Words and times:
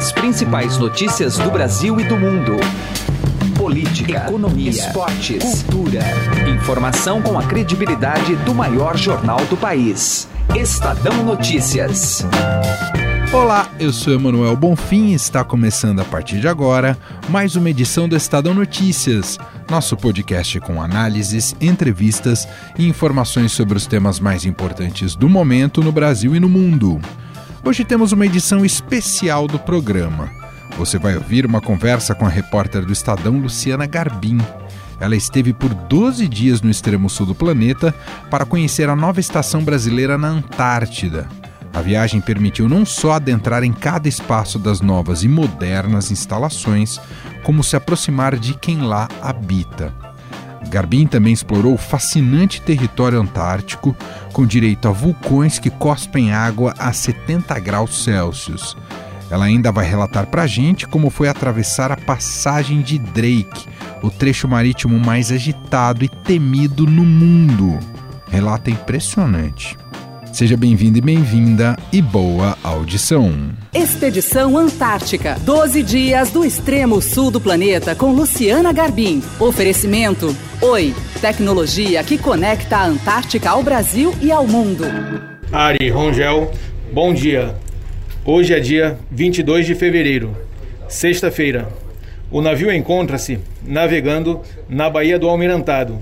As 0.00 0.12
principais 0.12 0.78
notícias 0.78 1.36
do 1.36 1.50
Brasil 1.50 2.00
e 2.00 2.04
do 2.04 2.16
mundo. 2.16 2.56
Política, 3.54 4.24
economia, 4.28 4.70
esportes, 4.70 5.62
cultura. 5.62 6.00
Informação 6.48 7.20
com 7.20 7.38
a 7.38 7.42
credibilidade 7.42 8.34
do 8.36 8.54
maior 8.54 8.96
jornal 8.96 9.44
do 9.44 9.58
país. 9.58 10.26
Estadão 10.56 11.22
Notícias. 11.22 12.24
Olá, 13.30 13.68
eu 13.78 13.92
sou 13.92 14.14
Emanuel 14.14 14.56
Bonfim 14.56 15.08
e 15.08 15.14
está 15.14 15.44
começando 15.44 16.00
a 16.00 16.04
partir 16.06 16.40
de 16.40 16.48
agora 16.48 16.96
mais 17.28 17.54
uma 17.54 17.68
edição 17.68 18.08
do 18.08 18.16
Estadão 18.16 18.54
Notícias, 18.54 19.38
nosso 19.70 19.98
podcast 19.98 20.58
com 20.60 20.80
análises, 20.80 21.54
entrevistas 21.60 22.48
e 22.78 22.88
informações 22.88 23.52
sobre 23.52 23.76
os 23.76 23.86
temas 23.86 24.18
mais 24.18 24.46
importantes 24.46 25.14
do 25.14 25.28
momento 25.28 25.82
no 25.82 25.92
Brasil 25.92 26.34
e 26.34 26.40
no 26.40 26.48
mundo. 26.48 26.98
Hoje 27.62 27.84
temos 27.84 28.10
uma 28.12 28.24
edição 28.24 28.64
especial 28.64 29.46
do 29.46 29.58
programa. 29.58 30.30
Você 30.78 30.98
vai 30.98 31.14
ouvir 31.14 31.44
uma 31.44 31.60
conversa 31.60 32.14
com 32.14 32.24
a 32.24 32.28
repórter 32.28 32.86
do 32.86 32.92
Estadão 32.92 33.38
Luciana 33.38 33.86
Garbim. 33.86 34.38
Ela 34.98 35.14
esteve 35.14 35.52
por 35.52 35.74
12 35.74 36.26
dias 36.26 36.62
no 36.62 36.70
extremo 36.70 37.10
sul 37.10 37.26
do 37.26 37.34
planeta 37.34 37.94
para 38.30 38.46
conhecer 38.46 38.88
a 38.88 38.96
nova 38.96 39.20
estação 39.20 39.62
brasileira 39.62 40.16
na 40.16 40.28
Antártida. 40.28 41.28
A 41.72 41.82
viagem 41.82 42.20
permitiu 42.20 42.66
não 42.66 42.86
só 42.86 43.12
adentrar 43.12 43.62
em 43.62 43.72
cada 43.72 44.08
espaço 44.08 44.58
das 44.58 44.80
novas 44.80 45.22
e 45.22 45.28
modernas 45.28 46.10
instalações, 46.10 46.98
como 47.44 47.62
se 47.62 47.76
aproximar 47.76 48.36
de 48.36 48.54
quem 48.54 48.80
lá 48.80 49.06
habita. 49.20 49.94
Garbin 50.70 51.06
também 51.06 51.32
explorou 51.32 51.74
o 51.74 51.78
fascinante 51.78 52.62
território 52.62 53.20
antártico, 53.20 53.94
com 54.32 54.46
direito 54.46 54.86
a 54.86 54.92
vulcões 54.92 55.58
que 55.58 55.68
cospem 55.68 56.32
água 56.32 56.72
a 56.78 56.92
70 56.92 57.58
graus 57.58 58.04
Celsius. 58.04 58.76
Ela 59.30 59.44
ainda 59.44 59.70
vai 59.70 59.84
relatar 59.84 60.26
para 60.26 60.42
a 60.42 60.46
gente 60.46 60.86
como 60.86 61.10
foi 61.10 61.28
atravessar 61.28 61.92
a 61.92 61.96
passagem 61.96 62.82
de 62.82 62.98
Drake, 62.98 63.68
o 64.02 64.10
trecho 64.10 64.48
marítimo 64.48 64.98
mais 64.98 65.30
agitado 65.30 66.04
e 66.04 66.08
temido 66.08 66.86
no 66.86 67.04
mundo. 67.04 67.78
Relato 68.30 68.70
impressionante. 68.70 69.76
Seja 70.32 70.56
bem-vindo 70.56 70.96
e 70.96 71.00
bem-vinda 71.00 71.76
e 71.92 72.00
boa 72.00 72.56
audição. 72.62 73.50
Expedição 73.74 74.56
Antártica. 74.56 75.36
12 75.40 75.82
dias 75.82 76.30
do 76.30 76.44
extremo 76.44 77.02
sul 77.02 77.32
do 77.32 77.40
planeta 77.40 77.96
com 77.96 78.12
Luciana 78.12 78.72
Garbim. 78.72 79.22
Oferecimento: 79.40 80.34
Oi, 80.62 80.94
tecnologia 81.20 82.02
que 82.04 82.16
conecta 82.16 82.76
a 82.76 82.86
Antártica 82.86 83.50
ao 83.50 83.62
Brasil 83.62 84.14
e 84.22 84.30
ao 84.30 84.46
mundo. 84.46 84.84
Ari 85.52 85.90
Rongel, 85.90 86.52
bom 86.92 87.12
dia. 87.12 87.56
Hoje 88.24 88.54
é 88.54 88.60
dia 88.60 88.98
22 89.10 89.66
de 89.66 89.74
fevereiro, 89.74 90.36
sexta-feira. 90.88 91.68
O 92.30 92.40
navio 92.40 92.72
encontra-se 92.72 93.40
navegando 93.66 94.40
na 94.68 94.88
Baía 94.88 95.18
do 95.18 95.28
Almirantado. 95.28 95.98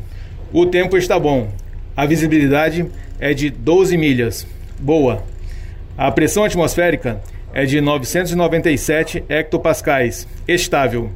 O 0.52 0.66
tempo 0.66 0.98
está 0.98 1.18
bom. 1.18 1.48
A 1.96 2.04
visibilidade 2.06 2.86
é 3.20 3.34
de 3.34 3.50
12 3.50 3.96
milhas. 3.96 4.46
Boa. 4.78 5.24
A 5.96 6.10
pressão 6.10 6.44
atmosférica 6.44 7.20
é 7.52 7.64
de 7.64 7.80
997 7.80 9.24
hectopascais. 9.28 10.28
Estável. 10.46 11.10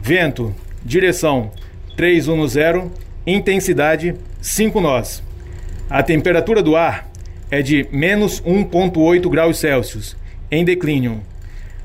Vento, 0.00 0.54
direção 0.84 1.50
310, 1.96 2.90
intensidade 3.26 4.14
5 4.40 4.80
nós. 4.80 5.22
A 5.88 6.02
temperatura 6.02 6.62
do 6.62 6.76
ar 6.76 7.10
é 7.50 7.60
de 7.62 7.86
menos 7.90 8.40
1,8 8.42 9.28
graus 9.28 9.58
Celsius, 9.58 10.16
em 10.50 10.64
declínio. 10.64 11.20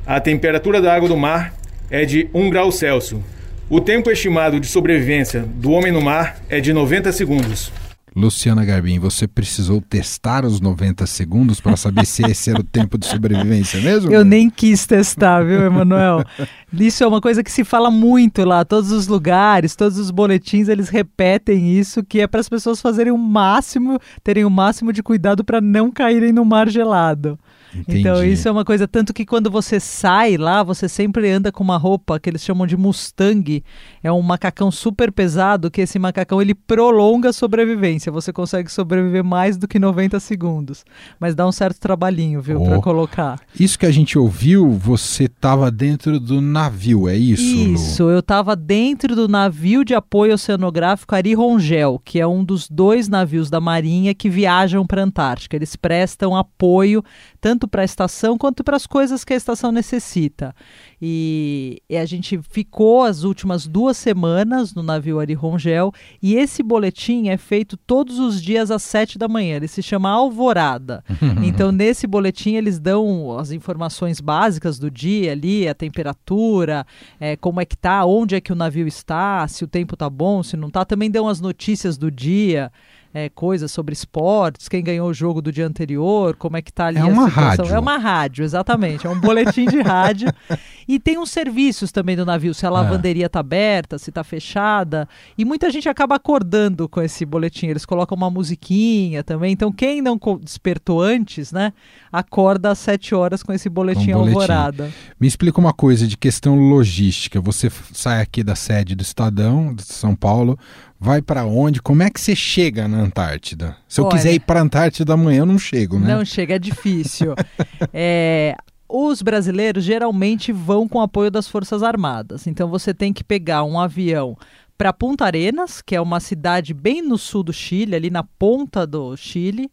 A 0.06 0.20
temperatura 0.20 0.80
da 0.80 0.94
água 0.94 1.10
do 1.10 1.18
mar 1.18 1.54
é 1.90 2.06
de 2.06 2.30
1 2.34 2.50
grau 2.50 2.72
Celsius. 2.72 3.22
O 3.68 3.82
tempo 3.82 4.12
estimado 4.12 4.60
de 4.60 4.68
sobrevivência 4.68 5.42
do 5.42 5.72
homem 5.72 5.92
no 5.92 6.02
mar 6.02 6.38
é 6.48 6.60
de 6.60 6.72
90 6.72 7.12
segundos. 7.12 7.72
Luciana 8.16 8.64
Garbim, 8.64 8.98
você 8.98 9.28
precisou 9.28 9.82
testar 9.82 10.46
os 10.46 10.62
90 10.62 11.06
segundos 11.06 11.60
para 11.60 11.76
saber 11.76 12.06
se 12.06 12.24
esse 12.24 12.50
era 12.50 12.62
o 12.62 12.64
tempo 12.64 12.98
de 12.98 13.06
sobrevivência 13.08 13.82
mesmo? 13.82 14.10
Eu 14.10 14.24
nem 14.24 14.50
quis 14.50 14.86
testar, 14.86 15.44
viu, 15.44 15.66
Emanuel? 15.66 16.24
Isso 16.72 17.04
é 17.04 17.08
uma 17.08 17.20
coisa 17.20 17.44
que 17.44 17.52
se 17.52 17.66
fala 17.66 17.92
muito 17.92 18.46
lá, 18.46 18.64
todos 18.64 18.92
os 18.92 19.08
lugares, 19.08 19.76
todos 19.76 19.98
os 19.98 20.12
boletins, 20.12 20.70
eles 20.70 20.88
repetem 20.88 21.78
isso, 21.78 22.06
que 22.06 22.22
é 22.22 22.28
para 22.28 22.40
as 22.40 22.48
pessoas 22.48 22.80
fazerem 22.80 23.12
o 23.12 23.18
máximo, 23.18 24.00
terem 24.24 24.46
o 24.46 24.50
máximo 24.50 24.94
de 24.94 25.04
cuidado 25.04 25.44
para 25.44 25.60
não 25.60 25.92
caírem 25.92 26.32
no 26.32 26.46
mar 26.46 26.70
gelado. 26.70 27.38
Entendi. 27.80 28.00
Então, 28.00 28.24
isso 28.24 28.48
é 28.48 28.52
uma 28.52 28.64
coisa, 28.66 28.88
tanto 28.88 29.14
que 29.14 29.26
quando 29.26 29.50
você 29.52 29.80
sai 29.80 30.38
lá, 30.38 30.64
você 30.64 30.88
sempre 30.88 31.30
anda 31.30 31.52
com 31.52 31.64
uma 31.64 31.78
roupa 31.78 32.20
que 32.20 32.30
eles 32.30 32.44
chamam 32.44 32.66
de 32.66 32.78
Mustang. 32.78 33.64
É 34.04 34.12
um 34.12 34.22
macacão 34.22 34.72
super 34.72 35.12
pesado, 35.12 35.70
que 35.70 35.82
esse 35.82 36.00
macacão 36.00 36.42
ele 36.42 36.54
prolonga 36.56 37.30
a 37.30 37.34
sobrevivência. 37.34 38.12
Você 38.12 38.32
consegue 38.32 38.72
sobreviver 38.72 39.24
mais 39.24 39.58
do 39.58 39.68
que 39.68 39.78
90 39.80 40.20
segundos. 40.20 40.84
Mas 41.20 41.36
dá 41.36 41.48
um 41.48 41.52
certo 41.52 41.80
trabalhinho, 41.80 42.42
viu, 42.42 42.62
Oh. 42.62 42.66
para 42.66 42.80
colocar. 42.82 43.40
Isso 43.60 43.78
que 43.78 43.86
a 43.86 43.92
gente 43.92 44.18
ouviu, 44.18 44.70
você 44.72 45.26
estava 45.26 45.70
dentro 45.70 46.20
do 46.20 46.40
navio, 46.42 47.08
é 47.10 47.16
isso? 47.16 47.56
Lu? 47.56 47.74
Isso, 47.74 48.04
eu 48.10 48.20
estava 48.20 48.56
dentro 48.56 49.16
do 49.16 49.28
navio 49.28 49.84
de 49.84 49.94
apoio 49.94 50.34
oceanográfico 50.34 51.16
Ari 51.16 51.34
Rongel, 51.34 52.02
que 52.04 52.20
é 52.20 52.28
um 52.28 52.44
dos 52.44 52.70
dois 52.70 53.08
navios 53.08 53.50
da 53.50 53.60
Marinha 53.60 54.14
que 54.14 54.30
viajam 54.30 54.86
para 54.86 55.02
a 55.02 55.06
Antártica. 55.06 55.56
Eles 55.56 55.76
prestam 55.76 56.36
apoio 56.36 57.04
tanto 57.46 57.68
para 57.68 57.84
a 57.84 57.86
estação 57.86 58.40
quanto 58.40 58.64
para 58.64 58.76
as 58.76 58.88
coisas 58.88 59.24
que 59.24 59.32
a 59.32 59.36
estação 59.36 59.72
necessita. 59.72 60.52
E, 61.00 61.80
e 61.88 61.96
a 61.96 62.04
gente 62.04 62.42
ficou 62.42 63.04
as 63.04 63.24
últimas 63.24 63.68
duas 63.68 63.98
semanas 63.98 64.74
no 64.74 64.82
navio 64.82 65.20
Ari 65.20 65.36
Rongel 65.36 65.94
e 66.24 66.38
esse 66.38 66.64
boletim 66.64 67.28
é 67.28 67.38
feito 67.38 67.78
todos 67.78 68.18
os 68.18 68.42
dias 68.42 68.72
às 68.72 68.82
sete 68.82 69.20
da 69.20 69.28
manhã. 69.28 69.58
Ele 69.58 69.68
se 69.68 69.84
chama 69.84 70.10
Alvorada. 70.10 71.04
Então, 71.46 71.72
nesse 71.72 72.08
boletim, 72.08 72.56
eles 72.56 72.80
dão 72.80 73.38
as 73.38 73.52
informações 73.52 74.20
básicas 74.20 74.80
do 74.80 74.90
dia 74.90 75.34
ali, 75.34 75.68
a 75.68 75.76
temperatura, 75.76 76.86
é, 77.20 77.36
como 77.36 77.62
é 77.62 77.66
que 77.66 77.78
tá, 77.78 78.06
onde 78.06 78.36
é 78.36 78.42
que 78.42 78.54
o 78.54 78.56
navio 78.56 78.88
está, 78.88 79.48
se 79.48 79.64
o 79.64 79.68
tempo 79.68 79.96
tá 79.96 80.10
bom, 80.10 80.42
se 80.42 80.58
não 80.58 80.72
tá. 80.72 80.84
Também 80.86 81.12
dão 81.12 81.28
as 81.28 81.40
notícias 81.40 81.98
do 81.98 82.10
dia. 82.10 82.72
É, 83.18 83.30
coisas 83.30 83.72
sobre 83.72 83.94
esportes, 83.94 84.68
quem 84.68 84.84
ganhou 84.84 85.08
o 85.10 85.14
jogo 85.14 85.42
do 85.42 85.50
dia 85.50 85.66
anterior, 85.66 86.36
como 86.36 86.58
é 86.58 86.62
que 86.62 86.74
tá 86.74 86.88
ali 86.88 86.98
É 86.98 87.02
a 87.02 87.06
uma 87.06 87.30
situação. 87.30 87.66
rádio. 87.66 87.76
É 87.76 87.80
uma 87.80 87.98
rádio, 87.98 88.44
exatamente. 88.44 89.08
É 89.08 89.10
um 89.10 89.18
boletim 89.18 89.66
de 89.66 89.82
rádio. 89.82 90.28
E 90.88 91.00
tem 91.00 91.18
uns 91.18 91.32
serviços 91.32 91.92
também 91.92 92.16
do 92.16 92.24
navio, 92.24 92.54
se 92.54 92.64
a 92.64 92.70
lavanderia 92.70 93.28
tá 93.28 93.40
aberta, 93.40 93.98
se 93.98 94.12
tá 94.12 94.24
fechada. 94.24 95.10
E 95.36 95.44
muita 95.44 95.72
gente 95.72 95.90
acaba 95.90 96.14
acordando 96.14 96.88
com 96.88 97.02
esse 97.02 97.26
boletim. 97.26 97.66
Eles 97.66 97.88
colocam 97.88 98.16
uma 98.16 98.30
musiquinha 98.30 99.24
também. 99.24 99.52
Então, 99.52 99.72
quem 99.72 100.00
não 100.00 100.16
despertou 100.40 101.02
antes, 101.02 101.52
né, 101.52 101.74
acorda 102.12 102.70
às 102.70 102.78
7 102.78 103.16
horas 103.16 103.42
com 103.42 103.52
esse 103.52 103.68
boletim, 103.68 104.12
Um 104.12 104.18
boletim. 104.20 104.30
alvorada. 104.36 104.92
Me 105.20 105.26
explica 105.28 105.60
uma 105.60 105.74
coisa 105.74 106.06
de 106.08 106.16
questão 106.16 106.54
logística. 106.56 107.42
Você 107.42 107.72
sai 107.92 108.22
aqui 108.22 108.44
da 108.44 108.54
sede 108.54 108.94
do 108.94 109.02
Estadão, 109.02 109.74
de 109.74 109.82
São 109.82 110.16
Paulo, 110.16 110.56
vai 111.00 111.22
para 111.22 111.46
onde? 111.46 111.82
Como 111.82 112.04
é 112.04 112.10
que 112.10 112.20
você 112.20 112.36
chega 112.36 112.88
na 112.88 113.00
Antártida? 113.00 113.78
Se 113.88 114.00
eu 114.00 114.06
Olha- 114.06 114.16
quiser 114.16 114.34
ir 114.34 114.40
para 114.40 114.60
a 114.60 114.64
Antártida 114.64 115.14
amanhã, 115.14 115.40
eu 115.40 115.46
não 115.46 115.60
chego, 115.60 116.00
né? 116.00 116.14
Não 116.16 116.24
chega, 116.26 116.56
é 116.56 116.60
difícil. 116.60 117.34
É, 117.94 118.56
os 118.88 119.22
brasileiros 119.22 119.84
geralmente 119.84 120.52
vão 120.52 120.88
com 120.88 121.02
apoio 121.02 121.30
das 121.32 121.48
Forças 121.48 121.84
Armadas. 121.84 122.48
Então 122.48 122.70
você 122.70 122.94
tem 122.94 123.12
que 123.14 123.24
pegar 123.24 123.64
um 123.64 123.80
avião 123.80 124.38
para 124.78 124.92
Punta 124.94 125.26
Arenas, 125.26 125.82
que 125.82 125.96
é 125.96 126.02
uma 126.02 126.20
cidade 126.20 126.74
bem 126.74 127.02
no 127.02 127.18
sul 127.18 127.44
do 127.44 127.54
Chile, 127.54 127.96
ali 127.96 128.10
na 128.10 128.24
ponta 128.24 128.86
do 128.86 129.16
Chile. 129.16 129.72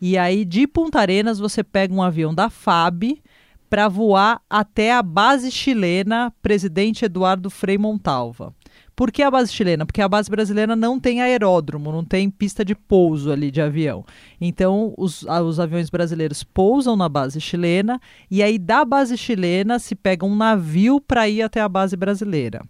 E 0.00 0.16
aí 0.16 0.44
de 0.44 0.66
Punta 0.66 0.98
Arenas 1.00 1.38
você 1.38 1.62
pega 1.62 1.92
um 1.92 2.02
avião 2.02 2.34
da 2.34 2.48
FAB 2.48 3.18
para 3.68 3.88
voar 3.88 4.40
até 4.48 4.94
a 4.94 5.02
base 5.02 5.50
chilena 5.50 6.32
Presidente 6.40 7.04
Eduardo 7.04 7.50
Frei 7.50 7.76
Montalva. 7.76 8.54
Por 8.98 9.12
que 9.12 9.22
a 9.22 9.30
base 9.30 9.52
chilena? 9.52 9.86
Porque 9.86 10.02
a 10.02 10.08
base 10.08 10.28
brasileira 10.28 10.74
não 10.74 10.98
tem 10.98 11.22
aeródromo, 11.22 11.92
não 11.92 12.04
tem 12.04 12.28
pista 12.28 12.64
de 12.64 12.74
pouso 12.74 13.30
ali 13.30 13.48
de 13.48 13.60
avião. 13.60 14.04
Então, 14.40 14.92
os, 14.98 15.22
os 15.22 15.60
aviões 15.60 15.88
brasileiros 15.88 16.42
pousam 16.42 16.96
na 16.96 17.08
base 17.08 17.40
chilena 17.40 18.00
e 18.28 18.42
aí 18.42 18.58
da 18.58 18.84
base 18.84 19.16
chilena 19.16 19.78
se 19.78 19.94
pega 19.94 20.26
um 20.26 20.34
navio 20.34 21.00
para 21.00 21.28
ir 21.28 21.42
até 21.42 21.60
a 21.60 21.68
base 21.68 21.96
brasileira. 21.96 22.60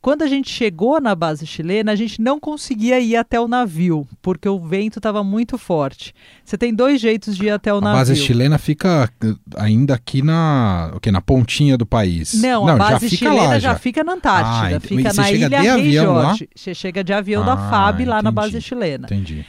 Quando 0.00 0.20
a 0.20 0.26
gente 0.26 0.50
chegou 0.50 1.00
na 1.00 1.14
base 1.14 1.46
chilena, 1.46 1.92
a 1.92 1.96
gente 1.96 2.20
não 2.20 2.38
conseguia 2.38 3.00
ir 3.00 3.16
até 3.16 3.40
o 3.40 3.48
navio, 3.48 4.06
porque 4.20 4.46
o 4.46 4.60
vento 4.60 4.98
estava 4.98 5.24
muito 5.24 5.56
forte. 5.56 6.14
Você 6.44 6.58
tem 6.58 6.74
dois 6.74 7.00
jeitos 7.00 7.34
de 7.36 7.46
ir 7.46 7.50
até 7.50 7.72
o 7.72 7.78
A 7.78 7.80
navio. 7.80 7.98
base 8.00 8.14
chilena 8.16 8.58
fica 8.58 9.10
eh, 9.24 9.34
ainda 9.56 9.94
aqui 9.94 10.20
na, 10.20 10.92
o 10.94 11.10
na 11.10 11.22
pontinha 11.22 11.78
do 11.78 11.86
país. 11.86 12.34
Não, 12.34 12.68
a 12.68 12.76
base 12.76 13.08
já 13.08 13.16
chilena 13.16 13.48
lá, 13.48 13.58
já. 13.58 13.74
fica 13.76 14.04
na 14.04 14.12
Antártida, 14.12 14.76
Ah, 14.76 14.80
fica 14.80 15.12
na 15.14 15.24
chega 15.24 15.36
ilha 15.38 15.48
de 15.48 15.56
Rei 15.56 15.68
avião 15.70 16.12
lá? 16.12 16.22
Jorge. 16.28 16.48
Você 16.54 16.74
chega 16.74 17.02
de 17.02 17.12
avião 17.14 17.42
da 17.42 17.54
Ah, 17.54 17.70
FAB 17.70 18.00
lá 18.04 18.16
na 18.16 18.28
entendi. 18.28 18.34
base 18.34 18.60
chilena. 18.60 19.06
Entendi. 19.06 19.46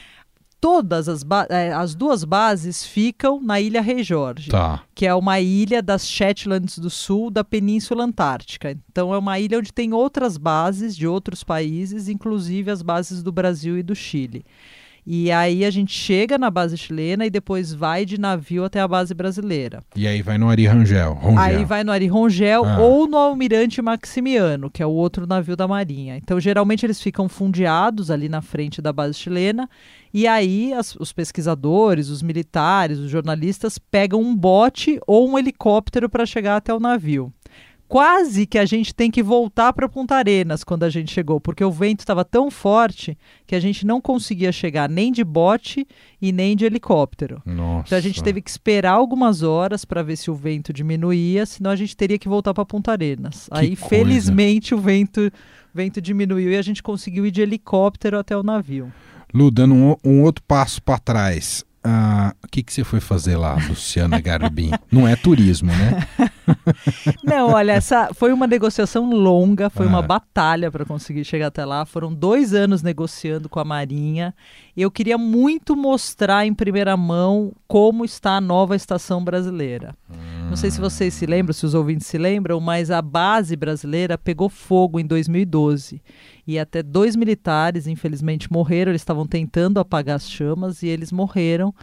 Todas 0.60 1.08
as, 1.08 1.24
é, 1.48 1.72
as 1.72 1.94
duas 1.94 2.24
bases 2.24 2.84
ficam 2.84 3.40
na 3.40 3.60
Ilha 3.60 3.80
Rei 3.80 4.02
Jorge, 4.02 4.50
tá. 4.50 4.82
que 4.94 5.06
é 5.06 5.14
uma 5.14 5.40
ilha 5.40 5.82
das 5.82 6.08
Shetlands 6.08 6.78
do 6.78 6.90
Sul 6.90 7.30
da 7.30 7.44
Península 7.44 8.04
Antártica. 8.04 8.76
Então 8.90 9.12
é 9.14 9.18
uma 9.18 9.38
ilha 9.38 9.58
onde 9.58 9.72
tem 9.72 9.92
outras 9.92 10.36
bases 10.36 10.96
de 10.96 11.06
outros 11.06 11.44
países, 11.44 12.08
inclusive 12.08 12.70
as 12.70 12.82
bases 12.82 13.22
do 13.22 13.32
Brasil 13.32 13.78
e 13.78 13.82
do 13.82 13.94
Chile. 13.94 14.44
E 15.06 15.30
aí 15.30 15.64
a 15.64 15.70
gente 15.70 15.92
chega 15.92 16.36
na 16.36 16.50
base 16.50 16.76
chilena 16.76 17.24
e 17.24 17.30
depois 17.30 17.72
vai 17.72 18.04
de 18.04 18.18
navio 18.18 18.64
até 18.64 18.80
a 18.80 18.88
base 18.88 19.14
brasileira. 19.14 19.80
E 19.94 20.04
aí 20.04 20.20
vai 20.20 20.36
no 20.36 20.48
Ari 20.48 20.66
Rangel. 20.66 21.16
Aí 21.38 21.64
vai 21.64 21.84
no 21.84 21.92
Ari 21.92 22.08
Rongel 22.08 22.64
ah. 22.64 22.80
ou 22.80 23.06
no 23.06 23.16
Almirante 23.16 23.80
Maximiano, 23.80 24.68
que 24.68 24.82
é 24.82 24.86
o 24.86 24.90
outro 24.90 25.24
navio 25.24 25.54
da 25.54 25.68
Marinha. 25.68 26.16
Então 26.16 26.40
geralmente 26.40 26.84
eles 26.84 27.00
ficam 27.00 27.28
fundeados 27.28 28.10
ali 28.10 28.28
na 28.28 28.42
frente 28.42 28.82
da 28.82 28.92
base 28.92 29.14
chilena 29.14 29.70
e 30.12 30.26
aí 30.26 30.72
as, 30.72 30.96
os 30.96 31.12
pesquisadores, 31.12 32.08
os 32.08 32.20
militares, 32.20 32.98
os 32.98 33.08
jornalistas 33.08 33.78
pegam 33.78 34.20
um 34.20 34.34
bote 34.34 34.98
ou 35.06 35.30
um 35.30 35.38
helicóptero 35.38 36.08
para 36.08 36.26
chegar 36.26 36.56
até 36.56 36.74
o 36.74 36.80
navio 36.80 37.32
quase 37.88 38.46
que 38.46 38.58
a 38.58 38.64
gente 38.64 38.94
tem 38.94 39.10
que 39.10 39.22
voltar 39.22 39.72
para 39.72 39.88
Punta 39.88 40.14
Arenas 40.14 40.64
quando 40.64 40.82
a 40.82 40.90
gente 40.90 41.12
chegou, 41.12 41.40
porque 41.40 41.64
o 41.64 41.70
vento 41.70 42.00
estava 42.00 42.24
tão 42.24 42.50
forte 42.50 43.16
que 43.46 43.54
a 43.54 43.60
gente 43.60 43.86
não 43.86 44.00
conseguia 44.00 44.52
chegar 44.52 44.88
nem 44.88 45.12
de 45.12 45.24
bote 45.24 45.86
e 46.20 46.32
nem 46.32 46.56
de 46.56 46.64
helicóptero. 46.64 47.42
Nossa. 47.44 47.86
Então 47.86 47.98
a 47.98 48.00
gente 48.00 48.22
teve 48.22 48.40
que 48.40 48.50
esperar 48.50 48.92
algumas 48.92 49.42
horas 49.42 49.84
para 49.84 50.02
ver 50.02 50.16
se 50.16 50.30
o 50.30 50.34
vento 50.34 50.72
diminuía, 50.72 51.46
senão 51.46 51.70
a 51.70 51.76
gente 51.76 51.96
teria 51.96 52.18
que 52.18 52.28
voltar 52.28 52.52
para 52.52 52.64
Punta 52.64 52.92
Arenas. 52.92 53.48
Que 53.52 53.58
Aí, 53.58 53.76
coisa. 53.76 53.88
felizmente, 53.88 54.74
o 54.74 54.78
vento, 54.78 55.30
vento 55.72 56.00
diminuiu 56.00 56.50
e 56.50 56.56
a 56.56 56.62
gente 56.62 56.82
conseguiu 56.82 57.26
ir 57.26 57.30
de 57.30 57.42
helicóptero 57.42 58.18
até 58.18 58.36
o 58.36 58.42
navio. 58.42 58.92
Lu, 59.32 59.50
dando 59.50 59.74
um, 59.74 59.96
um 60.04 60.22
outro 60.22 60.42
passo 60.46 60.82
para 60.82 60.98
trás, 60.98 61.64
ah, 61.88 62.34
o 62.42 62.48
que, 62.48 62.64
que 62.64 62.72
você 62.72 62.82
foi 62.82 62.98
fazer 62.98 63.36
lá, 63.36 63.54
Luciana 63.68 64.20
Garbim? 64.20 64.72
Não 64.90 65.06
é 65.06 65.14
turismo, 65.14 65.70
né? 65.70 66.04
Não, 67.22 67.50
olha, 67.50 67.72
essa 67.72 68.10
foi 68.12 68.32
uma 68.32 68.46
negociação 68.46 69.08
longa, 69.08 69.70
foi 69.70 69.86
ah. 69.86 69.88
uma 69.88 70.02
batalha 70.02 70.68
para 70.68 70.84
conseguir 70.84 71.24
chegar 71.24 71.46
até 71.46 71.64
lá. 71.64 71.84
Foram 71.84 72.12
dois 72.12 72.52
anos 72.52 72.82
negociando 72.82 73.48
com 73.48 73.60
a 73.60 73.64
Marinha. 73.64 74.34
Eu 74.76 74.90
queria 74.90 75.16
muito 75.16 75.76
mostrar 75.76 76.44
em 76.44 76.52
primeira 76.52 76.96
mão 76.96 77.52
como 77.68 78.04
está 78.04 78.32
a 78.32 78.40
nova 78.40 78.74
estação 78.74 79.22
brasileira. 79.22 79.94
Hum. 80.10 80.48
Não 80.48 80.56
sei 80.56 80.70
se 80.70 80.80
vocês 80.80 81.14
se 81.14 81.24
lembram, 81.24 81.52
se 81.52 81.66
os 81.66 81.74
ouvintes 81.74 82.08
se 82.08 82.18
lembram, 82.18 82.58
mas 82.60 82.90
a 82.90 83.00
base 83.00 83.54
brasileira 83.54 84.18
pegou 84.18 84.48
fogo 84.48 84.98
em 84.98 85.06
2012 85.06 86.02
e 86.46 86.58
até 86.58 86.82
dois 86.82 87.16
militares, 87.16 87.86
infelizmente, 87.86 88.50
morreram. 88.52 88.92
Eles 88.92 89.02
estavam 89.02 89.26
tentando 89.26 89.80
apagar 89.80 90.16
as 90.16 90.30
chamas 90.30 90.82
e 90.82 90.86
eles 90.86 91.10
morreram. 91.10 91.74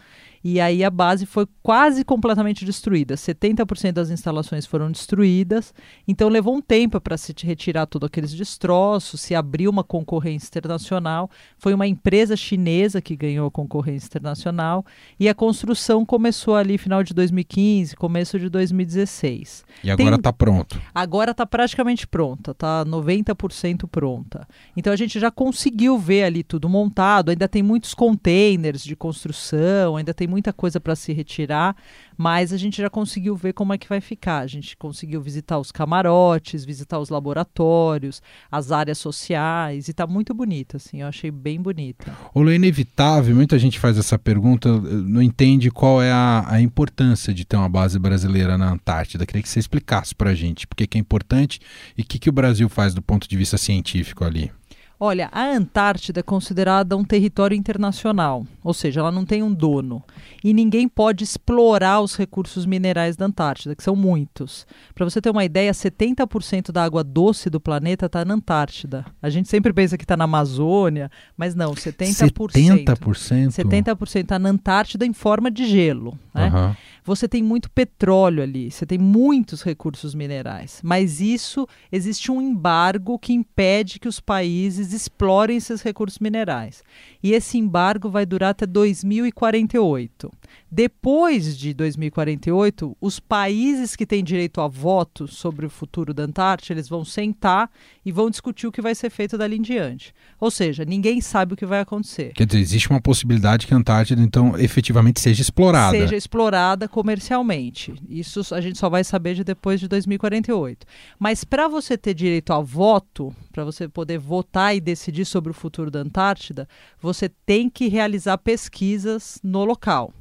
E 0.44 0.60
aí 0.60 0.84
a 0.84 0.90
base 0.90 1.24
foi 1.24 1.46
quase 1.62 2.04
completamente 2.04 2.66
destruída. 2.66 3.14
70% 3.14 3.92
das 3.92 4.10
instalações 4.10 4.66
foram 4.66 4.92
destruídas. 4.92 5.72
Então 6.06 6.28
levou 6.28 6.54
um 6.54 6.60
tempo 6.60 7.00
para 7.00 7.16
se 7.16 7.34
retirar 7.42 7.86
todos 7.86 8.06
aqueles 8.06 8.34
destroços, 8.34 9.22
se 9.22 9.34
abriu 9.34 9.70
uma 9.70 9.82
concorrência 9.82 10.48
internacional. 10.48 11.30
Foi 11.56 11.72
uma 11.72 11.86
empresa 11.86 12.36
chinesa 12.36 13.00
que 13.00 13.16
ganhou 13.16 13.46
a 13.48 13.50
concorrência 13.50 14.06
internacional 14.06 14.84
e 15.18 15.30
a 15.30 15.34
construção 15.34 16.04
começou 16.04 16.56
ali 16.56 16.76
final 16.76 17.02
de 17.02 17.14
2015, 17.14 17.96
começo 17.96 18.38
de 18.38 18.50
2016. 18.50 19.64
E 19.82 19.90
agora 19.90 20.16
está 20.16 20.32
pronto. 20.32 20.78
Agora 20.94 21.30
está 21.30 21.46
praticamente 21.46 22.06
pronta, 22.06 22.50
está 22.50 22.84
90% 22.84 23.88
pronta. 23.88 24.46
Então 24.76 24.92
a 24.92 24.96
gente 24.96 25.18
já 25.18 25.30
conseguiu 25.30 25.98
ver 25.98 26.24
ali 26.24 26.42
tudo 26.42 26.68
montado, 26.68 27.30
ainda 27.30 27.48
tem 27.48 27.62
muitos 27.62 27.94
containers 27.94 28.84
de 28.84 28.94
construção, 28.94 29.96
ainda 29.96 30.12
tem 30.12 30.33
muita 30.34 30.52
coisa 30.52 30.80
para 30.80 30.96
se 30.96 31.12
retirar, 31.12 31.76
mas 32.16 32.52
a 32.52 32.56
gente 32.56 32.82
já 32.82 32.90
conseguiu 32.90 33.36
ver 33.36 33.52
como 33.52 33.72
é 33.72 33.78
que 33.78 33.88
vai 33.88 34.00
ficar. 34.00 34.40
A 34.40 34.48
gente 34.48 34.76
conseguiu 34.76 35.22
visitar 35.22 35.60
os 35.60 35.70
camarotes, 35.70 36.64
visitar 36.64 36.98
os 36.98 37.08
laboratórios, 37.08 38.20
as 38.50 38.72
áreas 38.72 38.98
sociais, 38.98 39.86
e 39.86 39.92
está 39.92 40.08
muito 40.08 40.34
bonita, 40.34 40.76
assim, 40.78 41.02
eu 41.02 41.06
achei 41.06 41.30
bem 41.30 41.62
bonita. 41.62 42.12
O 42.34 42.48
é 42.50 42.56
inevitável, 42.56 43.36
muita 43.36 43.56
gente 43.60 43.78
faz 43.78 43.96
essa 43.96 44.18
pergunta, 44.18 44.68
não 44.80 45.22
entende 45.22 45.70
qual 45.70 46.02
é 46.02 46.10
a, 46.10 46.44
a 46.48 46.60
importância 46.60 47.32
de 47.32 47.44
ter 47.44 47.56
uma 47.56 47.68
base 47.68 47.96
brasileira 47.96 48.58
na 48.58 48.72
Antártida. 48.72 49.24
Queria 49.24 49.42
que 49.42 49.48
você 49.48 49.60
explicasse 49.60 50.16
para 50.16 50.30
a 50.30 50.34
gente 50.34 50.66
por 50.66 50.74
que 50.74 50.98
é 50.98 51.00
importante 51.00 51.60
e 51.96 52.02
o 52.02 52.04
que, 52.04 52.18
que 52.18 52.28
o 52.28 52.32
Brasil 52.32 52.68
faz 52.68 52.92
do 52.92 53.00
ponto 53.00 53.28
de 53.28 53.36
vista 53.36 53.56
científico 53.56 54.24
ali. 54.24 54.50
Olha, 54.98 55.28
a 55.32 55.44
Antártida 55.44 56.20
é 56.20 56.22
considerada 56.22 56.96
um 56.96 57.04
território 57.04 57.56
internacional, 57.56 58.46
ou 58.62 58.72
seja, 58.72 59.00
ela 59.00 59.10
não 59.10 59.24
tem 59.24 59.42
um 59.42 59.52
dono. 59.52 60.02
E 60.42 60.54
ninguém 60.54 60.88
pode 60.88 61.24
explorar 61.24 62.00
os 62.00 62.16
recursos 62.16 62.64
minerais 62.64 63.16
da 63.16 63.26
Antártida, 63.26 63.74
que 63.74 63.82
são 63.82 63.96
muitos. 63.96 64.66
Para 64.94 65.04
você 65.04 65.20
ter 65.20 65.30
uma 65.30 65.44
ideia, 65.44 65.72
70% 65.72 66.70
da 66.70 66.84
água 66.84 67.02
doce 67.02 67.50
do 67.50 67.60
planeta 67.60 68.06
está 68.06 68.24
na 68.24 68.34
Antártida. 68.34 69.04
A 69.20 69.28
gente 69.28 69.48
sempre 69.48 69.72
pensa 69.72 69.98
que 69.98 70.04
está 70.04 70.16
na 70.16 70.24
Amazônia, 70.24 71.10
mas 71.36 71.54
não, 71.54 71.72
70%. 71.72 72.52
70%? 72.52 73.48
70% 73.48 74.20
está 74.20 74.38
na 74.38 74.50
Antártida 74.50 75.04
em 75.04 75.12
forma 75.12 75.50
de 75.50 75.66
gelo. 75.66 76.18
Né? 76.32 76.50
Uhum 76.54 76.74
você 77.04 77.28
tem 77.28 77.42
muito 77.42 77.70
petróleo 77.70 78.42
ali, 78.42 78.70
você 78.70 78.86
tem 78.86 78.98
muitos 78.98 79.62
recursos 79.62 80.14
minerais. 80.14 80.80
Mas 80.82 81.20
isso 81.20 81.68
existe 81.92 82.32
um 82.32 82.40
embargo 82.40 83.18
que 83.18 83.34
impede 83.34 83.98
que 83.98 84.08
os 84.08 84.20
países 84.20 84.92
explorem 84.92 85.58
esses 85.58 85.82
recursos 85.82 86.18
minerais. 86.18 86.82
E 87.22 87.32
esse 87.32 87.58
embargo 87.58 88.08
vai 88.08 88.24
durar 88.24 88.50
até 88.50 88.66
2048. 88.66 90.30
Depois 90.70 91.56
de 91.56 91.74
2048, 91.74 92.96
os 93.00 93.20
países 93.20 93.94
que 93.94 94.06
têm 94.06 94.24
direito 94.24 94.60
a 94.60 94.66
voto 94.66 95.28
sobre 95.28 95.66
o 95.66 95.70
futuro 95.70 96.14
da 96.14 96.24
Antártida, 96.24 96.74
eles 96.74 96.88
vão 96.88 97.04
sentar 97.04 97.70
e 98.04 98.10
vão 98.10 98.30
discutir 98.30 98.66
o 98.66 98.72
que 98.72 98.80
vai 98.80 98.94
ser 98.94 99.10
feito 99.10 99.36
dali 99.36 99.56
em 99.56 99.62
diante. 99.62 100.14
Ou 100.40 100.50
seja, 100.50 100.84
ninguém 100.84 101.20
sabe 101.20 101.54
o 101.54 101.56
que 101.56 101.66
vai 101.66 101.80
acontecer. 101.80 102.32
Quer 102.32 102.46
dizer, 102.46 102.58
existe 102.60 102.90
uma 102.90 103.00
possibilidade 103.00 103.66
que 103.66 103.74
a 103.74 103.76
Antártida, 103.76 104.22
então, 104.22 104.58
efetivamente 104.58 105.20
seja 105.20 105.42
explorada. 105.42 105.96
Seja 105.96 106.16
explorada 106.16 106.88
comercialmente. 106.94 107.92
Isso 108.08 108.54
a 108.54 108.60
gente 108.60 108.78
só 108.78 108.88
vai 108.88 109.02
saber 109.02 109.34
de 109.34 109.42
depois 109.42 109.80
de 109.80 109.88
2048. 109.88 110.86
Mas 111.18 111.42
para 111.42 111.66
você 111.66 111.98
ter 111.98 112.14
direito 112.14 112.52
a 112.52 112.60
voto, 112.60 113.34
para 113.50 113.64
você 113.64 113.88
poder 113.88 114.16
votar 114.16 114.76
e 114.76 114.80
decidir 114.80 115.24
sobre 115.24 115.50
o 115.50 115.54
futuro 115.54 115.90
da 115.90 115.98
Antártida, 115.98 116.68
você 117.00 117.28
tem 117.28 117.68
que 117.68 117.88
realizar 117.88 118.38
pesquisas 118.38 119.40
no 119.42 119.64
local. 119.64 120.14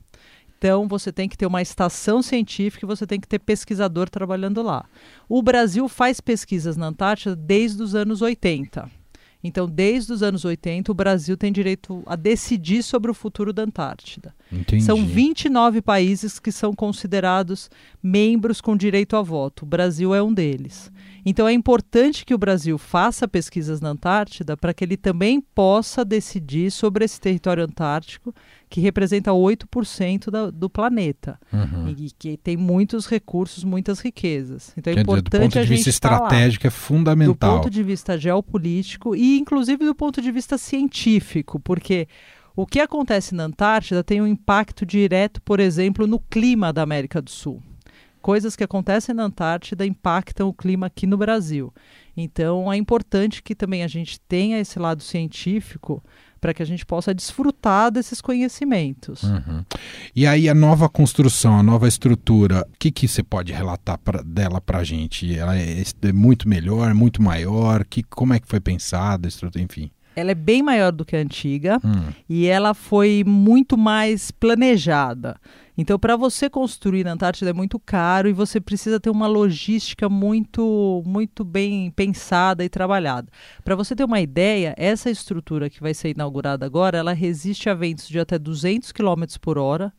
Então, 0.58 0.88
você 0.88 1.12
tem 1.12 1.30
que 1.30 1.38
ter 1.38 1.46
uma 1.46 1.62
estação 1.62 2.24
científica 2.24 2.84
e 2.84 2.88
você 2.88 3.06
tem 3.06 3.20
que 3.20 3.28
ter 3.28 3.38
pesquisador 3.38 4.10
trabalhando 4.10 4.64
lá. 4.64 4.84
O 5.30 5.44
Brasil 5.44 5.88
faz 5.88 6.20
pesquisas 6.20 6.76
na 6.76 6.88
Antártida 6.88 7.36
desde 7.36 7.84
os 7.84 7.94
anos 7.94 8.24
80. 8.24 8.90
Então, 9.44 9.68
desde 9.68 10.12
os 10.12 10.24
anos 10.24 10.44
80, 10.44 10.92
o 10.92 10.96
Brasil 10.96 11.38
tem 11.38 11.52
direito 11.52 12.02
a 12.08 12.16
decidir 12.16 12.82
sobre 12.82 13.12
o 13.12 13.14
futuro 13.14 13.54
da 13.54 13.62
Antártida. 13.62 14.34
Entendi. 14.54 14.84
São 14.84 15.06
29 15.06 15.82
países 15.82 16.40
que 16.40 16.52
são 16.52 16.74
considerados 16.74 17.70
membros 18.02 18.62
com 18.62 18.78
direito 18.78 19.16
a 19.16 19.22
voto. 19.22 19.64
O 19.64 19.66
Brasil 19.66 20.14
é 20.14 20.22
um 20.22 20.34
deles. 20.34 20.92
Então, 21.26 21.48
é 21.48 21.54
importante 21.54 22.26
que 22.26 22.34
o 22.34 22.38
Brasil 22.38 22.78
faça 22.78 23.28
pesquisas 23.28 23.80
na 23.80 23.90
Antártida 23.90 24.58
para 24.58 24.74
que 24.74 24.84
ele 24.84 24.98
também 24.98 25.40
possa 25.40 26.04
decidir 26.04 26.70
sobre 26.70 27.06
esse 27.06 27.20
território 27.20 27.64
antártico 27.64 28.34
que 28.70 28.82
representa 28.82 29.32
8% 29.32 30.32
da, 30.32 30.50
do 30.50 30.70
planeta 30.70 31.40
uhum. 31.52 31.94
e 31.96 32.12
que 32.18 32.38
tem 32.38 32.58
muitos 32.58 33.06
recursos, 33.06 33.64
muitas 33.64 34.00
riquezas. 34.00 34.74
Então 34.76 34.92
é 34.92 34.96
Quer 34.96 35.02
importante 35.02 35.30
dizer, 35.30 35.40
do 35.40 35.44
ponto 35.44 35.62
de 35.62 35.76
vista 35.76 35.90
estratégico 35.90 36.68
é 36.68 36.70
fundamental. 36.72 37.52
Do 37.52 37.58
ponto 37.58 37.70
de 37.70 37.84
vista 37.84 38.18
geopolítico 38.18 39.16
e 39.16 39.38
inclusive 39.38 39.86
do 39.86 39.94
ponto 39.94 40.22
de 40.22 40.32
vista 40.32 40.58
científico, 40.58 41.60
porque 41.60 42.08
o 42.56 42.66
que 42.66 42.80
acontece 42.80 43.34
na 43.34 43.44
Antártida 43.44 44.04
tem 44.04 44.22
um 44.22 44.28
impacto 44.28 44.86
direto, 44.86 45.42
por 45.42 45.60
exemplo, 45.60 46.06
no 46.06 46.20
clima 46.20 46.72
da 46.72 46.82
América 46.84 47.22
do 47.22 47.30
Sul. 47.30 47.62
Coisas 48.22 48.56
que 48.56 48.64
acontecem 48.64 49.14
na 49.14 49.24
Antártida 49.24 49.86
impactam 49.86 50.48
o 50.48 50.54
clima 50.54 50.86
aqui 50.86 51.06
no 51.06 51.18
Brasil. 51.18 51.74
Então 52.16 52.72
é 52.72 52.78
importante 52.78 53.44
que 53.44 53.54
também 53.54 53.84
a 53.84 53.88
gente 53.88 54.20
tenha 54.22 54.60
esse 54.60 54.80
lado 54.80 55.04
científico 55.04 56.02
para 56.40 56.54
que 56.54 56.62
a 56.62 56.66
gente 56.66 56.86
possa 56.86 57.14
desfrutar 57.14 57.90
desses 57.90 58.22
conhecimentos. 58.22 59.24
Uhum. 59.24 59.64
E 60.16 60.28
aí 60.28 60.48
a 60.48 60.54
nova 60.54 60.88
construção, 60.90 61.58
a 61.58 61.64
nova 61.64 61.88
estrutura, 61.88 62.68
o 62.70 62.78
que, 62.78 62.92
que 62.92 63.08
você 63.08 63.24
pode 63.24 63.52
relatar 63.52 63.98
pra, 63.98 64.22
dela 64.22 64.62
para 64.62 64.80
a 64.80 64.84
gente? 64.84 65.34
Ela 65.38 65.58
é, 65.58 65.82
é, 65.82 66.12
muito 66.12 66.48
melhor, 66.48 66.94
muito 66.94 67.22
maior? 67.22 67.86
Que, 67.86 68.04
como 68.04 68.34
é 68.34 68.40
que 68.40 68.48
foi 68.48 68.60
pensada, 68.60 69.28
estrutura, 69.28 69.64
enfim? 69.64 69.90
Ela 70.16 70.32
é 70.32 70.36
bem 70.36 70.62
maior 70.62 70.92
do 70.92 71.06
que 71.06 71.16
a 71.16 71.20
antiga 71.20 71.80
hum. 71.84 72.12
e 72.30 72.46
ela 72.48 72.74
foi 72.74 73.24
muito 73.26 73.78
mais 73.78 74.32
planejada. 74.32 75.36
Então, 75.76 75.98
para 75.98 76.16
você 76.16 76.50
construir 76.50 77.04
na 77.04 77.14
Antártida 77.14 77.50
é 77.50 77.54
muito 77.54 77.80
caro 77.80 78.30
e 78.30 78.34
você 78.34 78.62
precisa 78.62 79.00
ter 79.00 79.10
uma 79.10 79.26
logística 79.26 80.08
muito, 80.08 81.02
muito 81.06 81.44
bem 81.44 81.90
pensada 81.90 82.64
e 82.64 82.70
trabalhada. 82.70 83.28
Para 83.64 83.76
você 83.76 83.96
ter 83.96 84.04
uma 84.04 84.22
ideia, 84.22 84.76
essa 84.78 85.10
estrutura 85.10 85.72
que 85.72 85.82
vai 85.82 85.96
ser 85.96 86.10
inaugurada 86.10 86.64
agora, 86.64 86.98
ela 86.98 87.14
resiste 87.14 87.70
a 87.70 87.74
ventos 87.74 88.08
de 88.08 88.20
até 88.20 88.38
200 88.38 88.92
km 88.92 89.24
por 89.42 89.58
hora 89.58 89.92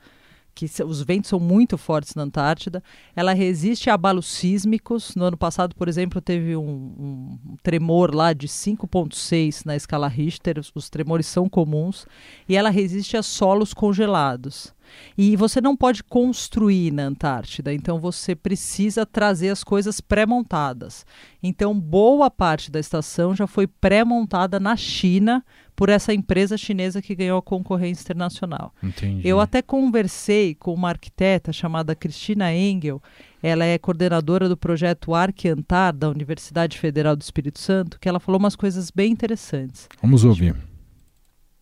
que 0.54 0.66
os 0.82 1.02
ventos 1.02 1.30
são 1.30 1.40
muito 1.40 1.76
fortes 1.76 2.14
na 2.14 2.22
Antártida. 2.22 2.82
Ela 3.14 3.32
resiste 3.32 3.90
a 3.90 3.94
abalos 3.94 4.26
sísmicos. 4.26 5.14
No 5.14 5.24
ano 5.24 5.36
passado, 5.36 5.74
por 5.74 5.88
exemplo, 5.88 6.20
teve 6.20 6.56
um, 6.56 6.62
um 6.62 7.56
tremor 7.62 8.14
lá 8.14 8.32
de 8.32 8.46
5,6 8.46 9.66
na 9.66 9.74
escala 9.74 10.06
Richter. 10.06 10.58
Os, 10.58 10.70
os 10.74 10.88
tremores 10.88 11.26
são 11.26 11.48
comuns. 11.48 12.06
E 12.48 12.56
ela 12.56 12.70
resiste 12.70 13.16
a 13.16 13.22
solos 13.22 13.74
congelados. 13.74 14.74
E 15.16 15.36
você 15.36 15.60
não 15.60 15.76
pode 15.76 16.02
construir 16.02 16.92
na 16.92 17.04
Antártida, 17.04 17.72
então 17.72 17.98
você 17.98 18.34
precisa 18.34 19.06
trazer 19.06 19.48
as 19.48 19.64
coisas 19.64 20.00
pré-montadas. 20.00 21.06
Então, 21.42 21.78
boa 21.78 22.30
parte 22.30 22.70
da 22.70 22.80
estação 22.80 23.34
já 23.34 23.46
foi 23.46 23.66
pré-montada 23.66 24.58
na 24.58 24.76
China 24.76 25.44
por 25.76 25.88
essa 25.88 26.12
empresa 26.12 26.56
chinesa 26.56 27.02
que 27.02 27.14
ganhou 27.14 27.38
a 27.38 27.42
concorrência 27.42 28.02
internacional. 28.02 28.72
Entendi. 28.82 29.26
Eu 29.26 29.40
até 29.40 29.60
conversei 29.60 30.54
com 30.54 30.72
uma 30.72 30.90
arquiteta 30.90 31.52
chamada 31.52 31.94
Cristina 31.94 32.54
Engel. 32.54 33.02
Ela 33.42 33.64
é 33.64 33.76
coordenadora 33.78 34.48
do 34.48 34.56
projeto 34.56 35.14
Arqueantar 35.14 35.92
da 35.92 36.08
Universidade 36.08 36.78
Federal 36.78 37.16
do 37.16 37.22
Espírito 37.22 37.58
Santo, 37.58 37.98
que 38.00 38.08
ela 38.08 38.20
falou 38.20 38.38
umas 38.38 38.56
coisas 38.56 38.90
bem 38.90 39.12
interessantes. 39.12 39.88
Vamos 40.00 40.24
ouvir. 40.24 40.56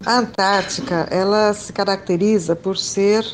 A 0.05 0.19
Antártica, 0.19 1.07
ela 1.11 1.55
se 1.55 1.73
caracteriza 1.73 2.57
por 2.57 2.77
ser 2.77 3.25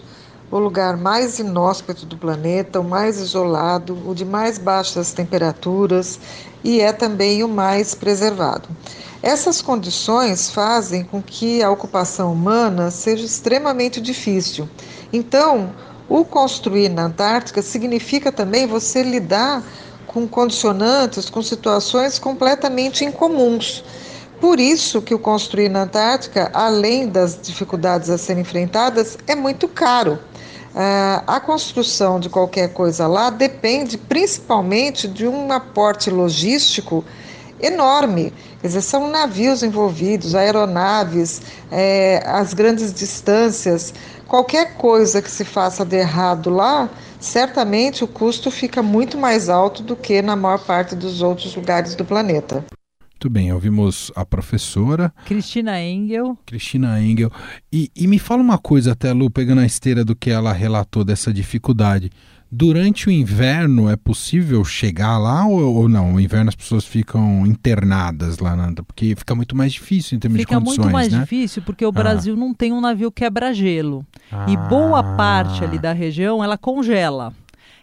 o 0.51 0.59
lugar 0.59 0.97
mais 0.97 1.39
inóspito 1.39 2.07
do 2.07 2.17
planeta, 2.17 2.81
o 2.81 2.85
mais 2.85 3.19
isolado, 3.19 3.99
o 4.07 4.15
de 4.15 4.25
mais 4.25 4.59
baixas 4.59 5.13
temperaturas 5.13 6.19
e 6.65 6.81
é 6.81 6.93
também 6.93 7.45
o 7.45 7.49
mais 7.49 7.95
preservado. 7.95 8.69
Essas 9.23 9.61
condições 9.61 10.51
fazem 10.51 11.05
com 11.05 11.21
que 11.21 11.63
a 11.63 11.71
ocupação 11.71 12.33
humana 12.33 12.91
seja 12.91 13.25
extremamente 13.25 14.01
difícil. 14.01 14.69
Então, 15.13 15.73
o 16.09 16.25
construir 16.25 16.89
na 16.89 17.05
Antártica 17.05 17.61
significa 17.61 18.33
também 18.33 18.67
você 18.67 19.03
lidar 19.03 19.63
com 20.07 20.27
condicionantes, 20.27 21.29
com 21.29 21.43
situações 21.43 22.19
completamente 22.19 23.05
incomuns. 23.05 23.85
Por 24.41 24.61
isso 24.61 25.03
que 25.03 25.15
o 25.15 25.19
construir 25.19 25.69
na 25.69 25.83
Antártica, 25.83 26.51
além 26.55 27.09
das 27.09 27.39
dificuldades 27.41 28.09
a 28.09 28.17
serem 28.17 28.43
enfrentadas, 28.43 29.19
é 29.27 29.35
muito 29.35 29.67
caro. 29.67 30.19
Uh, 30.79 31.25
a 31.27 31.41
construção 31.41 32.21
de 32.21 32.29
qualquer 32.29 32.73
coisa 32.73 33.09
lá 33.09 33.31
depende 33.31 33.99
principalmente 33.99 35.09
de 35.09 35.27
um 35.27 35.51
aporte 35.51 36.09
logístico 36.09 37.05
enorme. 37.61 38.33
Quer 38.61 38.69
dizer, 38.69 38.83
são 38.83 39.11
navios 39.11 39.65
envolvidos, 39.65 40.37
aeronaves, 40.37 41.43
é, 41.69 42.23
as 42.25 42.55
grandes 42.55 42.95
distâncias. 42.95 43.93
Qualquer 44.29 44.75
coisa 44.75 45.21
que 45.21 45.31
se 45.33 45.45
faça 45.45 45.85
de 45.85 45.97
errado 45.97 46.49
lá, 46.49 46.89
certamente 47.19 48.05
o 48.05 48.07
custo 48.07 48.49
fica 48.49 48.81
muito 48.81 49.19
mais 49.19 49.49
alto 49.49 49.83
do 49.83 49.97
que 49.97 50.23
na 50.23 50.37
maior 50.37 50.61
parte 50.61 50.95
dos 50.95 51.23
outros 51.23 51.57
lugares 51.57 51.97
do 51.97 52.05
planeta. 52.05 52.65
Muito 53.19 53.31
bem, 53.31 53.53
ouvimos 53.53 54.13
a 54.15 54.25
professora 54.25 55.13
Cristina 55.25 55.83
Engel. 55.83 56.39
Cristina 56.47 57.03
Engel. 57.03 57.33
E, 57.73 57.91
e 57.97 58.07
me 58.07 58.17
fala 58.17 58.41
uma 58.41 58.59
coisa, 58.59 58.93
até 58.93 59.13
Lu, 59.13 59.29
pegando 59.29 59.61
a 59.61 59.67
esteira 59.67 60.05
do 60.05 60.15
que 60.15 60.31
ela 60.31 60.53
relatou 60.53 61.03
dessa 61.03 61.33
dificuldade. 61.33 62.11
Durante 62.49 63.09
o 63.09 63.11
inverno 63.11 63.91
é 63.91 63.97
possível 63.97 64.65
chegar 64.65 65.19
lá 65.19 65.45
ou, 65.49 65.75
ou 65.75 65.89
não? 65.89 66.13
No 66.13 66.21
inverno 66.21 66.49
as 66.49 66.55
pessoas 66.55 66.85
ficam 66.85 67.45
internadas 67.45 68.39
lá, 68.39 68.55
na, 68.55 68.73
porque 68.85 69.17
fica 69.17 69.35
muito 69.35 69.57
mais 69.57 69.73
difícil 69.73 70.15
em 70.15 70.21
termos 70.21 70.39
fica 70.39 70.55
de 70.55 70.55
condições, 70.61 70.77
Fica 70.77 70.83
muito 70.85 70.93
mais 70.93 71.13
né? 71.13 71.19
difícil 71.19 71.63
porque 71.63 71.85
o 71.85 71.89
ah. 71.89 71.93
Brasil 71.93 72.37
não 72.37 72.55
tem 72.55 72.73
um 72.73 72.81
navio 72.81 73.11
quebra-gelo. 73.11 74.07
Ah. 74.31 74.47
E 74.49 74.57
boa 74.57 75.03
parte 75.17 75.65
ali 75.65 75.81
da 75.81 75.93
região 75.93 76.45
ela 76.45 76.57
congela. 76.57 77.35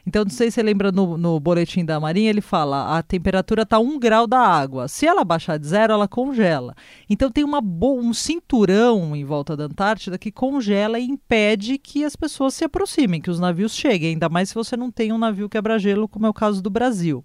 Então, 0.06 0.24
não 0.24 0.32
sei 0.32 0.52
se 0.52 0.56
você 0.56 0.64
lembra 0.64 0.92
no, 0.92 1.18
no 1.18 1.40
boletim 1.40 1.84
da 1.84 2.00
Marinha, 2.00 2.30
ele 2.30 2.42
fala 2.42 2.98
a 2.98 3.02
temperatura 3.02 3.64
está 3.64 3.80
um 3.80 4.00
grau 4.00 4.28
da 4.28 4.40
água. 4.40 4.88
Se 4.88 5.08
ela 5.08 5.24
baixar 5.24 5.58
de 5.58 5.68
zero, 5.68 5.94
ela 5.94 6.08
congela. 6.08 6.76
Então, 7.10 7.32
tem 7.32 7.44
uma 7.44 7.60
um 7.60 8.14
cinturão 8.14 9.16
em 9.16 9.26
volta 9.26 9.58
da 9.58 9.66
Antártida 9.66 10.18
que 10.18 10.32
congela 10.32 11.00
e 11.00 11.06
impede 11.06 11.78
que 11.78 12.04
as 12.04 12.16
pessoas 12.16 12.54
se 12.54 12.64
aproximem, 12.64 13.20
que 13.20 13.32
os 13.32 13.40
navios 13.40 13.76
cheguem, 13.76 14.12
ainda 14.12 14.30
mais 14.30 14.50
se 14.50 14.56
você 14.56 14.78
não 14.78 14.92
tem 14.92 15.12
um 15.12 15.18
navio 15.18 15.50
quebra-gelo, 15.50 16.08
como 16.08 16.26
é 16.26 16.30
o 16.30 16.34
caso 16.34 16.62
do 16.62 16.70
Brasil. 16.70 17.24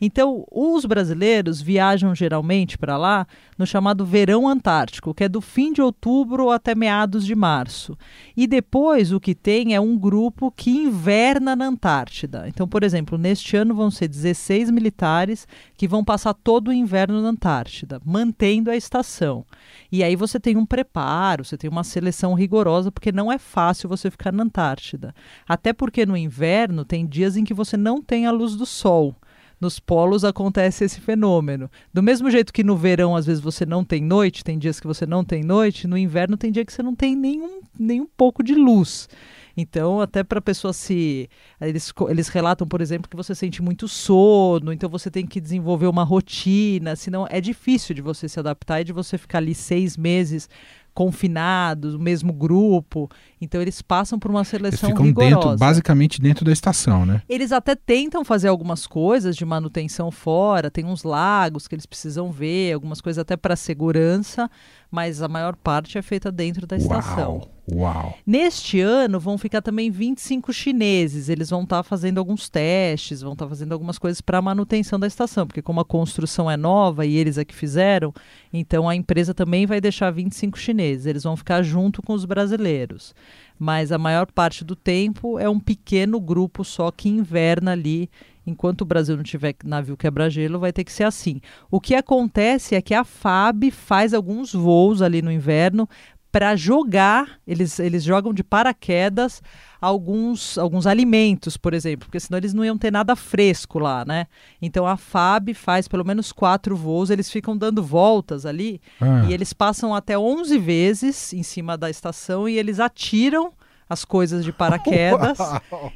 Então, 0.00 0.44
os 0.50 0.84
brasileiros 0.84 1.60
viajam 1.60 2.14
geralmente 2.14 2.78
para 2.78 2.96
lá 2.96 3.26
no 3.58 3.66
chamado 3.66 4.04
verão 4.04 4.48
antártico, 4.48 5.14
que 5.14 5.24
é 5.24 5.28
do 5.28 5.40
fim 5.40 5.72
de 5.72 5.82
outubro 5.82 6.50
até 6.50 6.74
meados 6.74 7.24
de 7.26 7.34
março. 7.34 7.96
E 8.36 8.46
depois 8.46 9.12
o 9.12 9.20
que 9.20 9.34
tem 9.34 9.74
é 9.74 9.80
um 9.80 9.96
grupo 9.96 10.50
que 10.50 10.70
inverna 10.70 11.54
na 11.54 11.66
Antártida. 11.66 12.13
Então, 12.46 12.68
por 12.68 12.82
exemplo, 12.82 13.18
neste 13.18 13.56
ano 13.56 13.74
vão 13.74 13.90
ser 13.90 14.08
16 14.08 14.70
militares 14.70 15.46
que 15.76 15.88
vão 15.88 16.04
passar 16.04 16.32
todo 16.34 16.68
o 16.68 16.72
inverno 16.72 17.20
na 17.20 17.30
Antártida, 17.30 18.00
mantendo 18.04 18.70
a 18.70 18.76
estação. 18.76 19.44
E 19.90 20.02
aí 20.02 20.14
você 20.14 20.38
tem 20.38 20.56
um 20.56 20.64
preparo, 20.64 21.44
você 21.44 21.56
tem 21.56 21.68
uma 21.68 21.84
seleção 21.84 22.34
rigorosa, 22.34 22.92
porque 22.92 23.10
não 23.10 23.32
é 23.32 23.38
fácil 23.38 23.88
você 23.88 24.10
ficar 24.10 24.32
na 24.32 24.44
Antártida. 24.44 25.14
Até 25.48 25.72
porque 25.72 26.06
no 26.06 26.16
inverno 26.16 26.84
tem 26.84 27.06
dias 27.06 27.36
em 27.36 27.44
que 27.44 27.54
você 27.54 27.76
não 27.76 28.00
tem 28.00 28.26
a 28.26 28.30
luz 28.30 28.54
do 28.54 28.64
sol 28.64 29.14
nos 29.60 29.78
polos 29.78 30.24
acontece 30.24 30.84
esse 30.84 31.00
fenômeno. 31.00 31.70
Do 31.92 32.02
mesmo 32.02 32.30
jeito 32.30 32.52
que 32.52 32.62
no 32.62 32.76
verão, 32.76 33.16
às 33.16 33.26
vezes, 33.26 33.42
você 33.42 33.64
não 33.64 33.84
tem 33.84 34.02
noite, 34.02 34.44
tem 34.44 34.58
dias 34.58 34.78
que 34.78 34.86
você 34.86 35.06
não 35.06 35.24
tem 35.24 35.42
noite, 35.42 35.86
no 35.86 35.96
inverno 35.96 36.36
tem 36.36 36.52
dia 36.52 36.64
que 36.64 36.72
você 36.72 36.82
não 36.82 36.94
tem 36.94 37.16
nenhum, 37.16 37.60
nenhum 37.78 38.06
pouco 38.16 38.42
de 38.42 38.54
luz. 38.54 39.08
Então, 39.56 40.00
até 40.00 40.24
para 40.24 40.38
a 40.38 40.42
pessoa 40.42 40.72
se. 40.72 41.28
Eles, 41.60 41.92
eles 42.08 42.28
relatam, 42.28 42.66
por 42.66 42.80
exemplo, 42.80 43.08
que 43.08 43.16
você 43.16 43.34
sente 43.34 43.62
muito 43.62 43.86
sono, 43.86 44.72
então 44.72 44.88
você 44.88 45.10
tem 45.10 45.26
que 45.26 45.40
desenvolver 45.40 45.86
uma 45.86 46.02
rotina, 46.02 46.96
senão 46.96 47.26
é 47.30 47.40
difícil 47.40 47.94
de 47.94 48.02
você 48.02 48.28
se 48.28 48.38
adaptar 48.38 48.80
e 48.80 48.84
de 48.84 48.92
você 48.92 49.16
ficar 49.16 49.38
ali 49.38 49.54
seis 49.54 49.96
meses 49.96 50.48
confinados, 50.94 51.94
o 51.94 51.98
mesmo 51.98 52.32
grupo. 52.32 53.10
Então 53.40 53.60
eles 53.60 53.82
passam 53.82 54.18
por 54.18 54.30
uma 54.30 54.44
seleção 54.44 54.90
eles 54.90 54.98
ficam 54.98 55.04
rigorosa. 55.04 55.34
dentro, 55.34 55.58
basicamente 55.58 56.20
dentro 56.20 56.44
da 56.44 56.52
estação, 56.52 57.04
né? 57.04 57.20
Eles 57.28 57.50
até 57.50 57.74
tentam 57.74 58.24
fazer 58.24 58.48
algumas 58.48 58.86
coisas 58.86 59.36
de 59.36 59.44
manutenção 59.44 60.10
fora, 60.10 60.70
tem 60.70 60.84
uns 60.84 61.02
lagos 61.02 61.66
que 61.66 61.74
eles 61.74 61.84
precisam 61.84 62.30
ver, 62.30 62.72
algumas 62.72 63.00
coisas 63.00 63.20
até 63.20 63.36
para 63.36 63.56
segurança, 63.56 64.48
mas 64.90 65.20
a 65.20 65.28
maior 65.28 65.56
parte 65.56 65.98
é 65.98 66.02
feita 66.02 66.30
dentro 66.30 66.66
da 66.66 66.76
estação. 66.76 67.38
Uau. 67.38 67.53
Uau! 67.70 68.14
Neste 68.26 68.80
ano 68.80 69.18
vão 69.18 69.38
ficar 69.38 69.62
também 69.62 69.90
25 69.90 70.52
chineses. 70.52 71.28
Eles 71.28 71.48
vão 71.48 71.62
estar 71.62 71.78
tá 71.78 71.82
fazendo 71.82 72.18
alguns 72.18 72.48
testes, 72.48 73.22
vão 73.22 73.32
estar 73.32 73.46
tá 73.46 73.48
fazendo 73.48 73.72
algumas 73.72 73.98
coisas 73.98 74.20
para 74.20 74.38
a 74.38 74.42
manutenção 74.42 75.00
da 75.00 75.06
estação, 75.06 75.46
porque 75.46 75.62
como 75.62 75.80
a 75.80 75.84
construção 75.84 76.50
é 76.50 76.56
nova 76.56 77.06
e 77.06 77.16
eles 77.16 77.38
é 77.38 77.44
que 77.44 77.54
fizeram, 77.54 78.12
então 78.52 78.88
a 78.88 78.94
empresa 78.94 79.32
também 79.32 79.64
vai 79.64 79.80
deixar 79.80 80.10
25 80.10 80.58
chineses. 80.58 81.06
Eles 81.06 81.22
vão 81.22 81.36
ficar 81.36 81.62
junto 81.62 82.02
com 82.02 82.12
os 82.12 82.24
brasileiros. 82.24 83.14
Mas 83.58 83.92
a 83.92 83.98
maior 83.98 84.30
parte 84.30 84.64
do 84.64 84.76
tempo 84.76 85.38
é 85.38 85.48
um 85.48 85.60
pequeno 85.60 86.20
grupo 86.20 86.64
só 86.64 86.90
que 86.90 87.08
inverna 87.08 87.72
ali 87.72 88.10
enquanto 88.46 88.82
o 88.82 88.84
Brasil 88.84 89.16
não 89.16 89.22
tiver 89.22 89.54
navio 89.64 89.96
quebra-gelo, 89.96 90.58
vai 90.58 90.72
ter 90.72 90.84
que 90.84 90.92
ser 90.92 91.04
assim. 91.04 91.40
O 91.70 91.80
que 91.80 91.94
acontece 91.94 92.74
é 92.74 92.82
que 92.82 92.94
a 92.94 93.04
FAB 93.04 93.70
faz 93.70 94.12
alguns 94.12 94.52
voos 94.52 95.02
ali 95.02 95.22
no 95.22 95.32
inverno 95.32 95.88
para 96.34 96.56
jogar, 96.56 97.38
eles, 97.46 97.78
eles 97.78 98.02
jogam 98.02 98.34
de 98.34 98.42
paraquedas 98.42 99.40
alguns, 99.80 100.58
alguns 100.58 100.84
alimentos, 100.84 101.56
por 101.56 101.72
exemplo, 101.72 102.06
porque 102.06 102.18
senão 102.18 102.38
eles 102.38 102.52
não 102.52 102.64
iam 102.64 102.76
ter 102.76 102.90
nada 102.90 103.14
fresco 103.14 103.78
lá, 103.78 104.04
né? 104.04 104.26
Então 104.60 104.84
a 104.84 104.96
FAB 104.96 105.54
faz 105.54 105.86
pelo 105.86 106.04
menos 106.04 106.32
quatro 106.32 106.74
voos, 106.74 107.08
eles 107.08 107.30
ficam 107.30 107.56
dando 107.56 107.84
voltas 107.84 108.44
ali 108.44 108.80
ah. 109.00 109.24
e 109.28 109.32
eles 109.32 109.52
passam 109.52 109.94
até 109.94 110.18
11 110.18 110.58
vezes 110.58 111.32
em 111.32 111.44
cima 111.44 111.78
da 111.78 111.88
estação 111.88 112.48
e 112.48 112.58
eles 112.58 112.80
atiram 112.80 113.52
as 113.88 114.04
coisas 114.04 114.44
de 114.44 114.50
paraquedas. 114.58 115.38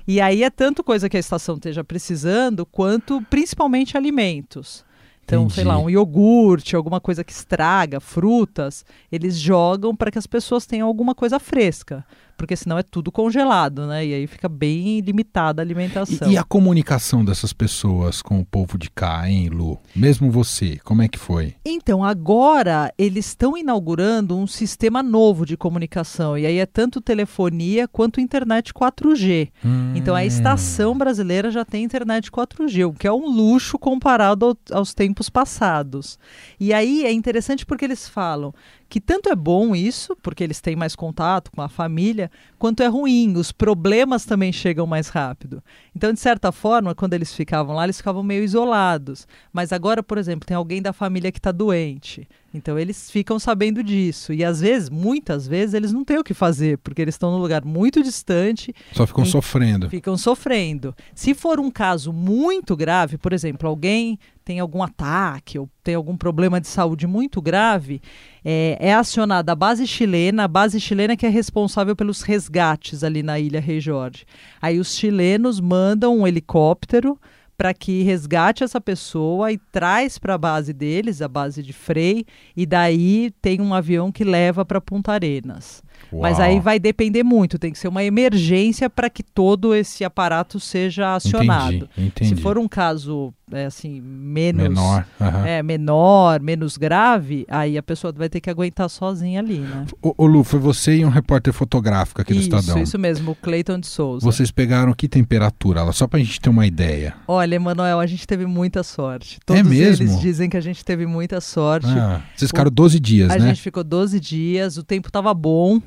e 0.06 0.20
aí 0.20 0.44
é 0.44 0.50
tanto 0.50 0.84
coisa 0.84 1.08
que 1.08 1.16
a 1.16 1.20
estação 1.20 1.56
esteja 1.56 1.82
precisando, 1.82 2.64
quanto 2.64 3.20
principalmente 3.22 3.96
alimentos. 3.96 4.86
Então, 5.28 5.42
Entendi. 5.42 5.56
sei 5.56 5.64
lá, 5.64 5.78
um 5.78 5.90
iogurte, 5.90 6.74
alguma 6.74 7.02
coisa 7.02 7.22
que 7.22 7.32
estraga, 7.32 8.00
frutas, 8.00 8.82
eles 9.12 9.38
jogam 9.38 9.94
para 9.94 10.10
que 10.10 10.18
as 10.18 10.26
pessoas 10.26 10.64
tenham 10.64 10.88
alguma 10.88 11.14
coisa 11.14 11.38
fresca. 11.38 12.02
Porque 12.38 12.56
senão 12.56 12.78
é 12.78 12.82
tudo 12.82 13.10
congelado, 13.10 13.86
né? 13.86 14.06
E 14.06 14.14
aí 14.14 14.26
fica 14.26 14.48
bem 14.48 15.00
limitada 15.00 15.60
a 15.60 15.64
alimentação. 15.64 16.30
E, 16.30 16.34
e, 16.34 16.38
a 16.38 16.44
comunicação 16.44 17.24
dessas 17.24 17.52
pessoas 17.52 18.22
com 18.22 18.38
o 18.38 18.44
povo 18.44 18.78
de 18.78 18.88
cá, 18.88 19.28
hein, 19.28 19.48
Lu? 19.48 19.78
Mesmo 19.94 20.30
você, 20.30 20.78
como 20.84 21.02
é 21.02 21.08
que 21.08 21.18
foi? 21.18 21.56
Então, 21.66 22.04
agora 22.04 22.92
eles 22.96 23.26
estão 23.26 23.56
inaugurando 23.56 24.36
um 24.36 24.46
sistema 24.46 25.02
novo 25.02 25.44
de 25.44 25.56
comunicação. 25.56 26.38
E 26.38 26.46
aí 26.46 26.58
é 26.58 26.66
tanto 26.66 27.00
telefonia 27.00 27.88
quanto 27.88 28.20
internet 28.20 28.72
4G. 28.72 29.50
Hum. 29.64 29.92
Então 29.96 30.14
a 30.14 30.24
estação 30.24 30.96
brasileira 30.96 31.50
já 31.50 31.64
tem 31.64 31.82
internet 31.82 32.30
4G, 32.30 32.88
o 32.88 32.92
que 32.92 33.06
é 33.06 33.12
um 33.12 33.26
luxo 33.28 33.78
comparado 33.78 34.46
ao, 34.46 34.78
aos 34.78 34.94
tempos 34.94 35.28
passados. 35.28 36.18
E 36.60 36.72
aí 36.72 37.04
é 37.04 37.12
interessante 37.12 37.66
porque 37.66 37.84
eles 37.84 38.08
falam 38.08 38.54
que 38.88 39.00
tanto 39.00 39.28
é 39.28 39.36
bom 39.36 39.76
isso, 39.76 40.16
porque 40.22 40.42
eles 40.42 40.60
têm 40.60 40.74
mais 40.74 40.96
contato 40.96 41.50
com 41.50 41.60
a 41.60 41.68
família, 41.68 42.30
quanto 42.58 42.82
é 42.82 42.86
ruim, 42.86 43.34
os 43.36 43.52
problemas 43.52 44.24
também 44.24 44.50
chegam 44.50 44.86
mais 44.86 45.08
rápido. 45.08 45.62
Então, 45.94 46.12
de 46.12 46.18
certa 46.18 46.50
forma, 46.50 46.94
quando 46.94 47.12
eles 47.12 47.34
ficavam 47.34 47.76
lá, 47.76 47.84
eles 47.84 47.98
ficavam 47.98 48.22
meio 48.22 48.42
isolados. 48.42 49.28
Mas 49.52 49.72
agora, 49.72 50.02
por 50.02 50.16
exemplo, 50.16 50.46
tem 50.46 50.56
alguém 50.56 50.80
da 50.80 50.92
família 50.92 51.30
que 51.30 51.38
está 51.38 51.52
doente. 51.52 52.26
Então 52.52 52.78
eles 52.78 53.10
ficam 53.10 53.38
sabendo 53.38 53.82
disso. 53.82 54.32
E 54.32 54.42
às 54.42 54.60
vezes, 54.60 54.88
muitas 54.88 55.46
vezes, 55.46 55.74
eles 55.74 55.92
não 55.92 56.04
têm 56.04 56.18
o 56.18 56.24
que 56.24 56.32
fazer, 56.32 56.78
porque 56.78 57.02
eles 57.02 57.14
estão 57.14 57.30
num 57.30 57.38
lugar 57.38 57.64
muito 57.64 58.02
distante. 58.02 58.74
Só 58.92 59.06
ficam 59.06 59.24
sofrendo. 59.24 59.90
Ficam 59.90 60.16
sofrendo. 60.16 60.94
Se 61.14 61.34
for 61.34 61.60
um 61.60 61.70
caso 61.70 62.12
muito 62.12 62.74
grave, 62.74 63.18
por 63.18 63.32
exemplo, 63.32 63.68
alguém 63.68 64.18
tem 64.44 64.60
algum 64.60 64.82
ataque 64.82 65.58
ou 65.58 65.68
tem 65.84 65.94
algum 65.94 66.16
problema 66.16 66.58
de 66.58 66.68
saúde 66.68 67.06
muito 67.06 67.42
grave, 67.42 68.00
é, 68.42 68.78
é 68.80 68.94
acionada 68.94 69.52
a 69.52 69.54
base 69.54 69.86
chilena, 69.86 70.44
a 70.44 70.48
base 70.48 70.80
chilena 70.80 71.14
que 71.18 71.26
é 71.26 71.28
responsável 71.28 71.94
pelos 71.94 72.22
resgates 72.22 73.04
ali 73.04 73.22
na 73.22 73.38
ilha 73.38 73.60
Rei 73.60 73.78
Jorge. 73.78 74.24
Aí 74.60 74.78
os 74.78 74.96
chilenos 74.96 75.60
mandam 75.60 76.20
um 76.20 76.26
helicóptero 76.26 77.20
para 77.58 77.74
que 77.74 78.04
resgate 78.04 78.62
essa 78.62 78.80
pessoa 78.80 79.50
e 79.50 79.58
traz 79.58 80.16
para 80.16 80.34
a 80.34 80.38
base 80.38 80.72
deles, 80.72 81.20
a 81.20 81.26
base 81.26 81.60
de 81.60 81.72
Frei, 81.72 82.24
e 82.56 82.64
daí 82.64 83.32
tem 83.42 83.60
um 83.60 83.74
avião 83.74 84.12
que 84.12 84.22
leva 84.22 84.64
para 84.64 84.80
Punta 84.80 85.10
Arenas. 85.12 85.82
Uau. 86.12 86.22
Mas 86.22 86.40
aí 86.40 86.60
vai 86.60 86.78
depender 86.78 87.22
muito, 87.22 87.58
tem 87.58 87.72
que 87.72 87.78
ser 87.78 87.88
uma 87.88 88.02
emergência 88.02 88.88
para 88.88 89.10
que 89.10 89.22
todo 89.22 89.74
esse 89.74 90.04
aparato 90.04 90.58
seja 90.58 91.14
acionado. 91.14 91.74
Entendi, 91.74 92.08
entendi. 92.08 92.28
Se 92.28 92.36
for 92.36 92.58
um 92.58 92.68
caso 92.68 93.32
é, 93.52 93.66
assim 93.66 94.00
menos 94.00 94.62
menor, 94.62 95.06
uhum. 95.20 95.46
é, 95.46 95.62
menor, 95.62 96.40
menos 96.40 96.76
grave, 96.76 97.46
aí 97.48 97.78
a 97.78 97.82
pessoa 97.82 98.12
vai 98.12 98.28
ter 98.28 98.40
que 98.40 98.50
aguentar 98.50 98.88
sozinha 98.88 99.40
ali, 99.40 99.58
né? 99.58 99.86
O, 100.02 100.14
o 100.16 100.26
Lu, 100.26 100.44
foi 100.44 100.58
você 100.58 100.96
e 100.96 101.04
um 101.04 101.08
repórter 101.08 101.52
fotográfico 101.52 102.20
aqui 102.20 102.32
isso, 102.32 102.48
do 102.48 102.56
Estadão. 102.56 102.82
Isso 102.82 102.98
mesmo, 102.98 103.32
o 103.32 103.34
Cleiton 103.34 103.78
de 103.80 103.86
Souza. 103.86 104.24
Vocês 104.24 104.50
pegaram 104.50 104.92
que 104.92 105.08
temperatura? 105.08 105.90
Só 105.92 106.06
para 106.06 106.18
a 106.20 106.22
gente 106.22 106.40
ter 106.40 106.50
uma 106.50 106.66
ideia. 106.66 107.14
Olha, 107.26 107.54
Emanuel, 107.54 108.00
a 108.00 108.06
gente 108.06 108.26
teve 108.26 108.46
muita 108.46 108.82
sorte. 108.82 109.38
Todos 109.44 109.60
é 109.60 109.64
mesmo? 109.64 110.04
eles 110.04 110.20
dizem 110.20 110.48
que 110.50 110.56
a 110.56 110.60
gente 110.60 110.84
teve 110.84 111.06
muita 111.06 111.40
sorte. 111.40 111.88
Ah, 111.88 112.22
vocês 112.36 112.50
ficaram 112.50 112.70
12 112.70 113.00
dias, 113.00 113.30
a 113.30 113.38
né? 113.38 113.44
A 113.44 113.48
gente 113.48 113.62
ficou 113.62 113.82
12 113.82 114.20
dias, 114.20 114.76
o 114.76 114.82
tempo 114.82 115.08
estava 115.08 115.32
bom. 115.32 115.80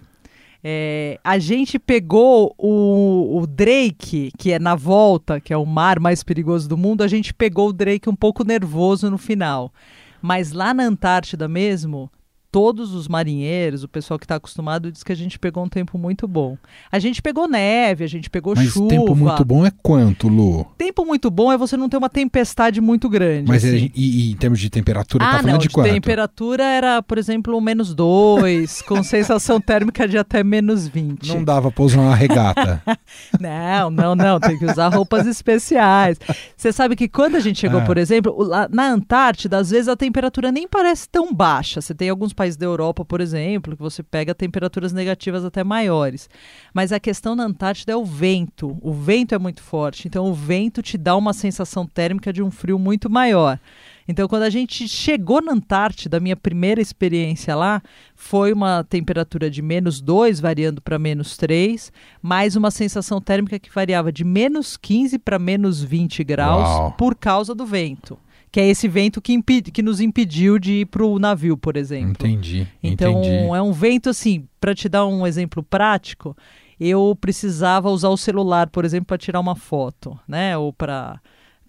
É, 0.64 1.20
a 1.24 1.40
gente 1.40 1.80
pegou 1.80 2.54
o, 2.58 3.40
o, 3.40 3.48
Drake, 3.48 4.32
que 4.38 4.52
é 4.52 4.60
na 4.60 4.76
volta, 4.76 5.40
que 5.40 5.52
é 5.52 5.58
o 5.58 5.66
mar 5.66 6.00
mais 6.00 6.24
perigoso 6.24 6.70
do 6.70 6.78
mundo, 6.78 7.02
a 7.02 7.08
gente 7.08 7.34
pegou 7.34 7.70
o 7.70 7.74
Drake 7.74 8.08
um 8.08 8.16
pouco 8.16 8.44
nervoso 8.44 9.10
no 9.10 9.18
final. 9.18 9.74
Mas 10.22 10.52
lá 10.52 10.74
na 10.74 10.84
Antártida 10.84 11.48
mesmo, 11.48 12.12
todos 12.52 12.94
os 12.94 13.08
marinheiros, 13.08 13.84
o 13.84 13.88
pessoal 13.88 14.20
que 14.20 14.26
está 14.26 14.36
acostumado, 14.36 14.92
diz 14.92 15.04
que 15.04 15.12
a 15.12 15.16
gente 15.16 15.40
pegou 15.40 15.64
um 15.64 15.70
tempo 15.70 15.98
muito 15.98 16.28
bom. 16.28 16.58
A 16.92 17.00
gente 17.00 17.22
pegou 17.22 17.48
neve, 17.48 18.04
a 18.04 18.08
gente 18.08 18.30
pegou 18.30 18.54
Mas 18.56 18.68
chuva. 18.70 18.88
Mas 18.88 19.00
tempo 19.00 19.16
muito 19.16 19.46
bom 19.46 19.66
é 19.66 19.72
quanto, 19.82 20.28
Lu? 20.28 20.66
Tempo 20.78 21.06
muito 21.06 21.32
bom 21.32 21.52
é 21.52 21.58
você 21.58 21.78
não 21.78 21.88
ter 21.88 21.98
uma 21.98 22.10
tempestade 22.10 22.82
muito 22.82 23.08
grande. 23.08 23.48
Mas 23.48 23.64
assim. 23.64 23.86
é, 23.86 23.92
e, 23.96 24.30
e, 24.30 24.32
em 24.32 24.36
termos 24.36 24.60
de 24.60 24.70
temperatura, 24.70 25.24
ah, 25.24 25.32
tá 25.32 25.38
falando 25.38 25.52
não, 25.54 25.58
de 25.60 25.70
quanto? 25.70 25.90
temperatura 25.90 26.64
era, 26.64 27.02
por 27.02 27.18
exemplo, 27.18 27.60
menos 27.62 27.96
2, 27.96 28.82
com 28.84 29.02
sensação 29.02 29.62
térmica 29.62 30.06
de 30.06 30.18
até 30.18 30.44
menos 30.44 30.88
20. 30.88 31.30
Não 31.30 31.44
dava 31.44 31.72
para 31.72 31.84
usar 31.84 32.02
uma 32.02 32.16
regata. 32.16 32.84
não, 33.40 33.90
não, 33.90 34.14
não, 34.14 34.40
tem 34.40 34.58
que 34.58 34.66
usar 34.66 34.90
roupas 34.90 35.26
especiais. 35.26 36.20
Você 36.58 36.74
sabe 36.74 36.98
que 36.98 37.08
quando 37.08 37.36
a 37.36 37.40
gente 37.40 37.60
chegou, 37.60 37.80
ah. 37.80 37.86
por 37.86 37.98
exemplo, 37.98 38.50
na 38.70 38.90
Antártida, 38.90 39.58
às 39.58 39.70
vezes 39.70 39.88
a 39.88 39.96
temperatura 39.96 40.52
nem 40.52 40.68
parece 40.68 41.08
tão 41.08 41.34
baixa. 41.34 41.80
Você 41.80 41.94
tem 41.94 42.10
alguns 42.10 42.34
países 42.42 42.58
da 42.58 42.66
Europa, 42.66 43.06
por 43.06 43.22
exemplo, 43.22 43.76
que 43.76 43.84
você 43.84 44.02
pega 44.02 44.34
temperaturas 44.34 44.92
negativas 44.92 45.46
até 45.46 45.64
maiores. 45.64 46.28
Mas 46.74 46.92
a 46.92 47.00
questão 47.00 47.36
na 47.36 47.44
Antártida 47.44 47.94
é 47.94 47.96
o 47.96 48.04
vento. 48.04 48.80
O 48.82 48.92
vento 48.92 49.36
é 49.36 49.38
muito 49.38 49.62
forte, 49.62 50.08
então 50.08 50.26
o 50.26 50.34
vento 50.34 50.82
te 50.82 50.98
dá 50.98 51.16
uma 51.16 51.34
sensação 51.34 51.86
térmica 51.86 52.34
de 52.34 52.42
um 52.42 52.50
frio 52.50 52.80
muito 52.80 53.12
maior. 53.12 53.60
Então, 54.08 54.28
quando 54.28 54.42
a 54.42 54.50
gente 54.50 54.88
chegou 54.88 55.40
na 55.40 55.52
Antártida, 55.52 56.18
a 56.18 56.20
minha 56.20 56.36
primeira 56.36 56.82
experiência 56.82 57.56
lá 57.56 57.80
foi 58.16 58.52
uma 58.52 58.84
temperatura 58.84 59.48
de 59.48 59.62
menos 59.62 60.02
2, 60.02 60.40
variando 60.40 60.82
para 60.82 60.98
menos 60.98 61.38
3, 61.38 61.94
mais 62.24 62.56
uma 62.56 62.72
sensação 62.72 63.22
térmica 63.22 63.60
que 63.60 63.70
variava 63.72 64.12
de 64.12 64.24
menos 64.24 64.76
15 64.78 65.20
para 65.20 65.38
menos 65.38 65.84
20 65.84 66.24
graus 66.24 66.68
Uau. 66.68 66.92
por 66.94 67.14
causa 67.14 67.54
do 67.54 67.68
vento 67.68 68.18
que 68.52 68.60
é 68.60 68.68
esse 68.68 68.88
vento 68.88 69.22
que, 69.22 69.32
impede, 69.32 69.72
que 69.72 69.82
nos 69.82 70.02
impediu 70.02 70.60
de 70.60 70.82
ir 70.82 70.86
para 70.88 71.06
o 71.06 71.18
navio, 71.18 71.58
por 71.58 71.78
exemplo. 71.78 72.28
Entendi. 72.28 72.68
Então 72.84 73.20
entendi. 73.20 73.56
é 73.56 73.62
um 73.62 73.72
vento 73.72 74.10
assim, 74.10 74.46
para 74.60 74.76
te 74.76 74.90
dar 74.90 75.06
um 75.06 75.26
exemplo 75.26 75.64
prático, 75.64 76.36
eu 76.80 77.18
precisava 77.20 77.90
usar 77.90 78.10
o 78.10 78.18
celular, 78.18 78.70
por 78.70 78.84
exemplo, 78.84 79.06
para 79.06 79.18
tirar 79.18 79.40
uma 79.40 79.56
foto, 79.56 80.20
né? 80.28 80.58
Ou 80.58 80.74
para 80.74 81.22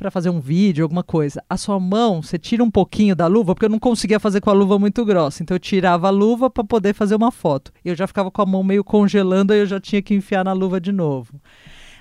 para 0.02 0.10
fazer 0.10 0.30
um 0.30 0.40
vídeo, 0.40 0.84
alguma 0.84 1.04
coisa. 1.04 1.44
A 1.48 1.56
sua 1.56 1.78
mão, 1.78 2.22
você 2.22 2.36
tira 2.36 2.64
um 2.64 2.70
pouquinho 2.70 3.14
da 3.14 3.28
luva, 3.28 3.54
porque 3.54 3.66
eu 3.66 3.70
não 3.70 3.78
conseguia 3.78 4.18
fazer 4.18 4.40
com 4.40 4.50
a 4.50 4.52
luva 4.52 4.76
muito 4.76 5.04
grossa. 5.04 5.42
Então 5.42 5.54
eu 5.54 5.60
tirava 5.60 6.08
a 6.08 6.10
luva 6.10 6.50
para 6.50 6.64
poder 6.64 6.92
fazer 6.92 7.14
uma 7.14 7.30
foto. 7.30 7.70
Eu 7.84 7.94
já 7.94 8.06
ficava 8.08 8.28
com 8.28 8.42
a 8.42 8.46
mão 8.46 8.64
meio 8.64 8.82
congelando, 8.82 9.52
aí 9.52 9.60
eu 9.60 9.66
já 9.66 9.78
tinha 9.78 10.02
que 10.02 10.12
enfiar 10.12 10.44
na 10.44 10.52
luva 10.52 10.80
de 10.80 10.90
novo. 10.90 11.40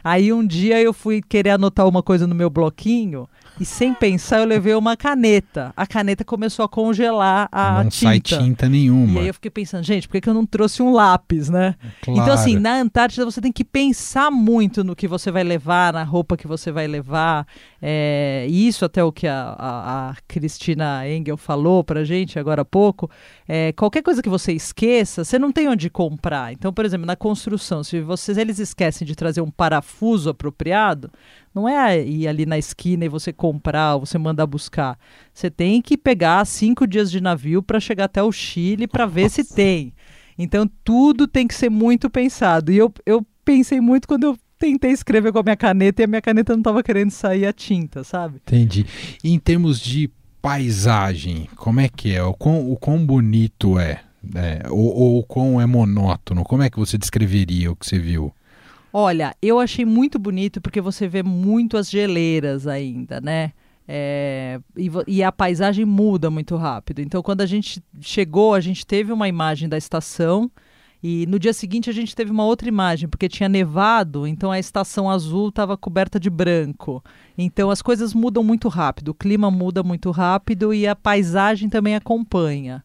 Aí 0.04 0.34
um 0.34 0.46
dia 0.46 0.82
eu 0.82 0.94
fui 0.94 1.22
querer 1.22 1.52
anotar 1.52 1.88
uma 1.88 2.02
coisa 2.02 2.26
no 2.26 2.36
meu 2.36 2.50
bloquinho 2.50 3.28
e 3.60 3.66
sem 3.66 3.94
pensar 3.94 4.40
eu 4.40 4.46
levei 4.46 4.74
uma 4.74 4.98
caneta. 4.98 5.72
A 5.78 5.86
caneta 5.86 6.24
começou 6.24 6.66
a 6.66 6.70
congelar 6.70 7.48
a 7.52 7.84
não 7.84 7.90
tinta. 7.92 8.06
sai 8.06 8.20
tinta 8.20 8.68
nenhuma. 8.68 9.20
E 9.20 9.22
aí 9.24 9.28
eu 9.28 9.34
fiquei 9.34 9.52
pensando, 9.52 9.84
gente, 9.84 10.08
por 10.08 10.14
que, 10.14 10.22
que 10.22 10.30
eu 10.30 10.34
não 10.34 10.46
trouxe 10.46 10.82
um 10.82 10.92
lápis, 10.92 11.50
né? 11.50 11.76
Claro. 12.02 12.20
Então 12.20 12.34
assim, 12.34 12.58
na 12.58 12.76
Antártida 12.80 13.24
você 13.24 13.40
tem 13.40 13.52
que 13.52 13.64
pensar 13.64 14.32
muito 14.32 14.84
no 14.84 14.96
que 14.96 15.08
você 15.08 15.30
vai 15.30 15.44
levar, 15.44 15.94
na 15.94 16.04
roupa 16.04 16.36
que 16.36 16.48
você 16.48 16.72
vai 16.72 16.88
levar. 16.88 17.46
É, 17.80 18.48
isso 18.50 18.84
até 18.86 19.04
o 19.04 19.12
que 19.12 19.28
a, 19.28 19.56
a, 19.58 20.10
a 20.10 20.16
Cristina 20.28 21.08
Engel 21.08 21.38
falou 21.38 21.84
pra 21.84 22.04
gente 22.04 22.40
agora 22.40 22.64
há 22.64 22.66
pouco. 22.66 23.10
É, 23.48 23.72
qualquer 23.74 24.02
coisa 24.02 24.24
que 24.24 24.30
você 24.30 24.54
esqueça, 24.54 25.24
você 25.24 25.38
não 25.38 25.52
tem 25.52 25.68
onde 25.68 25.90
comprar. 25.90 26.52
Então, 26.52 26.74
por 26.74 26.86
exemplo, 26.86 27.06
na 27.06 27.16
construção, 27.16 27.84
se 27.84 28.02
vocês 28.02 28.38
eles 28.38 28.58
esquecem 28.58 29.06
de 29.06 29.16
trazer 29.16 29.42
um 29.42 29.52
parafuso 29.52 29.91
apropriado, 30.30 31.12
não 31.54 31.68
é 31.68 32.04
ir 32.04 32.28
ali 32.28 32.46
na 32.46 32.58
esquina 32.58 33.06
e 33.06 33.10
você 33.10 33.34
comprar, 33.34 33.96
ou 33.96 34.06
você 34.06 34.18
mandar 34.18 34.46
buscar. 34.46 34.98
Você 35.34 35.50
tem 35.50 35.82
que 35.82 35.98
pegar 35.98 36.46
cinco 36.46 36.88
dias 36.88 37.12
de 37.12 37.22
navio 37.22 37.62
para 37.62 37.80
chegar 37.80 38.06
até 38.06 38.24
o 38.24 38.32
Chile 38.32 38.88
para 38.88 39.06
ver 39.06 39.30
se 39.30 39.44
tem. 39.44 39.94
Então 40.38 40.70
tudo 40.84 41.28
tem 41.28 41.48
que 41.48 41.54
ser 41.54 41.70
muito 41.70 42.10
pensado. 42.10 42.72
E 42.72 42.78
eu, 42.78 42.92
eu 43.06 43.26
pensei 43.44 43.82
muito 43.82 44.08
quando 44.08 44.24
eu 44.24 44.38
tentei 44.58 44.92
escrever 44.92 45.32
com 45.32 45.40
a 45.40 45.44
minha 45.44 45.58
caneta 45.58 46.02
e 46.02 46.06
a 46.06 46.08
minha 46.08 46.22
caneta 46.22 46.54
não 46.54 46.62
estava 46.62 46.84
querendo 46.84 47.10
sair 47.10 47.46
a 47.46 47.54
tinta, 47.54 48.04
sabe? 48.04 48.38
Entendi. 48.48 48.86
E 49.24 49.34
em 49.34 49.40
termos 49.40 49.80
de 49.80 50.10
paisagem, 50.42 51.48
como 51.56 51.80
é 51.80 51.90
que 51.90 52.14
é? 52.14 52.24
O 52.24 52.34
quão, 52.34 52.72
o 52.72 52.78
quão 52.78 53.04
bonito 53.06 53.80
é? 53.80 54.02
é 54.36 54.64
ou, 54.70 54.96
ou 54.96 55.20
o 55.20 55.24
quão 55.24 55.60
é 55.60 55.66
monótono? 55.66 56.44
Como 56.44 56.64
é 56.64 56.70
que 56.70 56.80
você 56.80 56.98
descreveria 56.98 57.72
o 57.72 57.76
que 57.76 57.86
você 57.86 58.00
viu? 58.00 58.34
Olha, 58.94 59.36
eu 59.42 59.60
achei 59.60 59.86
muito 59.86 60.20
bonito 60.20 60.60
porque 60.60 60.82
você 60.82 61.08
vê 61.08 61.24
muito 61.24 61.78
as 61.78 61.90
geleiras 61.90 62.68
ainda, 62.68 63.22
né? 63.22 63.54
É, 63.88 64.60
e, 64.78 64.90
e, 65.08 65.24
a 65.24 65.32
paisagem 65.32 65.86
muda 65.86 66.30
muito 66.30 66.56
rápido. 66.56 67.00
Então, 67.00 67.22
quando 67.22 67.42
a 67.42 67.46
gente 67.46 67.84
chegou, 68.00 68.54
a 68.54 68.60
gente 68.60 68.86
teve 68.86 69.12
uma 69.12 69.28
imagem 69.28 69.68
da 69.68 69.78
estação 69.78 70.50
e 71.04 71.26
no 71.26 71.40
dia 71.40 71.52
seguinte 71.52 71.90
a 71.90 71.94
gente 71.94 72.16
teve 72.16 72.30
uma 72.32 72.46
outra 72.46 72.68
imagem, 72.68 73.10
porque 73.10 73.28
tinha 73.28 73.50
nevado, 73.50 74.28
então 74.28 74.52
a 74.52 74.60
estação 74.60 75.10
azul 75.10 75.50
estava 75.50 75.76
coberta 75.76 76.20
de 76.20 76.30
branco. 76.30 77.04
Então 77.36 77.72
as 77.72 77.82
coisas 77.82 78.14
mudam 78.14 78.44
muito 78.44 78.68
rápido, 78.68 79.10
o 79.10 79.14
clima 79.14 79.50
muda 79.50 79.82
muito 79.82 80.12
rápido 80.12 80.74
e 80.74 80.88
a 80.88 80.96
paisagem 80.96 81.70
também 81.70 81.96
acompanha. 81.96 82.84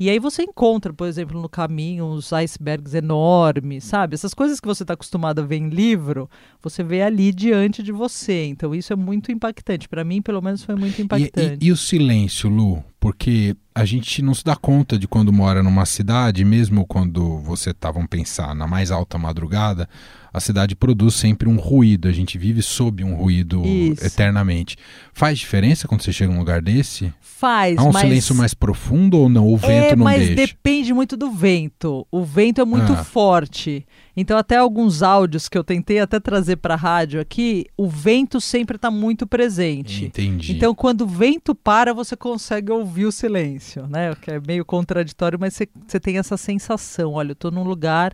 E 0.00 0.08
aí 0.08 0.18
você 0.20 0.42
encontra, 0.42 0.92
por 0.92 1.08
exemplo, 1.08 1.40
no 1.40 1.48
caminho 1.48 2.04
uns 2.04 2.32
icebergs 2.32 2.94
enormes, 2.94 3.82
sabe? 3.82 4.14
Essas 4.14 4.32
coisas 4.32 4.60
que 4.60 4.66
você 4.66 4.84
está 4.84 4.94
acostumado 4.94 5.40
a 5.40 5.44
ver 5.44 5.56
em 5.56 5.68
livro, 5.68 6.30
você 6.62 6.84
vê 6.84 7.02
ali 7.02 7.32
diante 7.32 7.82
de 7.82 7.90
você. 7.90 8.44
Então 8.44 8.74
isso 8.74 8.92
é 8.92 8.96
muito 8.96 9.32
impactante. 9.32 9.88
Para 9.88 10.04
mim, 10.04 10.22
pelo 10.22 10.40
menos, 10.40 10.62
foi 10.62 10.76
muito 10.76 11.02
impactante. 11.02 11.64
E, 11.64 11.66
e, 11.66 11.68
e, 11.68 11.72
o 11.72 11.76
silêncio, 11.76 12.48
Lu? 12.48 12.84
Porque 13.00 13.54
a 13.74 13.84
gente 13.84 14.20
não 14.22 14.34
se 14.34 14.42
dá 14.44 14.56
conta 14.56 14.98
de 14.98 15.06
quando 15.06 15.32
mora 15.32 15.62
numa 15.62 15.86
cidade, 15.86 16.44
mesmo 16.44 16.84
quando 16.84 17.38
você 17.38 17.72
tá, 17.72 17.90
vamos 17.92 18.08
pensar, 18.08 18.54
na 18.54 18.66
mais 18.66 18.90
alta 18.90 19.16
madrugada, 19.16 19.88
a 20.32 20.40
cidade 20.40 20.74
produz 20.74 21.14
sempre 21.14 21.48
um 21.48 21.56
ruído, 21.56 22.08
a 22.08 22.12
gente 22.12 22.36
vive 22.36 22.60
sob 22.60 23.04
um 23.04 23.14
ruído 23.14 23.64
Isso. 23.64 24.04
eternamente. 24.04 24.76
Faz 25.12 25.38
diferença 25.38 25.86
quando 25.86 26.02
você 26.02 26.12
chega 26.12 26.32
num 26.32 26.38
lugar 26.40 26.60
desse? 26.60 27.12
Faz, 27.20 27.78
Há 27.78 27.84
um 27.84 27.92
mas... 27.92 28.02
silêncio 28.02 28.34
mais 28.34 28.52
profundo 28.52 29.16
ou 29.16 29.28
não? 29.28 29.46
O 29.46 29.56
vento 29.56 29.92
é, 29.92 29.96
não 29.96 30.04
mas 30.04 30.18
deixa? 30.18 30.34
depende 30.34 30.92
muito 30.92 31.16
do 31.16 31.30
vento. 31.30 32.04
O 32.10 32.24
vento 32.24 32.60
é 32.60 32.64
muito 32.64 32.92
Ah. 32.92 33.04
forte. 33.04 33.86
Então, 34.20 34.36
até 34.36 34.56
alguns 34.56 35.00
áudios 35.00 35.48
que 35.48 35.56
eu 35.56 35.62
tentei 35.62 36.00
até 36.00 36.18
trazer 36.18 36.56
para 36.56 36.74
rádio 36.74 37.20
aqui, 37.20 37.66
o 37.76 37.88
vento 37.88 38.40
sempre 38.40 38.74
está 38.74 38.90
muito 38.90 39.28
presente. 39.28 40.06
Entendi. 40.06 40.52
Então, 40.52 40.74
quando 40.74 41.02
o 41.02 41.06
vento 41.06 41.54
para, 41.54 41.94
você 41.94 42.16
consegue 42.16 42.72
ouvir 42.72 43.04
o 43.04 43.12
silêncio, 43.12 43.86
né? 43.86 44.10
O 44.10 44.16
que 44.16 44.32
é 44.32 44.40
meio 44.40 44.64
contraditório, 44.64 45.38
mas 45.38 45.54
você, 45.54 45.68
você 45.86 46.00
tem 46.00 46.18
essa 46.18 46.36
sensação. 46.36 47.12
Olha, 47.12 47.30
eu 47.30 47.34
estou 47.34 47.52
num 47.52 47.62
lugar 47.62 48.12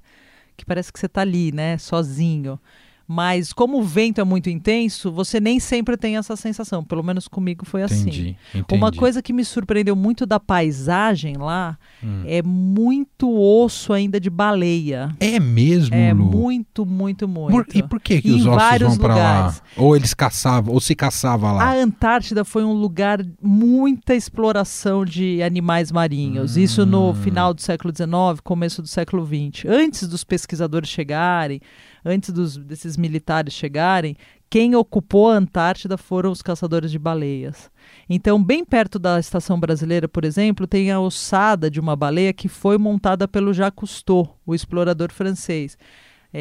que 0.54 0.66
parece 0.66 0.92
que 0.92 0.98
você 0.98 1.06
está 1.06 1.22
ali, 1.22 1.50
né? 1.50 1.78
Sozinho. 1.78 2.60
Mas 3.06 3.52
como 3.52 3.78
o 3.78 3.82
vento 3.82 4.20
é 4.20 4.24
muito 4.24 4.48
intenso, 4.48 5.12
você 5.12 5.38
nem 5.38 5.60
sempre 5.60 5.96
tem 5.96 6.16
essa 6.16 6.36
sensação. 6.36 6.82
Pelo 6.82 7.02
menos 7.02 7.28
comigo 7.28 7.64
foi 7.66 7.82
assim. 7.82 8.02
entendi, 8.08 8.36
entendi. 8.54 8.74
Uma 8.80 8.90
coisa 8.90 9.20
que 9.20 9.32
me 9.32 9.44
surpreendeu 9.44 9.94
muito 9.94 10.24
da 10.24 10.40
paisagem 10.40 11.36
lá 11.36 11.76
Hum. 12.02 12.22
é 12.26 12.42
muito 12.42 13.30
osso 13.30 13.92
ainda 13.92 14.18
de 14.18 14.28
baleia. 14.30 15.14
É 15.20 15.38
mesmo, 15.38 15.94
É 15.94 16.12
Lu? 16.12 16.24
muito, 16.24 16.84
muito, 16.86 17.28
muito. 17.28 17.50
Por- 17.50 17.66
e 17.76 17.82
por 17.82 18.00
que, 18.00 18.20
que 18.22 18.30
os 18.30 18.46
ossos 18.46 18.78
vão 18.80 18.90
lugares. 19.08 19.56
lá? 19.58 19.62
Ou 19.76 19.94
eles 19.96 20.14
caçavam, 20.14 20.72
ou 20.74 20.80
se 20.80 20.94
caçava 20.94 21.52
lá? 21.52 21.64
A 21.64 21.74
Antártida 21.74 22.44
foi 22.44 22.64
um 22.64 22.72
lugar 22.72 23.20
muita 23.42 24.14
exploração 24.14 25.04
de 25.04 25.42
animais 25.42 25.92
marinhos. 25.92 26.56
Isso 26.56 26.84
no 26.86 27.10
Hum. 27.10 27.14
final 27.14 27.52
do 27.54 27.60
século 27.60 27.92
XIX, 27.94 28.40
começo 28.42 28.80
do 28.82 28.88
século 28.88 29.24
XX. 29.26 29.64
Antes 29.68 30.08
dos 30.08 30.24
pesquisadores 30.24 30.88
chegarem, 30.88 31.60
antes 32.04 32.30
dos, 32.30 32.56
desses 32.56 32.96
militares 32.96 33.54
chegarem, 33.54 34.16
quem 34.50 34.76
ocupou 34.76 35.30
a 35.30 35.36
Antártida 35.36 35.96
foram 35.96 36.30
os 36.30 36.40
caçadores 36.40 36.90
de 36.90 36.98
baleias. 36.98 37.70
Então, 38.08 38.42
bem 38.42 38.64
perto 38.64 38.98
da 38.98 39.18
estação 39.18 39.58
brasileira, 39.58 40.06
por 40.06 40.24
exemplo, 40.24 40.66
tem 40.66 40.92
a 40.92 41.00
ossada 41.00 41.70
de 41.70 41.80
uma 41.80 41.96
baleia 41.96 42.32
que 42.32 42.48
foi 42.48 42.78
montada 42.78 43.26
pelo 43.26 43.52
Jacques 43.52 43.74
Cousteau, 43.76 44.38
o 44.46 44.54
explorador 44.54 45.12
francês. 45.12 45.76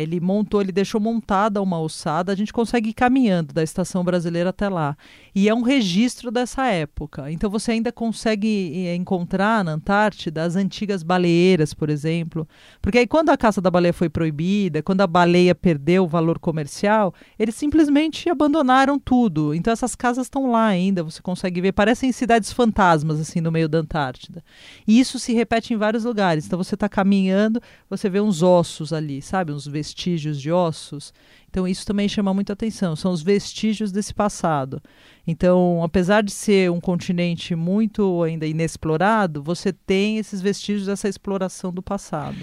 Ele 0.02 0.20
montou, 0.20 0.60
ele 0.60 0.72
deixou 0.72 1.00
montada 1.00 1.62
uma 1.62 1.80
ossada, 1.80 2.32
a 2.32 2.36
gente 2.36 2.52
consegue 2.52 2.90
ir 2.90 2.94
caminhando 2.94 3.54
da 3.54 3.62
estação 3.62 4.04
brasileira 4.04 4.50
até 4.50 4.68
lá. 4.68 4.98
E 5.36 5.48
é 5.48 5.54
um 5.54 5.62
registro 5.62 6.32
dessa 6.32 6.66
época. 6.68 7.32
Então 7.32 7.50
você 7.50 7.74
ainda 7.74 7.92
consegue 7.92 8.88
eh, 8.88 8.96
encontrar 8.96 9.64
na 9.64 9.74
Antártida 9.74 10.44
as 10.44 10.56
antigas 10.56 11.04
baleeiras, 11.04 11.74
por 11.74 11.90
exemplo. 11.90 12.48
Porque 12.82 12.98
aí 12.98 13.08
quando 13.08 13.30
a 13.30 13.38
caça 13.38 13.62
da 13.62 13.70
baleia 13.70 13.94
foi 13.94 14.10
proibida, 14.10 14.82
quando 14.82 15.02
a 15.02 15.08
baleia 15.08 15.54
perdeu 15.54 16.06
o 16.06 16.08
valor 16.08 16.40
comercial, 16.40 17.14
eles 17.38 17.56
simplesmente 17.56 18.30
abandonaram 18.30 18.98
tudo. 18.98 19.54
Então 19.54 19.72
essas 19.72 19.96
casas 19.96 20.26
estão 20.26 20.52
lá 20.52 20.66
ainda, 20.66 21.04
você 21.04 21.22
consegue 21.22 21.62
ver, 21.62 21.72
parecem 21.72 22.12
cidades 22.12 22.52
fantasmas 22.52 23.20
assim 23.20 23.42
no 23.42 23.52
meio 23.52 23.70
da 23.70 23.78
Antártida. 23.78 24.44
E 24.88 25.00
isso 25.00 25.20
se 25.20 25.34
repete 25.34 25.74
em 25.74 25.78
vários 25.78 26.04
lugares. 26.04 26.46
Então 26.46 26.58
você 26.58 26.76
está 26.76 26.90
caminhando, 26.90 27.62
você 27.90 28.10
vê 28.10 28.20
uns 28.20 28.42
ossos 28.42 28.92
ali, 28.94 29.22
sabe? 29.22 29.52
Uns 29.52 29.68
vestígios 29.84 30.40
de 30.40 30.50
ossos. 30.50 31.14
Então 31.50 31.68
isso 31.68 31.86
também 31.86 32.08
chama 32.08 32.34
muita 32.34 32.54
atenção. 32.54 32.96
São 32.96 33.12
os 33.12 33.22
vestígios 33.22 33.92
desse 33.92 34.14
passado. 34.14 34.82
Então, 35.28 35.84
apesar 35.84 36.24
de 36.24 36.32
ser 36.32 36.72
um 36.72 36.80
continente 36.80 37.54
muito 37.54 38.24
ainda 38.24 38.48
inexplorado, 38.48 39.44
você 39.44 39.74
tem 39.74 40.18
esses 40.18 40.42
vestígios 40.42 40.86
dessa 40.86 41.10
exploração 41.10 41.72
do 41.72 41.84
passado. 41.84 42.38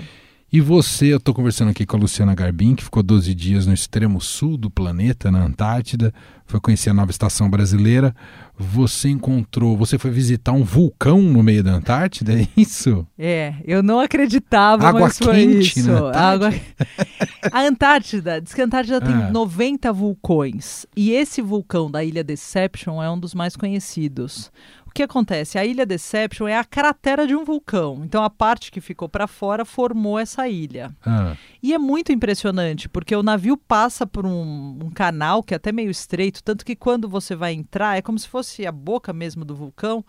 E 0.53 0.61
você, 0.61 1.13
eu 1.13 1.19
estou 1.19 1.33
conversando 1.33 1.71
aqui 1.71 1.87
com 1.87 1.97
a 1.97 2.01
Luciana 2.01 2.35
Garbim, 2.35 2.75
que 2.75 2.83
ficou 2.83 3.05
12 3.05 3.33
dias 3.37 3.67
no 3.67 3.73
extremo 3.73 4.21
sul 4.21 4.57
do 4.57 4.69
planeta, 4.69 5.31
na 5.31 5.45
Antártida, 5.45 6.13
foi 6.45 6.59
conhecer 6.59 6.91
a 6.91 6.95
nova 6.95 7.13
estação 7.13 7.49
brasileira. 7.49 8.13
Você 8.59 9.09
encontrou, 9.09 9.77
você 9.77 9.97
foi 9.97 10.11
visitar 10.11 10.51
um 10.51 10.65
vulcão 10.65 11.23
no 11.23 11.41
meio 11.41 11.63
da 11.63 11.71
Antártida, 11.71 12.33
é 12.33 12.49
isso? 12.57 13.07
É, 13.17 13.55
eu 13.65 13.81
não 13.81 14.01
acreditava, 14.01 14.89
Água 14.89 15.03
mas 15.03 15.19
foi 15.19 15.35
quente 15.37 15.79
isso. 15.79 15.89
na 15.89 16.09
Antártida. 16.09 16.21
Água... 16.21 16.61
a 17.53 17.61
Antártida, 17.61 18.41
diz 18.41 18.53
que 18.53 18.61
a 18.61 18.65
Antártida 18.65 19.01
tem 19.01 19.15
Ah. 19.15 19.31
90 19.31 19.93
vulcões. 19.93 20.85
E 20.97 21.13
esse 21.13 21.41
vulcão 21.41 21.89
da 21.89 22.03
Ilha 22.03 22.25
Deception 22.25 23.01
é 23.01 23.09
um 23.09 23.21
dos 23.21 23.35
mais 23.35 23.55
conhecidos. 23.55 24.51
O 24.91 24.93
que 24.93 25.05
acontece? 25.05 25.57
A 25.57 25.65
Ilha 25.65 25.87
Deception 25.87 26.49
é 26.49 26.59
a 26.59 26.65
cratera 26.65 27.25
de 27.25 27.35
um 27.35 27.45
vulcão. 27.45 28.03
Então 28.05 28.25
a 28.25 28.29
parte 28.29 28.73
que 28.73 28.81
ficou 28.81 29.09
para 29.09 29.29
fora 29.29 29.65
formou 29.65 30.19
essa 30.19 30.49
ilha. 30.49 30.91
Ah, 31.07 31.37
E 31.63 31.73
é 31.73 31.79
muito 31.79 32.11
impressionante, 32.11 32.89
porque 32.89 33.15
o 33.15 33.23
navio 33.23 33.57
passa 33.57 34.05
por 34.05 34.27
um, 34.27 34.81
um 34.83 34.91
canal 34.91 35.45
que 35.45 35.55
é 35.55 35.57
até 35.57 35.71
meio 35.71 35.91
estreito, 35.91 36.43
tanto 36.43 36.65
que 36.65 36.75
quando 36.75 37.09
você 37.09 37.37
vai 37.37 37.53
entrar, 37.53 37.97
é 37.97 38.03
como 38.03 38.19
se 38.19 38.27
fosse 38.27 38.67
a 38.67 38.73
boca 38.73 39.13
mesmo 39.13 39.45
do 39.45 39.55
vulcão. 39.55 40.05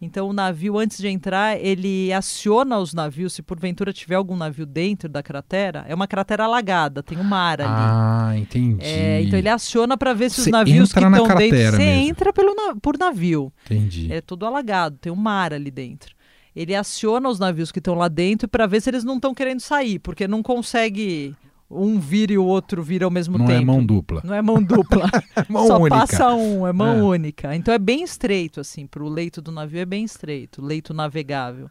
Então 0.00 0.28
o 0.28 0.32
navio, 0.32 0.78
antes 0.78 0.98
de 0.98 1.08
entrar, 1.08 1.58
ele 1.58 2.12
aciona 2.12 2.78
os 2.78 2.92
navios, 2.92 3.32
se 3.32 3.42
porventura 3.42 3.92
tiver 3.92 4.14
algum 4.14 4.36
navio 4.36 4.66
dentro 4.66 5.08
da 5.08 5.22
cratera, 5.22 5.86
é 5.88 5.94
uma 5.94 6.06
cratera 6.06 6.44
alagada, 6.44 7.02
tem 7.02 7.18
um 7.18 7.24
mar 7.24 7.60
ali. 7.60 7.70
ah 7.70 8.32
entendi. 8.36 8.84
É, 8.84 9.22
então 9.22 9.38
ele 9.38 9.48
aciona 9.48 9.96
para 9.96 10.12
ver 10.12 10.30
se 10.30 10.40
os 10.40 10.46
navios 10.48 10.92
que 10.92 10.98
estão 10.98 11.10
dentro. 11.10 11.36
Você 11.36 11.78
mesmo. 11.78 11.80
entra 11.80 12.32
pelo, 12.32 12.54
por 12.82 12.98
navio. 12.98 13.50
Entendi. 13.64 14.12
É 14.12 14.20
todo 14.20 14.44
alagado, 14.44 14.98
tem 14.98 15.10
um 15.10 15.16
mar 15.16 15.54
ali 15.54 15.70
dentro. 15.70 16.14
Ele 16.54 16.74
aciona 16.74 17.28
os 17.28 17.38
navios 17.38 17.72
que 17.72 17.78
estão 17.78 17.94
lá 17.94 18.08
dentro 18.08 18.48
para 18.48 18.66
ver 18.66 18.80
se 18.80 18.90
eles 18.90 19.04
não 19.04 19.16
estão 19.16 19.34
querendo 19.34 19.60
sair, 19.60 19.98
porque 19.98 20.28
não 20.28 20.42
consegue 20.42 21.34
um 21.70 21.98
vir 21.98 22.30
e 22.30 22.38
o 22.38 22.44
outro 22.44 22.82
vir 22.82 23.02
ao 23.02 23.10
mesmo 23.10 23.36
Não 23.38 23.46
tempo. 23.46 23.60
é 23.62 23.64
mão 23.64 23.84
dupla. 23.84 24.20
Não 24.24 24.34
é 24.34 24.40
mão 24.42 24.62
dupla. 24.62 25.08
Mão 25.48 25.66
Só 25.66 25.78
única. 25.78 25.96
passa 25.98 26.32
um, 26.34 26.66
é 26.66 26.72
mão 26.72 26.98
É. 26.98 27.02
única. 27.02 27.54
Então 27.56 27.72
é 27.74 27.78
bem 27.78 28.02
estreito, 28.02 28.60
assim, 28.60 28.86
para 28.86 29.02
o 29.02 29.08
leito 29.08 29.42
do 29.42 29.50
navio 29.50 29.80
é 29.80 29.84
bem 29.84 30.04
estreito, 30.04 30.62
leito 30.62 30.94
navegável. 30.94 31.68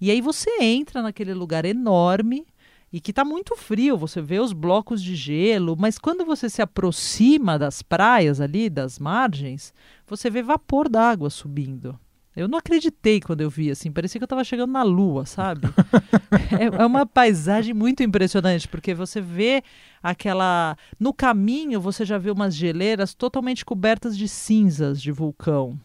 E 0.00 0.10
aí 0.10 0.20
você 0.20 0.50
entra 0.60 1.02
naquele 1.02 1.34
lugar 1.34 1.64
enorme 1.64 2.46
e 2.92 3.00
que 3.00 3.10
está 3.10 3.24
muito 3.24 3.56
frio, 3.56 3.96
você 3.98 4.22
vê 4.22 4.38
os 4.38 4.52
blocos 4.52 5.02
de 5.02 5.16
gelo, 5.16 5.74
mas 5.76 5.98
quando 5.98 6.24
você 6.24 6.48
se 6.48 6.62
aproxima 6.62 7.58
das 7.58 7.82
praias 7.82 8.40
ali, 8.40 8.70
das 8.70 9.00
margens, 9.00 9.74
você 10.06 10.30
vê 10.30 10.42
vapor 10.42 10.88
d'água 10.88 11.28
subindo. 11.28 11.98
Eu 12.36 12.48
não 12.48 12.58
acreditei 12.58 13.20
quando 13.20 13.42
eu 13.42 13.50
vi, 13.50 13.70
assim, 13.70 13.92
parecia 13.92 14.18
que 14.18 14.24
eu 14.24 14.26
estava 14.26 14.42
chegando 14.42 14.72
na 14.72 14.82
lua, 14.82 15.24
sabe? 15.24 15.68
é, 16.58 16.82
é 16.82 16.86
uma 16.86 17.06
paisagem 17.06 17.72
muito 17.72 18.02
impressionante, 18.02 18.66
porque 18.66 18.92
você 18.92 19.20
vê 19.20 19.62
aquela. 20.02 20.76
No 20.98 21.14
caminho, 21.14 21.80
você 21.80 22.04
já 22.04 22.18
vê 22.18 22.30
umas 22.30 22.54
geleiras 22.54 23.14
totalmente 23.14 23.64
cobertas 23.64 24.18
de 24.18 24.26
cinzas 24.26 25.00
de 25.00 25.12
vulcão. 25.12 25.78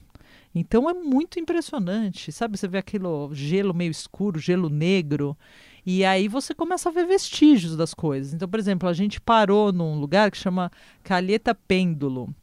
Então 0.54 0.90
é 0.90 0.94
muito 0.94 1.40
impressionante, 1.40 2.32
sabe? 2.32 2.58
Você 2.58 2.68
vê 2.68 2.80
aquele 2.80 3.06
gelo 3.34 3.74
meio 3.74 3.92
escuro, 3.92 4.40
gelo 4.40 4.70
negro. 4.70 5.38
E 5.86 6.04
aí 6.04 6.28
você 6.28 6.54
começa 6.54 6.90
a 6.90 6.92
ver 6.92 7.06
vestígios 7.06 7.76
das 7.76 7.94
coisas. 7.94 8.34
Então, 8.34 8.48
por 8.48 8.60
exemplo, 8.60 8.90
a 8.90 8.94
gente 8.94 9.22
parou 9.22 9.72
num 9.72 10.00
lugar 10.00 10.32
que 10.32 10.38
chama 10.38 10.72
Calheta 11.04 11.54
Pêndulo. 11.54 12.34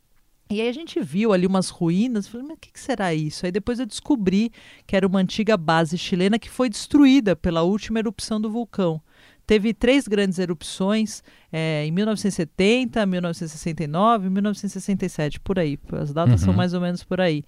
E 0.48 0.60
aí 0.60 0.68
a 0.68 0.72
gente 0.72 1.00
viu 1.00 1.32
ali 1.32 1.46
umas 1.46 1.68
ruínas, 1.70 2.28
falei, 2.28 2.46
mas 2.46 2.56
o 2.56 2.60
que, 2.60 2.70
que 2.72 2.78
será 2.80 3.12
isso? 3.12 3.44
Aí 3.44 3.50
depois 3.52 3.80
eu 3.80 3.86
descobri 3.86 4.52
que 4.86 4.94
era 4.94 5.06
uma 5.06 5.18
antiga 5.18 5.56
base 5.56 5.98
chilena 5.98 6.38
que 6.38 6.48
foi 6.48 6.68
destruída 6.68 7.34
pela 7.34 7.62
última 7.62 7.98
erupção 7.98 8.40
do 8.40 8.48
vulcão. 8.50 9.00
Teve 9.44 9.72
três 9.74 10.06
grandes 10.08 10.38
erupções 10.38 11.22
é, 11.52 11.84
em 11.86 11.90
1970, 11.90 13.04
1969 13.06 14.26
e 14.26 14.30
1967, 14.30 15.40
por 15.40 15.58
aí. 15.58 15.78
As 15.92 16.12
datas 16.12 16.40
são 16.40 16.50
Uhum. 16.50 16.56
mais 16.56 16.74
ou 16.74 16.80
menos 16.80 17.02
por 17.04 17.20
aí. 17.20 17.42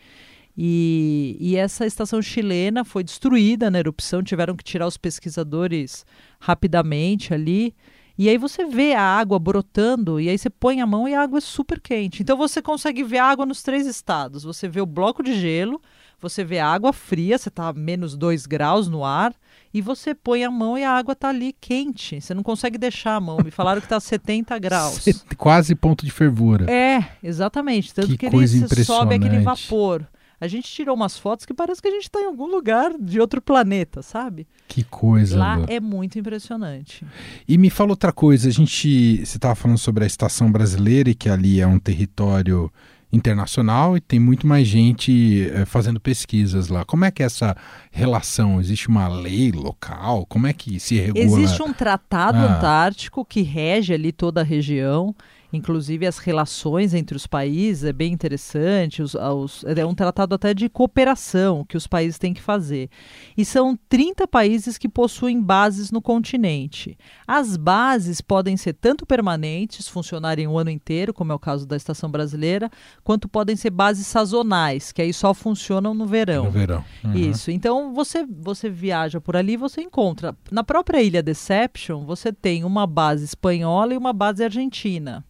E, 0.57 1.37
e 1.39 1.55
essa 1.57 1.87
estação 1.87 2.21
chilena 2.21 2.85
foi 2.85 3.05
destruída 3.05 3.71
na 3.71 3.79
erupção, 3.79 4.23
tiveram 4.25 4.57
que 4.57 4.65
tirar 4.65 4.89
os 4.89 4.97
pesquisadores 4.97 6.05
rapidamente 6.41 7.33
ali. 7.33 7.75
E 8.19 8.29
aí 8.29 8.37
você 8.37 8.65
vê 8.65 8.95
a 8.95 9.01
água 9.01 9.39
brotando, 9.39 10.19
e 10.19 10.29
aí 10.29 10.37
você 10.37 10.51
põe 10.51 10.81
a 10.81 10.87
mão 10.87 11.07
e 11.07 11.15
a 11.15 11.23
água 11.23 11.39
é 11.39 11.41
super 11.41 11.81
quente. 11.81 12.21
Então 12.21 12.37
você 12.37 12.61
consegue 12.61 13.05
ver 13.05 13.19
a 13.19 13.27
água 13.27 13.47
nos 13.47 13.63
três 13.63 13.87
estados. 13.87 14.43
Você 14.43 14.69
vê 14.69 14.81
o 14.81 14.87
bloco 14.87 15.23
de 15.23 15.39
gelo, 15.41 15.81
você 16.21 16.43
vê 16.43 16.59
a 16.59 16.67
água 16.67 16.93
fria, 16.93 17.39
você 17.39 17.49
está 17.49 17.69
a 17.69 17.73
menos 17.73 18.17
2 18.17 18.45
graus 18.45 18.89
no 18.89 19.05
ar, 19.05 19.33
e 19.73 19.81
você 19.81 20.17
põe 20.17 20.43
a 20.43 20.51
mão 20.51 20.77
e 20.77 20.83
a 20.83 20.91
água 20.91 21.13
está 21.13 21.29
ali 21.29 21.55
quente. 21.61 22.21
Você 22.21 22.35
não 22.35 22.43
consegue 22.43 22.77
deixar 22.77 23.15
a 23.15 23.21
mão. 23.21 23.39
Me 23.45 23.53
falaram 23.53 23.81
que 23.81 23.87
está 23.87 23.99
a 23.99 24.01
70 24.01 24.59
graus. 24.59 25.05
Quase 25.37 25.77
ponto 25.77 26.05
de 26.05 26.11
fervura. 26.11 26.69
É, 26.69 27.07
exatamente. 27.23 27.95
Tanto 27.95 28.09
Que 28.09 28.17
que, 28.17 28.27
ele 28.27 28.85
sobe 28.85 29.15
aquele 29.15 29.39
vapor. 29.39 30.05
A 30.41 30.47
gente 30.47 30.71
tirou 30.71 30.95
umas 30.95 31.19
fotos 31.19 31.45
que 31.45 31.53
parece 31.53 31.83
que 31.83 31.89
a 31.89 31.91
gente 31.91 32.05
está 32.05 32.21
em 32.21 32.27
algum 32.27 32.47
lugar 32.47 32.93
de 32.99 33.21
outro 33.21 33.43
planeta, 33.43 34.03
sabe? 34.03 34.47
Que 34.69 34.85
coisa. 34.85 35.37
Lá 35.37 35.57
Lu. 35.57 35.67
é 35.69 35.81
muito 35.81 36.19
impressionante. 36.19 37.05
E 37.47 37.59
me 37.59 37.71
fala 37.71 37.91
outra 37.91 38.13
coisa, 38.13 38.49
a 38.49 38.53
gente, 38.53 39.17
você 39.19 39.37
estava 39.37 39.55
falando 39.55 39.79
sobre 39.79 40.05
a 40.05 40.07
estação 40.07 40.51
brasileira 40.51 41.11
e 41.11 41.15
que 41.15 41.29
ali 41.29 41.61
é 41.61 41.67
um 41.67 41.79
território 41.79 42.71
internacional 43.13 43.97
e 43.97 44.01
tem 44.01 44.21
muito 44.21 44.47
mais 44.47 44.69
gente 44.69 45.51
é, 45.55 45.65
fazendo 45.65 45.99
pesquisas 45.99 46.69
lá. 46.69 46.85
Como 46.85 47.05
é 47.05 47.11
que 47.11 47.23
é 47.23 47.27
essa 47.27 47.57
relação? 47.91 48.61
Existe 48.61 48.89
uma 48.89 49.09
lei 49.09 49.51
local? 49.51 50.27
Como 50.27 50.47
é 50.47 50.53
que 50.53 50.79
se 50.79 50.97
regula? 51.01 51.25
Existe 51.25 51.63
um 51.63 51.73
tratado 51.73 52.39
ah. 52.39 52.57
antártico 52.57 53.25
que 53.25 53.43
rege 53.43 53.95
ali 53.95 54.13
toda 54.13 54.43
a 54.43 54.45
região 54.45 55.15
inclusive 55.53 56.07
as 56.07 56.19
relações 56.19 56.95
entre 56.95 57.17
os 57.17 57.27
países 57.27 57.85
é 57.85 57.93
bem 57.93 58.13
interessante, 58.13 59.03
os, 59.03 59.15
os, 59.15 59.65
é 59.65 59.85
um 59.85 59.95
tratado 59.95 60.35
até 60.35 60.53
de 60.53 60.69
cooperação 60.69 61.65
que 61.65 61.77
os 61.77 61.87
países 61.87 62.19
têm 62.19 62.35
que 62.35 62.43
fazer. 62.43 62.91
E 63.37 63.45
são 63.45 63.79
30 63.89 64.27
países 64.29 64.77
que 64.77 64.89
possuem 64.89 65.41
bases 65.41 65.91
no 65.91 66.03
continente. 66.03 66.97
As 67.27 67.57
bases 67.57 68.21
podem 68.21 68.57
ser 68.57 68.75
tanto 68.75 69.07
permanentes, 69.07 69.89
funcionarem 69.89 70.47
o 70.47 70.59
ano 70.59 70.71
inteiro, 70.71 71.15
como 71.15 71.33
é 71.33 71.35
o 71.35 71.39
caso 71.39 71.67
da 71.67 71.77
Estação 71.77 72.11
Brasileira, 72.11 72.71
quanto 73.03 73.29
podem 73.29 73.57
ser 73.57 73.71
bases 73.71 74.07
sazonais, 74.07 74.93
que 74.93 75.03
aí 75.03 75.13
só 75.13 75.33
funcionam 75.33 75.95
no 75.95 76.07
verão. 76.07 76.45
No 76.45 76.51
verão. 76.51 76.85
Uhum. 77.05 77.15
Isso. 77.15 77.51
Então 77.51 77.93
você, 77.95 78.27
você 78.27 78.69
viaja 78.69 79.21
por 79.21 79.37
ali 79.37 79.57
você 79.57 79.81
encontra. 79.81 80.37
Na 80.51 80.63
própria 80.63 81.03
ilha 81.03 81.23
Deception, 81.23 82.05
você 82.05 82.33
tem 82.33 82.65
uma 82.65 82.87
base 82.87 83.25
espanhola 83.25 83.95
e 83.95 83.97
uma 83.97 84.13
base 84.13 84.45
argentina. 84.45 85.25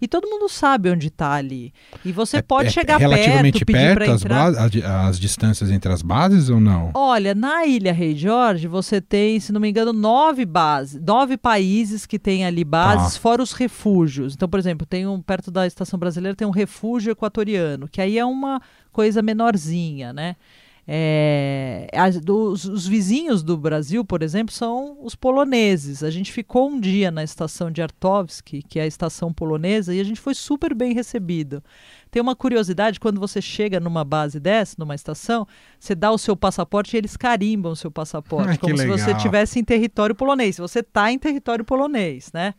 E 0.00 0.08
todo 0.08 0.28
mundo 0.28 0.48
sabe 0.48 0.90
onde 0.90 1.08
está 1.08 1.32
ali. 1.32 1.72
E 2.04 2.12
você 2.12 2.38
é, 2.38 2.42
pode 2.42 2.68
é 2.68 2.70
chegar 2.70 2.98
relativamente 2.98 3.64
perto, 3.64 3.98
perto 3.98 4.32
as, 4.32 4.56
as, 4.56 4.84
as, 4.84 5.20
distâncias 5.20 5.70
entre 5.70 5.92
as 5.92 6.02
bases 6.02 6.48
ou 6.48 6.60
não? 6.60 6.90
Olha, 6.94 7.34
na 7.34 7.64
Ilha 7.64 7.92
Rei 7.92 8.14
Jorge 8.14 8.66
você 8.66 9.00
tem, 9.00 9.40
se 9.40 9.52
não 9.52 9.60
me 9.60 9.68
engano, 9.68 9.92
nove 9.92 10.44
bases, 10.44 11.00
nove 11.00 11.36
países 11.36 12.06
que 12.06 12.18
têm 12.18 12.44
ali 12.44 12.64
bases, 12.64 13.14
tá. 13.14 13.20
fora 13.20 13.42
os 13.42 13.52
refúgios. 13.52 14.34
Então, 14.34 14.48
por 14.48 14.58
exemplo, 14.58 14.86
tem 14.86 15.06
um 15.06 15.20
perto 15.20 15.50
da 15.50 15.66
estação 15.66 15.98
brasileira 15.98 16.36
tem 16.36 16.46
um 16.46 16.50
refúgio 16.50 17.12
equatoriano, 17.12 17.88
que 17.88 18.00
aí 18.00 18.18
é 18.18 18.24
uma 18.24 18.60
coisa 18.92 19.22
menorzinha, 19.22 20.12
né? 20.12 20.36
É, 20.86 21.88
as, 21.94 22.20
dos, 22.20 22.66
os 22.66 22.86
vizinhos 22.86 23.42
do 23.42 23.56
Brasil, 23.56 24.04
por 24.04 24.22
exemplo, 24.22 24.54
são 24.54 24.98
os 25.00 25.14
poloneses. 25.14 26.02
A 26.02 26.10
gente 26.10 26.30
ficou 26.30 26.68
um 26.68 26.78
dia 26.78 27.10
na 27.10 27.24
estação 27.24 27.70
de 27.70 27.80
Artovski, 27.80 28.62
que 28.62 28.78
é 28.78 28.82
a 28.82 28.86
estação 28.86 29.32
polonesa, 29.32 29.94
e 29.94 30.00
a 30.00 30.04
gente 30.04 30.20
foi 30.20 30.34
super 30.34 30.74
bem 30.74 30.92
recebido. 30.92 31.62
Tem 32.10 32.20
uma 32.20 32.36
curiosidade, 32.36 33.00
quando 33.00 33.18
você 33.18 33.40
chega 33.40 33.80
numa 33.80 34.04
base 34.04 34.38
dessa, 34.38 34.76
numa 34.78 34.94
estação, 34.94 35.46
você 35.80 35.94
dá 35.94 36.10
o 36.10 36.18
seu 36.18 36.36
passaporte 36.36 36.94
e 36.94 36.98
eles 36.98 37.16
carimbam 37.16 37.72
o 37.72 37.76
seu 37.76 37.90
passaporte, 37.90 38.58
como 38.60 38.76
se 38.76 38.86
você 38.86 39.12
estivesse 39.12 39.58
em 39.58 39.64
território 39.64 40.14
polonês. 40.14 40.58
Você 40.58 40.80
está 40.80 41.10
em 41.10 41.18
território 41.18 41.64
polonês, 41.64 42.30
né? 42.32 42.54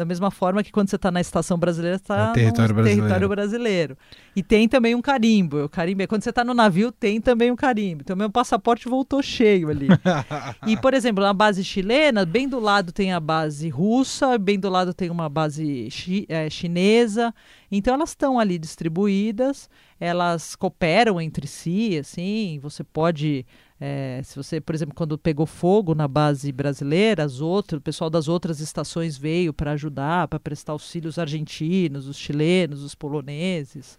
Da 0.00 0.04
mesma 0.06 0.30
forma 0.30 0.62
que 0.62 0.72
quando 0.72 0.88
você 0.88 0.96
está 0.96 1.10
na 1.10 1.20
estação 1.20 1.58
brasileira, 1.58 1.96
está 1.96 2.30
é 2.30 2.32
território, 2.32 2.68
no 2.68 2.74
brasileiro. 2.74 3.00
território 3.02 3.28
brasileiro. 3.28 3.98
E 4.34 4.42
tem 4.42 4.66
também 4.66 4.94
um 4.94 5.02
carimbo. 5.02 5.64
O 5.64 5.68
carimbo 5.68 6.00
é 6.00 6.06
quando 6.06 6.22
você 6.22 6.30
está 6.30 6.42
no 6.42 6.54
navio, 6.54 6.90
tem 6.90 7.20
também 7.20 7.50
um 7.50 7.56
carimbo. 7.56 8.00
Então, 8.00 8.16
meu 8.16 8.30
passaporte 8.30 8.88
voltou 8.88 9.22
cheio 9.22 9.68
ali. 9.68 9.88
e, 10.66 10.74
por 10.78 10.94
exemplo, 10.94 11.22
na 11.22 11.34
base 11.34 11.62
chilena, 11.62 12.24
bem 12.24 12.48
do 12.48 12.58
lado 12.58 12.92
tem 12.92 13.12
a 13.12 13.20
base 13.20 13.68
russa, 13.68 14.38
bem 14.38 14.58
do 14.58 14.70
lado 14.70 14.94
tem 14.94 15.10
uma 15.10 15.28
base 15.28 15.90
chi 15.90 16.24
é, 16.30 16.48
chinesa. 16.48 17.34
Então, 17.70 17.92
elas 17.92 18.08
estão 18.08 18.38
ali 18.38 18.58
distribuídas, 18.58 19.68
elas 20.00 20.56
cooperam 20.56 21.20
entre 21.20 21.46
si, 21.46 21.98
assim, 21.98 22.58
você 22.62 22.82
pode 22.82 23.44
é, 23.80 24.20
se 24.22 24.36
você, 24.36 24.60
por 24.60 24.74
exemplo, 24.74 24.94
quando 24.94 25.16
pegou 25.16 25.46
fogo 25.46 25.94
na 25.94 26.06
base 26.06 26.52
brasileira, 26.52 27.24
as 27.24 27.40
outras, 27.40 27.78
o 27.78 27.82
pessoal 27.82 28.10
das 28.10 28.28
outras 28.28 28.60
estações 28.60 29.16
veio 29.16 29.54
para 29.54 29.72
ajudar, 29.72 30.28
para 30.28 30.38
prestar 30.38 30.72
auxílios 30.72 31.18
argentinos, 31.18 32.06
os 32.06 32.18
chilenos, 32.18 32.82
os 32.82 32.94
poloneses. 32.94 33.98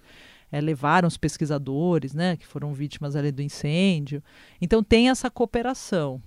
É, 0.51 0.61
levaram 0.61 1.07
os 1.07 1.17
pesquisadores, 1.17 2.13
né, 2.13 2.35
que 2.35 2.45
foram 2.45 2.73
vítimas 2.73 3.15
ali 3.15 3.31
do 3.31 3.41
incêndio. 3.41 4.21
Então 4.61 4.83
tem 4.83 5.09
essa 5.09 5.31
cooperação. 5.31 6.21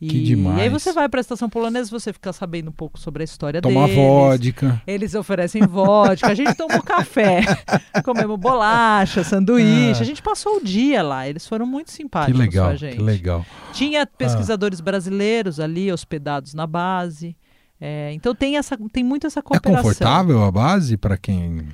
E, 0.00 0.08
que 0.08 0.22
demais. 0.22 0.58
E 0.58 0.60
aí 0.62 0.68
você 0.68 0.92
vai 0.92 1.08
para 1.08 1.20
a 1.20 1.22
estação 1.22 1.48
polonesa, 1.48 1.90
você 1.90 2.12
fica 2.12 2.30
sabendo 2.32 2.68
um 2.68 2.72
pouco 2.72 3.00
sobre 3.00 3.22
a 3.22 3.24
história 3.24 3.62
Toma 3.62 3.86
deles. 3.86 3.96
Toma 3.96 4.08
vodka. 4.08 4.82
Eles 4.86 5.14
oferecem 5.14 5.66
vodka. 5.66 6.28
A 6.28 6.34
gente 6.34 6.54
tomou 6.54 6.82
café, 6.82 7.40
comemos 8.04 8.38
bolacha, 8.38 9.24
sanduíche. 9.24 10.00
Ah. 10.00 10.02
A 10.02 10.04
gente 10.04 10.22
passou 10.22 10.58
o 10.58 10.60
dia 10.64 11.02
lá. 11.02 11.26
Eles 11.26 11.46
foram 11.46 11.64
muito 11.64 11.90
simpáticos 11.90 12.38
que 12.38 12.46
legal, 12.46 12.66
com 12.66 12.72
a 12.72 12.76
gente. 12.76 12.96
Que 12.96 13.02
legal. 13.02 13.46
Tinha 13.72 14.06
pesquisadores 14.06 14.80
ah. 14.80 14.82
brasileiros 14.82 15.58
ali 15.58 15.90
hospedados 15.90 16.52
na 16.52 16.66
base. 16.66 17.34
É, 17.80 18.12
então 18.12 18.34
tem 18.34 18.56
essa, 18.58 18.76
tem 18.92 19.02
muito 19.02 19.26
essa 19.26 19.42
cooperação. 19.42 19.80
É 19.80 19.82
confortável 19.82 20.44
a 20.44 20.50
base 20.50 20.96
para 20.96 21.16
quem 21.16 21.68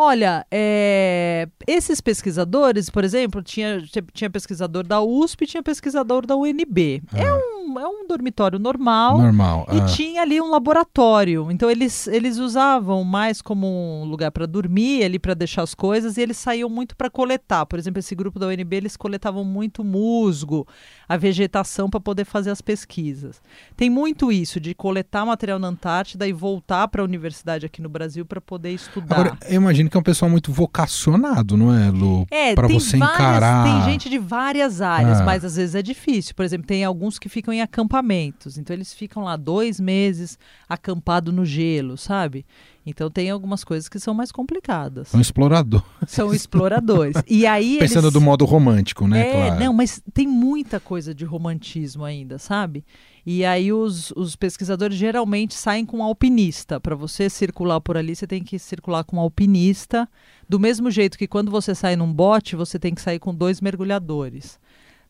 Olha, 0.00 0.46
é, 0.48 1.48
esses 1.66 2.00
pesquisadores, 2.00 2.88
por 2.88 3.02
exemplo, 3.02 3.42
tinha, 3.42 3.82
tinha 4.12 4.30
pesquisador 4.30 4.86
da 4.86 5.02
USP 5.02 5.42
e 5.42 5.46
tinha 5.48 5.60
pesquisador 5.60 6.24
da 6.24 6.36
UNB. 6.36 7.02
É 7.12 7.20
ah. 7.20 7.24
É, 7.24 7.34
um, 7.34 7.80
é 7.80 7.88
um 7.88 8.06
dormitório 8.06 8.60
normal. 8.60 9.18
Normal. 9.18 9.66
E 9.72 9.80
ah. 9.80 9.86
tinha 9.86 10.22
ali 10.22 10.40
um 10.40 10.50
laboratório. 10.52 11.50
Então 11.50 11.68
eles, 11.68 12.06
eles 12.06 12.38
usavam 12.38 13.02
mais 13.02 13.42
como 13.42 13.66
um 13.66 14.04
lugar 14.04 14.30
para 14.30 14.46
dormir, 14.46 15.02
ali 15.02 15.18
para 15.18 15.34
deixar 15.34 15.62
as 15.62 15.74
coisas, 15.74 16.16
e 16.16 16.20
eles 16.20 16.36
saíam 16.36 16.68
muito 16.68 16.94
para 16.96 17.10
coletar. 17.10 17.66
Por 17.66 17.76
exemplo, 17.76 17.98
esse 17.98 18.14
grupo 18.14 18.38
da 18.38 18.46
UNB, 18.46 18.76
eles 18.76 18.96
coletavam 18.96 19.44
muito 19.44 19.82
musgo, 19.82 20.64
a 21.08 21.16
vegetação 21.16 21.90
para 21.90 21.98
poder 21.98 22.24
fazer 22.24 22.52
as 22.52 22.60
pesquisas. 22.60 23.42
Tem 23.76 23.90
muito 23.90 24.30
isso 24.30 24.60
de 24.60 24.76
coletar 24.76 25.26
material 25.26 25.58
na 25.58 25.66
Antártida 25.66 26.28
e 26.28 26.32
voltar 26.32 26.86
para 26.86 27.02
a 27.02 27.04
universidade 27.04 27.66
aqui 27.66 27.82
no 27.82 27.88
Brasil 27.88 28.24
para 28.24 28.40
poder 28.40 28.70
estudar. 28.70 29.16
Agora, 29.16 29.38
eu 29.48 29.56
imagino 29.56 29.87
imagino 29.88 29.90
que 29.90 29.96
é 29.96 30.00
um 30.00 30.02
pessoal 30.02 30.30
muito 30.30 30.52
vocacionado, 30.52 31.56
não 31.56 31.74
é, 31.74 31.90
Lu? 31.90 32.26
É, 32.30 32.54
para 32.54 32.68
você 32.68 32.96
várias, 32.96 33.18
encarar. 33.18 33.64
Tem 33.64 33.92
gente 33.92 34.08
de 34.08 34.18
várias 34.18 34.80
áreas, 34.80 35.20
ah. 35.20 35.24
mas 35.24 35.44
às 35.44 35.56
vezes 35.56 35.74
é 35.74 35.82
difícil. 35.82 36.34
Por 36.34 36.44
exemplo, 36.44 36.66
tem 36.66 36.84
alguns 36.84 37.18
que 37.18 37.28
ficam 37.28 37.52
em 37.52 37.62
acampamentos. 37.62 38.58
Então 38.58 38.74
eles 38.74 38.92
ficam 38.92 39.24
lá 39.24 39.36
dois 39.36 39.80
meses 39.80 40.38
acampado 40.68 41.32
no 41.32 41.44
gelo, 41.44 41.96
sabe? 41.96 42.44
Então 42.88 43.10
tem 43.10 43.28
algumas 43.28 43.64
coisas 43.64 43.88
que 43.88 44.00
são 44.00 44.14
mais 44.14 44.32
complicadas. 44.32 45.08
São 45.08 45.20
exploradores. 45.20 45.86
São 46.06 46.32
exploradores. 46.32 47.16
E 47.26 47.46
aí 47.46 47.76
Pensando 47.80 48.04
eles... 48.04 48.14
do 48.14 48.20
modo 48.20 48.44
romântico, 48.44 49.06
né? 49.06 49.28
É, 49.28 49.32
claro. 49.32 49.64
não, 49.64 49.72
mas 49.74 50.02
tem 50.14 50.26
muita 50.26 50.80
coisa 50.80 51.14
de 51.14 51.24
romantismo 51.24 52.04
ainda, 52.04 52.38
sabe? 52.38 52.84
E 53.26 53.44
aí 53.44 53.70
os, 53.72 54.10
os 54.12 54.34
pesquisadores 54.36 54.96
geralmente 54.96 55.52
saem 55.52 55.84
com 55.84 55.98
um 55.98 56.02
alpinista. 56.02 56.80
Para 56.80 56.96
você 56.96 57.28
circular 57.28 57.78
por 57.80 57.96
ali, 57.96 58.16
você 58.16 58.26
tem 58.26 58.42
que 58.42 58.58
circular 58.58 59.04
com 59.04 59.16
um 59.16 59.20
alpinista. 59.20 60.08
Do 60.48 60.58
mesmo 60.58 60.90
jeito 60.90 61.18
que 61.18 61.26
quando 61.26 61.50
você 61.50 61.74
sai 61.74 61.94
num 61.94 62.10
bote, 62.10 62.56
você 62.56 62.78
tem 62.78 62.94
que 62.94 63.02
sair 63.02 63.18
com 63.18 63.34
dois 63.34 63.60
mergulhadores. 63.60 64.58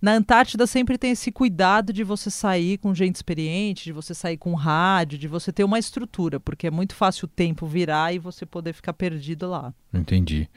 Na 0.00 0.12
Antártida 0.12 0.66
sempre 0.66 0.96
tem 0.96 1.10
esse 1.10 1.32
cuidado 1.32 1.92
de 1.92 2.04
você 2.04 2.30
sair 2.30 2.78
com 2.78 2.94
gente 2.94 3.16
experiente, 3.16 3.84
de 3.84 3.92
você 3.92 4.14
sair 4.14 4.36
com 4.36 4.54
rádio, 4.54 5.18
de 5.18 5.26
você 5.26 5.52
ter 5.52 5.64
uma 5.64 5.78
estrutura, 5.78 6.38
porque 6.38 6.68
é 6.68 6.70
muito 6.70 6.94
fácil 6.94 7.26
o 7.26 7.28
tempo 7.28 7.66
virar 7.66 8.14
e 8.14 8.18
você 8.18 8.46
poder 8.46 8.72
ficar 8.72 8.92
perdido 8.92 9.48
lá. 9.48 9.74
Entendi. 9.92 10.48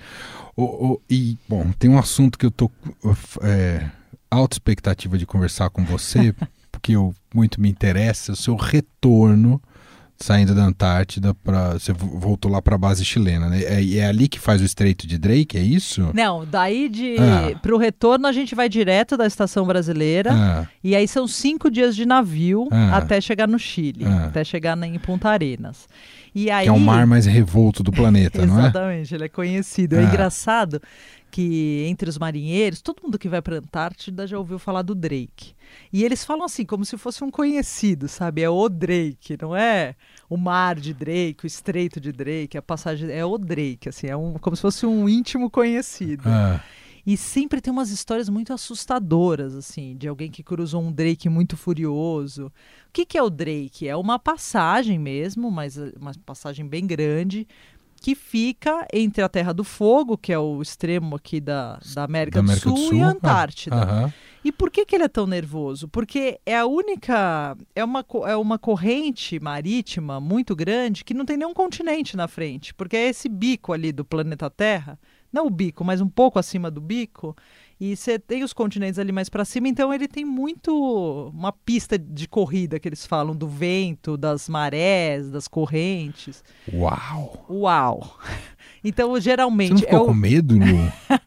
O, 0.56 0.64
o, 0.64 1.02
e, 1.10 1.38
bom, 1.50 1.72
tem 1.72 1.90
um 1.90 1.98
assunto 1.98 2.38
que 2.38 2.46
eu 2.46 2.52
tô 2.52 2.70
é, 3.42 3.90
alta 4.30 4.56
expectativa 4.56 5.18
de 5.18 5.26
conversar 5.26 5.72
com 5.72 5.84
você, 5.84 6.36
porque 6.72 6.94
eu, 6.94 7.14
muito 7.34 7.60
me 7.60 7.70
interessa, 7.70 8.34
o 8.34 8.36
seu 8.36 8.56
retorno 8.56 9.62
saindo 10.22 10.56
da 10.56 10.64
Antártida 10.64 11.34
para 11.34 11.74
você 11.74 11.94
voltou 11.94 12.52
lá 12.52 12.62
para 12.62 12.76
a 12.76 12.78
base 12.78 13.04
chilena, 13.04 13.50
né? 13.50 13.62
É, 13.64 13.98
é, 13.98 14.06
ali 14.06 14.28
que 14.28 14.40
faz 14.40 14.62
o 14.62 14.66
Estreito 14.66 15.08
de 15.08 15.18
Drake, 15.18 15.58
é 15.58 15.62
isso? 15.62 16.12
Não, 16.14 16.46
daí 16.46 16.88
de 16.90 17.16
ah. 17.20 17.58
para 17.60 17.74
o 17.74 17.78
retorno 17.78 18.28
a 18.28 18.32
gente 18.32 18.56
vai 18.56 18.70
direto 18.70 19.18
da 19.18 19.26
estação 19.26 19.66
brasileira 19.66 20.32
ah. 20.34 20.68
e 20.84 20.96
aí 20.96 21.08
são 21.08 21.28
cinco 21.28 21.70
dias 21.70 21.96
de 21.96 22.06
navio 22.06 22.68
ah. 22.72 22.98
até 22.98 23.20
chegar 23.20 23.48
no 23.48 23.60
Chile, 23.60 24.06
ah. 24.06 24.26
até 24.26 24.44
chegar 24.44 24.78
em 24.84 24.98
Punta 25.00 25.30
Arenas. 25.30 25.88
E 26.34 26.50
aí... 26.50 26.66
Que 26.66 26.70
é 26.70 26.74
o 26.74 26.80
mar 26.80 27.06
mais 27.06 27.26
revolto 27.26 27.84
do 27.84 27.92
planeta, 27.92 28.44
não 28.48 28.58
é? 28.58 28.64
Exatamente, 28.64 29.16
ele 29.16 29.26
é 29.26 29.30
conhecido. 29.30 29.96
É 29.96 30.00
ah. 30.00 30.04
engraçado 30.04 30.82
que 31.32 31.86
entre 31.88 32.10
os 32.10 32.18
marinheiros, 32.18 32.82
todo 32.82 33.02
mundo 33.02 33.18
que 33.18 33.30
vai 33.30 33.42
para 33.42 33.56
a 33.56 33.60
Antártida 33.60 34.28
já 34.28 34.38
ouviu 34.38 34.60
falar 34.60 34.82
do 34.82 34.94
Drake. 34.94 35.54
E 35.92 36.04
eles 36.04 36.26
falam 36.26 36.44
assim, 36.44 36.66
como 36.66 36.84
se 36.84 36.98
fosse 36.98 37.24
um 37.24 37.32
conhecido, 37.32 38.08
sabe? 38.10 38.42
É 38.42 38.50
o 38.50 38.68
Drake, 38.68 39.38
não 39.42 39.56
é 39.56 39.96
o 40.30 40.36
mar 40.36 40.76
de 40.76 40.94
Drake, 40.94 41.46
o 41.46 41.48
estreito 41.48 42.00
de 42.00 42.12
Drake, 42.12 42.58
a 42.58 42.62
passagem. 42.62 43.10
É 43.10 43.26
o 43.26 43.38
Drake, 43.38 43.88
assim, 43.88 44.08
é 44.08 44.16
um, 44.16 44.34
como 44.34 44.56
se 44.56 44.62
fosse 44.62 44.86
um 44.86 45.08
íntimo 45.08 45.50
conhecido. 45.50 46.24
Ah. 46.26 46.62
E 47.06 47.18
sempre 47.18 47.62
tem 47.62 47.72
umas 47.72 47.90
histórias 47.90 48.30
muito 48.30 48.54
assustadoras, 48.54 49.56
assim, 49.56 49.96
de 49.96 50.08
alguém 50.08 50.30
que 50.30 50.44
cruzou 50.44 50.82
um 50.82 50.92
Drake 50.92 51.30
muito 51.30 51.58
furioso. 51.58 52.48
O 52.48 52.92
que, 52.94 53.06
que 53.06 53.18
é 53.18 53.24
o 53.24 53.30
Drake? 53.30 53.88
É 53.88 53.96
uma 53.96 54.20
passagem 54.20 55.00
mesmo, 55.00 55.50
mas 55.50 55.78
uma 55.78 56.14
passagem 56.26 56.68
bem 56.68 56.86
grande, 56.86 57.48
que 58.02 58.16
fica 58.16 58.88
entre 58.92 59.24
a 59.24 59.30
Terra 59.30 59.54
do 59.54 59.64
Fogo, 59.64 60.18
que 60.18 60.34
é 60.34 60.40
o 60.40 60.62
extremo 60.62 61.16
aqui 61.16 61.40
da, 61.40 61.80
da 61.94 62.04
América, 62.04 62.40
da 62.40 62.46
América 62.46 62.70
do, 62.70 62.76
Sul, 62.76 62.86
do, 62.86 62.90
Sul, 62.90 62.98
e 62.98 63.02
a 63.02 63.08
Antártida. 63.08 64.06
Ah, 64.08 64.14
e 64.44 64.52
por 64.52 64.72
que, 64.72 64.86
que 64.86 64.96
ele 64.96 65.04
é 65.04 65.08
tão 65.08 65.28
nervoso? 65.28 65.88
Porque 65.88 66.40
é 66.44 66.58
a 66.58 66.66
única. 66.66 67.56
É 67.76 67.84
uma, 67.84 68.04
é 68.26 68.36
uma 68.36 68.58
corrente 68.58 69.40
marítima 69.40 70.20
muito 70.20 70.56
grande 70.56 71.04
que 71.04 71.14
não 71.14 71.26
tem 71.26 71.38
nenhum 71.38 71.54
continente 71.54 72.18
na 72.18 72.28
frente. 72.28 72.74
Porque 72.74 72.98
é 72.98 73.08
esse 73.08 73.30
bico 73.30 73.72
ali 73.72 73.92
do 73.92 74.04
planeta 74.04 74.50
Terra 74.50 74.98
não 75.32 75.48
o 75.48 75.50
bico, 75.50 75.84
mas 75.84 76.02
um 76.02 76.10
pouco 76.10 76.38
acima 76.38 76.70
do 76.70 76.82
bico. 76.82 77.36
E 77.80 77.96
você 77.96 78.20
tem 78.20 78.44
os 78.44 78.54
continentes 78.54 79.00
ali 79.00 79.12
mais 79.12 79.28
para 79.28 79.44
cima, 79.44 79.68
então 79.68 79.92
ele 79.94 80.08
tem 80.08 80.24
muito 80.24 81.32
uma 81.34 81.52
pista 81.52 81.98
de 81.98 82.28
corrida 82.28 82.80
que 82.80 82.88
eles 82.88 83.08
falam 83.08 83.36
do 83.36 83.48
vento, 83.48 84.18
das 84.18 84.48
marés, 84.48 85.32
das 85.32 85.48
correntes. 85.48 86.44
Uau! 86.72 87.46
Uau! 87.50 88.20
Então, 88.84 89.20
geralmente. 89.20 89.68
Você 89.68 89.74
não 89.74 89.80
ficou 89.82 90.00
é 90.00 90.02
o... 90.02 90.06
com 90.08 90.14
medo, 90.16 90.56
Lu? 90.58 90.92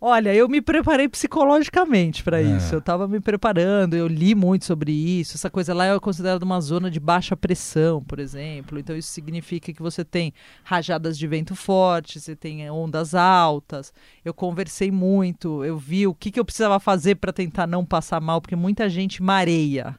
Olha, 0.00 0.34
eu 0.34 0.48
me 0.48 0.60
preparei 0.60 1.08
psicologicamente 1.08 2.22
para 2.22 2.40
É. 2.40 2.56
isso. 2.56 2.74
Eu 2.74 2.80
estava 2.80 3.08
me 3.08 3.18
preparando, 3.18 3.94
eu 3.94 4.06
li 4.06 4.34
muito 4.34 4.64
sobre 4.66 4.92
isso. 4.92 5.36
Essa 5.36 5.48
coisa 5.48 5.72
lá 5.72 5.86
é 5.86 5.98
considerada 5.98 6.44
uma 6.44 6.60
zona 6.60 6.90
de 6.90 7.00
baixa 7.00 7.36
pressão, 7.36 8.02
por 8.04 8.18
exemplo. 8.18 8.78
Então 8.78 8.94
isso 8.96 9.08
significa 9.10 9.72
que 9.72 9.82
você 9.82 10.04
tem 10.04 10.34
rajadas 10.64 11.16
de 11.16 11.26
vento 11.26 11.54
forte, 11.56 12.20
você 12.20 12.36
tem 12.36 12.70
ondas 12.70 13.14
altas. 13.14 13.92
Eu 14.24 14.34
conversei 14.34 14.90
muito, 14.90 15.64
eu 15.64 15.78
vi 15.78 16.06
o 16.06 16.14
que, 16.14 16.30
que 16.30 16.38
eu 16.38 16.44
precisava 16.44 16.78
fazer 16.78 17.14
para 17.16 17.32
tentar 17.32 17.66
não 17.66 17.84
passar 17.84 18.20
mal, 18.20 18.40
porque 18.40 18.56
muita 18.56 18.88
gente 18.90 19.22
mareia. 19.22 19.98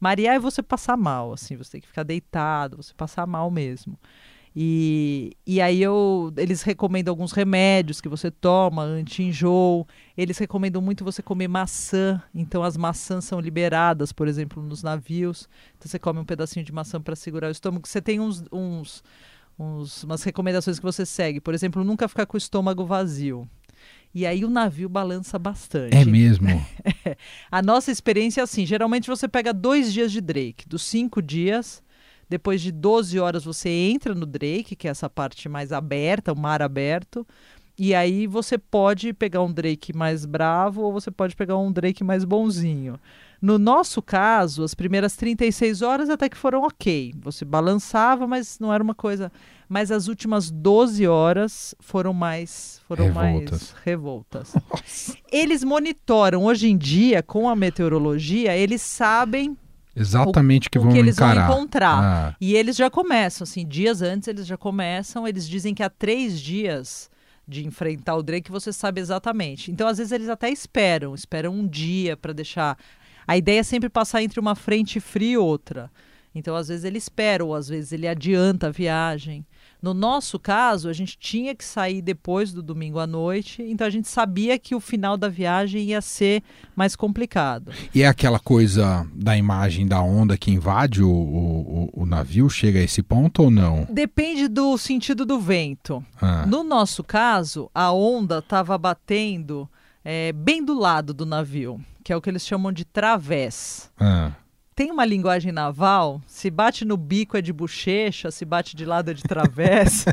Marear 0.00 0.36
é 0.36 0.38
você 0.38 0.62
passar 0.62 0.96
mal, 0.96 1.32
assim, 1.32 1.56
você 1.56 1.72
tem 1.72 1.80
que 1.80 1.88
ficar 1.88 2.04
deitado, 2.04 2.76
você 2.76 2.92
passar 2.94 3.26
mal 3.26 3.50
mesmo. 3.50 3.98
E, 4.60 5.36
e 5.46 5.60
aí 5.60 5.80
eu, 5.80 6.32
eles 6.36 6.62
recomendam 6.62 7.12
alguns 7.12 7.30
remédios 7.30 8.00
que 8.00 8.08
você 8.08 8.28
toma, 8.28 8.82
anti-enjoo. 8.82 9.86
Eles 10.16 10.36
recomendam 10.36 10.82
muito 10.82 11.04
você 11.04 11.22
comer 11.22 11.46
maçã. 11.46 12.20
Então 12.34 12.64
as 12.64 12.76
maçãs 12.76 13.24
são 13.24 13.38
liberadas, 13.38 14.10
por 14.10 14.26
exemplo, 14.26 14.60
nos 14.60 14.82
navios. 14.82 15.48
Então 15.76 15.88
você 15.88 15.96
come 15.96 16.18
um 16.18 16.24
pedacinho 16.24 16.64
de 16.64 16.72
maçã 16.72 17.00
para 17.00 17.14
segurar 17.14 17.46
o 17.46 17.52
estômago. 17.52 17.86
Você 17.86 18.02
tem 18.02 18.18
uns, 18.18 18.42
uns, 18.50 19.04
uns, 19.56 20.02
umas 20.02 20.24
recomendações 20.24 20.80
que 20.80 20.84
você 20.84 21.06
segue. 21.06 21.40
Por 21.40 21.54
exemplo, 21.54 21.84
nunca 21.84 22.08
ficar 22.08 22.26
com 22.26 22.36
o 22.36 22.38
estômago 22.38 22.84
vazio. 22.84 23.48
E 24.12 24.26
aí 24.26 24.44
o 24.44 24.50
navio 24.50 24.88
balança 24.88 25.38
bastante. 25.38 25.96
É 25.96 26.04
mesmo? 26.04 26.48
A 27.48 27.62
nossa 27.62 27.92
experiência 27.92 28.40
é 28.40 28.42
assim: 28.42 28.66
geralmente 28.66 29.06
você 29.06 29.28
pega 29.28 29.52
dois 29.52 29.92
dias 29.92 30.10
de 30.10 30.20
Drake, 30.20 30.68
dos 30.68 30.82
cinco 30.82 31.22
dias. 31.22 31.80
Depois 32.28 32.60
de 32.60 32.70
12 32.70 33.18
horas 33.18 33.44
você 33.44 33.68
entra 33.68 34.14
no 34.14 34.26
Drake, 34.26 34.76
que 34.76 34.86
é 34.86 34.90
essa 34.90 35.08
parte 35.08 35.48
mais 35.48 35.72
aberta, 35.72 36.32
o 36.32 36.38
mar 36.38 36.60
aberto. 36.62 37.26
E 37.78 37.94
aí 37.94 38.26
você 38.26 38.58
pode 38.58 39.12
pegar 39.12 39.40
um 39.40 39.52
Drake 39.52 39.96
mais 39.96 40.26
bravo 40.26 40.82
ou 40.82 40.92
você 40.92 41.12
pode 41.12 41.36
pegar 41.36 41.56
um 41.56 41.70
Drake 41.70 42.02
mais 42.02 42.24
bonzinho. 42.24 42.98
No 43.40 43.56
nosso 43.56 44.02
caso, 44.02 44.64
as 44.64 44.74
primeiras 44.74 45.14
36 45.14 45.80
horas 45.82 46.10
até 46.10 46.28
que 46.28 46.36
foram 46.36 46.62
ok. 46.62 47.14
Você 47.22 47.44
balançava, 47.44 48.26
mas 48.26 48.58
não 48.58 48.74
era 48.74 48.82
uma 48.82 48.96
coisa. 48.96 49.30
Mas 49.68 49.92
as 49.92 50.08
últimas 50.08 50.50
12 50.50 51.06
horas 51.06 51.72
foram 51.78 52.12
mais 52.12 52.80
foram 52.88 53.04
Revoltas. 53.06 53.50
mais 53.50 53.74
revoltas. 53.84 54.54
Eles 55.30 55.62
monitoram 55.62 56.46
hoje 56.46 56.68
em 56.68 56.76
dia 56.76 57.22
com 57.22 57.48
a 57.48 57.54
meteorologia, 57.54 58.56
eles 58.56 58.82
sabem 58.82 59.56
Exatamente 59.98 60.68
o 60.68 60.70
que 60.70 60.78
o 60.78 60.82
vão 60.82 60.92
que 60.92 60.98
eles 60.98 61.16
encarar. 61.16 61.46
vão 61.48 61.56
encontrar. 61.58 62.02
Ah, 62.02 62.36
E 62.40 62.54
eles 62.54 62.76
já 62.76 62.88
começam, 62.90 63.44
assim, 63.44 63.66
dias 63.66 64.02
antes 64.02 64.28
eles 64.28 64.46
já 64.46 64.56
começam. 64.56 65.26
Eles 65.26 65.48
dizem 65.48 65.74
que 65.74 65.82
há 65.82 65.90
três 65.90 66.40
dias 66.40 67.10
de 67.46 67.66
enfrentar 67.66 68.14
o 68.16 68.22
Drake 68.22 68.50
você 68.50 68.72
sabe 68.72 69.00
exatamente. 69.00 69.70
Então, 69.70 69.88
às 69.88 69.98
vezes, 69.98 70.12
eles 70.12 70.28
até 70.28 70.50
esperam, 70.50 71.14
esperam 71.14 71.52
um 71.54 71.66
dia 71.66 72.16
para 72.16 72.32
deixar. 72.32 72.76
A 73.26 73.36
ideia 73.36 73.60
é 73.60 73.62
sempre 73.62 73.88
passar 73.88 74.22
entre 74.22 74.38
uma 74.38 74.54
frente 74.54 75.00
fria 75.00 75.32
e 75.32 75.36
outra. 75.38 75.90
Então, 76.34 76.54
às 76.54 76.68
vezes, 76.68 76.84
ele 76.84 76.98
espera, 76.98 77.44
ou 77.44 77.54
às 77.54 77.68
vezes 77.68 77.90
ele 77.92 78.06
adianta 78.06 78.66
a 78.68 78.70
viagem. 78.70 79.44
No 79.80 79.94
nosso 79.94 80.38
caso, 80.38 80.88
a 80.88 80.92
gente 80.92 81.16
tinha 81.18 81.54
que 81.54 81.64
sair 81.64 82.02
depois 82.02 82.52
do 82.52 82.62
domingo 82.62 82.98
à 82.98 83.06
noite, 83.06 83.62
então 83.62 83.86
a 83.86 83.90
gente 83.90 84.08
sabia 84.08 84.58
que 84.58 84.74
o 84.74 84.80
final 84.80 85.16
da 85.16 85.28
viagem 85.28 85.82
ia 85.84 86.00
ser 86.00 86.42
mais 86.74 86.96
complicado. 86.96 87.70
E 87.94 88.02
é 88.02 88.08
aquela 88.08 88.40
coisa 88.40 89.06
da 89.14 89.36
imagem 89.36 89.86
da 89.86 90.00
onda 90.02 90.36
que 90.36 90.50
invade 90.50 91.02
o, 91.02 91.08
o, 91.10 91.90
o- 92.02 92.06
navio? 92.06 92.48
Chega 92.50 92.80
a 92.80 92.82
esse 92.82 93.02
ponto 93.02 93.44
ou 93.44 93.50
não? 93.50 93.86
Depende 93.90 94.48
do 94.48 94.76
sentido 94.78 95.24
do 95.24 95.38
vento. 95.38 96.04
Ah, 96.20 96.44
No 96.46 96.64
nosso 96.64 97.04
caso, 97.04 97.70
a 97.74 97.92
onda 97.92 98.38
estava 98.38 98.76
batendo 98.76 99.68
é, 100.04 100.32
bem 100.32 100.64
do 100.64 100.76
lado 100.78 101.12
do 101.14 101.24
navio, 101.26 101.80
que 102.02 102.12
é 102.12 102.16
o 102.16 102.20
que 102.20 102.28
eles 102.30 102.44
chamam 102.46 102.72
de 102.72 102.84
través. 102.84 103.90
ah. 104.00 104.32
Tem 104.78 104.92
uma 104.92 105.04
linguagem 105.04 105.50
naval, 105.50 106.22
se 106.24 106.48
bate 106.48 106.84
no 106.84 106.96
bico 106.96 107.36
é 107.36 107.42
de 107.42 107.52
bochecha, 107.52 108.30
se 108.30 108.44
bate 108.44 108.76
de 108.76 108.84
lado 108.84 109.10
é 109.10 109.14
de 109.14 109.24
través. 109.24 110.04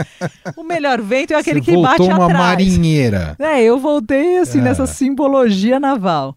o 0.56 0.62
melhor 0.62 0.98
vento 1.02 1.34
é 1.34 1.36
aquele 1.36 1.60
Você 1.60 1.72
que 1.72 1.76
bate 1.76 2.00
uma 2.04 2.24
atrás. 2.24 2.32
marinheira. 2.32 3.36
É, 3.38 3.62
eu 3.62 3.78
voltei 3.78 4.38
assim 4.38 4.60
É. 4.60 4.62
nessa 4.62 4.86
simbologia 4.86 5.78
naval. 5.78 6.34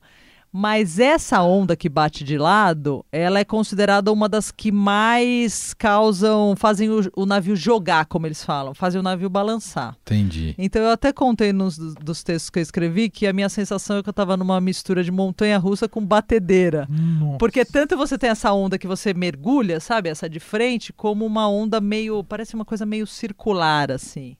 Mas 0.60 0.98
essa 0.98 1.40
onda 1.44 1.76
que 1.76 1.88
bate 1.88 2.24
de 2.24 2.36
lado, 2.36 3.06
ela 3.12 3.38
é 3.38 3.46
considerada 3.46 4.12
uma 4.12 4.28
das 4.28 4.50
que 4.50 4.72
mais 4.72 5.76
causam, 5.76 6.56
fazem 6.58 6.90
o, 6.90 7.00
o 7.16 7.26
navio 7.28 7.56
jogar, 7.56 8.08
como 8.08 8.26
eles 8.26 8.44
falam, 8.44 8.74
fazem 8.74 9.00
o 9.00 9.04
navio 9.04 9.30
balançar. 9.30 9.96
Entendi. 10.02 10.56
Então 10.58 10.82
eu 10.82 10.90
até 10.90 11.14
contei 11.14 11.54
nos 11.54 11.78
dos- 11.78 12.24
textos 12.24 12.50
que 12.50 12.58
eu 12.58 12.64
escrevi 12.64 13.08
que 13.08 13.28
a 13.28 13.34
minha 13.34 13.50
sensação 13.50 13.98
é 13.98 14.04
que 14.04 14.10
eu 14.10 14.12
estava 14.12 14.36
numa 14.36 14.60
mistura 14.60 15.04
de 15.04 15.12
montanha 15.12 15.60
russa 15.60 15.88
com 15.88 16.04
batedeira. 16.04 16.88
Nossa. 16.90 17.38
Porque 17.38 17.64
tanto 17.64 17.96
você 17.96 18.18
tem 18.18 18.32
essa 18.32 18.52
onda 18.52 18.80
que 18.80 18.88
você 18.88 19.14
mergulha, 19.14 19.80
sabe, 19.80 20.10
essa 20.10 20.28
de 20.28 20.40
frente, 20.40 20.92
como 20.92 21.24
uma 21.24 21.48
onda 21.48 21.80
meio, 21.80 22.24
parece 22.24 22.56
uma 22.56 22.66
coisa 22.66 22.84
meio 22.84 23.06
circular 23.06 23.92
assim. 23.92 24.36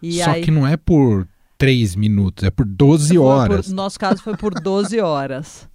E 0.00 0.22
Só 0.22 0.30
aí, 0.30 0.42
que 0.44 0.52
não 0.52 0.64
é 0.64 0.76
por 0.76 1.26
três 1.58 1.94
minutos, 1.96 2.44
é 2.44 2.50
por 2.50 2.64
12 2.64 3.08
foi 3.08 3.16
por- 3.16 3.22
horas. 3.24 3.68
no 3.68 3.74
nosso 3.76 3.98
caso 3.98 4.22
foi 4.22 4.36
por 4.36 4.54
12 4.54 4.98
horas. 5.00 5.68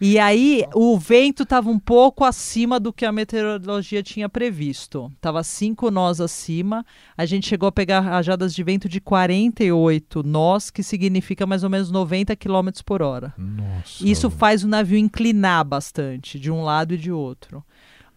E 0.00 0.16
aí 0.16 0.64
o 0.76 0.96
vento 0.96 1.42
estava 1.42 1.68
um 1.68 1.78
pouco 1.78 2.24
acima 2.24 2.78
do 2.78 2.92
que 2.92 3.04
a 3.04 3.10
meteorologia 3.10 4.00
tinha 4.00 4.28
previsto. 4.28 5.10
Tava 5.20 5.42
5 5.42 5.90
nós 5.90 6.20
acima. 6.20 6.86
A 7.16 7.26
gente 7.26 7.48
chegou 7.48 7.68
a 7.68 7.72
pegar 7.72 7.98
rajadas 8.00 8.54
de 8.54 8.62
vento 8.62 8.88
de 8.88 9.00
48 9.00 10.22
nós, 10.22 10.70
que 10.70 10.84
significa 10.84 11.46
mais 11.46 11.64
ou 11.64 11.70
menos 11.70 11.90
90 11.90 12.36
km 12.36 12.68
por 12.86 13.02
hora. 13.02 13.34
Nossa. 13.36 14.06
Isso 14.08 14.30
faz 14.30 14.62
o 14.62 14.68
navio 14.68 14.96
inclinar 14.98 15.64
bastante 15.64 16.38
de 16.38 16.48
um 16.48 16.62
lado 16.62 16.94
e 16.94 16.96
de 16.96 17.10
outro. 17.10 17.64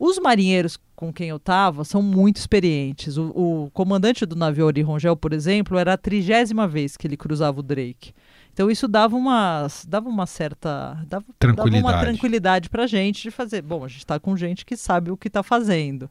Os 0.03 0.17
marinheiros 0.17 0.79
com 0.95 1.13
quem 1.13 1.29
eu 1.29 1.35
estava 1.35 1.83
são 1.83 2.01
muito 2.01 2.37
experientes. 2.37 3.17
O, 3.17 3.25
o 3.35 3.71
comandante 3.71 4.25
do 4.25 4.35
navio 4.35 4.65
Ori 4.65 4.81
Rongel, 4.81 5.15
por 5.15 5.31
exemplo, 5.31 5.77
era 5.77 5.93
a 5.93 5.97
trigésima 5.97 6.67
vez 6.67 6.97
que 6.97 7.05
ele 7.05 7.15
cruzava 7.15 7.59
o 7.59 7.61
Drake. 7.61 8.11
Então 8.51 8.71
isso 8.71 8.87
dava 8.87 9.15
uma, 9.15 9.67
dava 9.87 10.09
uma 10.09 10.25
certa 10.25 10.95
dava, 11.05 11.05
dava 11.05 11.21
uma 11.21 11.33
Tranquilidade. 11.37 12.01
tranquilidade 12.01 12.69
para 12.71 12.87
gente 12.87 13.21
de 13.21 13.29
fazer. 13.29 13.61
Bom, 13.61 13.85
a 13.85 13.87
gente 13.87 13.99
está 13.99 14.19
com 14.19 14.35
gente 14.35 14.65
que 14.65 14.75
sabe 14.75 15.11
o 15.11 15.15
que 15.15 15.27
está 15.27 15.43
fazendo. 15.43 16.09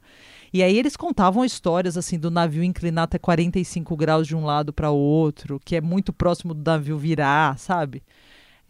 E 0.53 0.63
aí 0.63 0.79
eles 0.79 0.97
contavam 0.97 1.45
histórias 1.45 1.97
assim 1.97 2.17
do 2.17 2.31
navio 2.31 2.63
inclinar 2.63 3.05
até 3.07 3.19
45 3.19 3.97
graus 3.97 4.25
de 4.25 4.37
um 4.37 4.45
lado 4.45 4.73
para 4.73 4.93
o 4.93 4.97
outro, 4.97 5.61
que 5.65 5.75
é 5.75 5.81
muito 5.81 6.13
próximo 6.13 6.55
do 6.55 6.63
navio 6.65 6.97
virar, 6.97 7.59
sabe? 7.59 8.05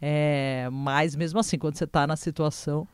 É, 0.01 0.67
mas 0.71 1.15
mesmo 1.15 1.39
assim, 1.39 1.59
quando 1.59 1.75
você 1.75 1.83
está 1.83 2.07
na 2.07 2.15
situação. 2.15 2.87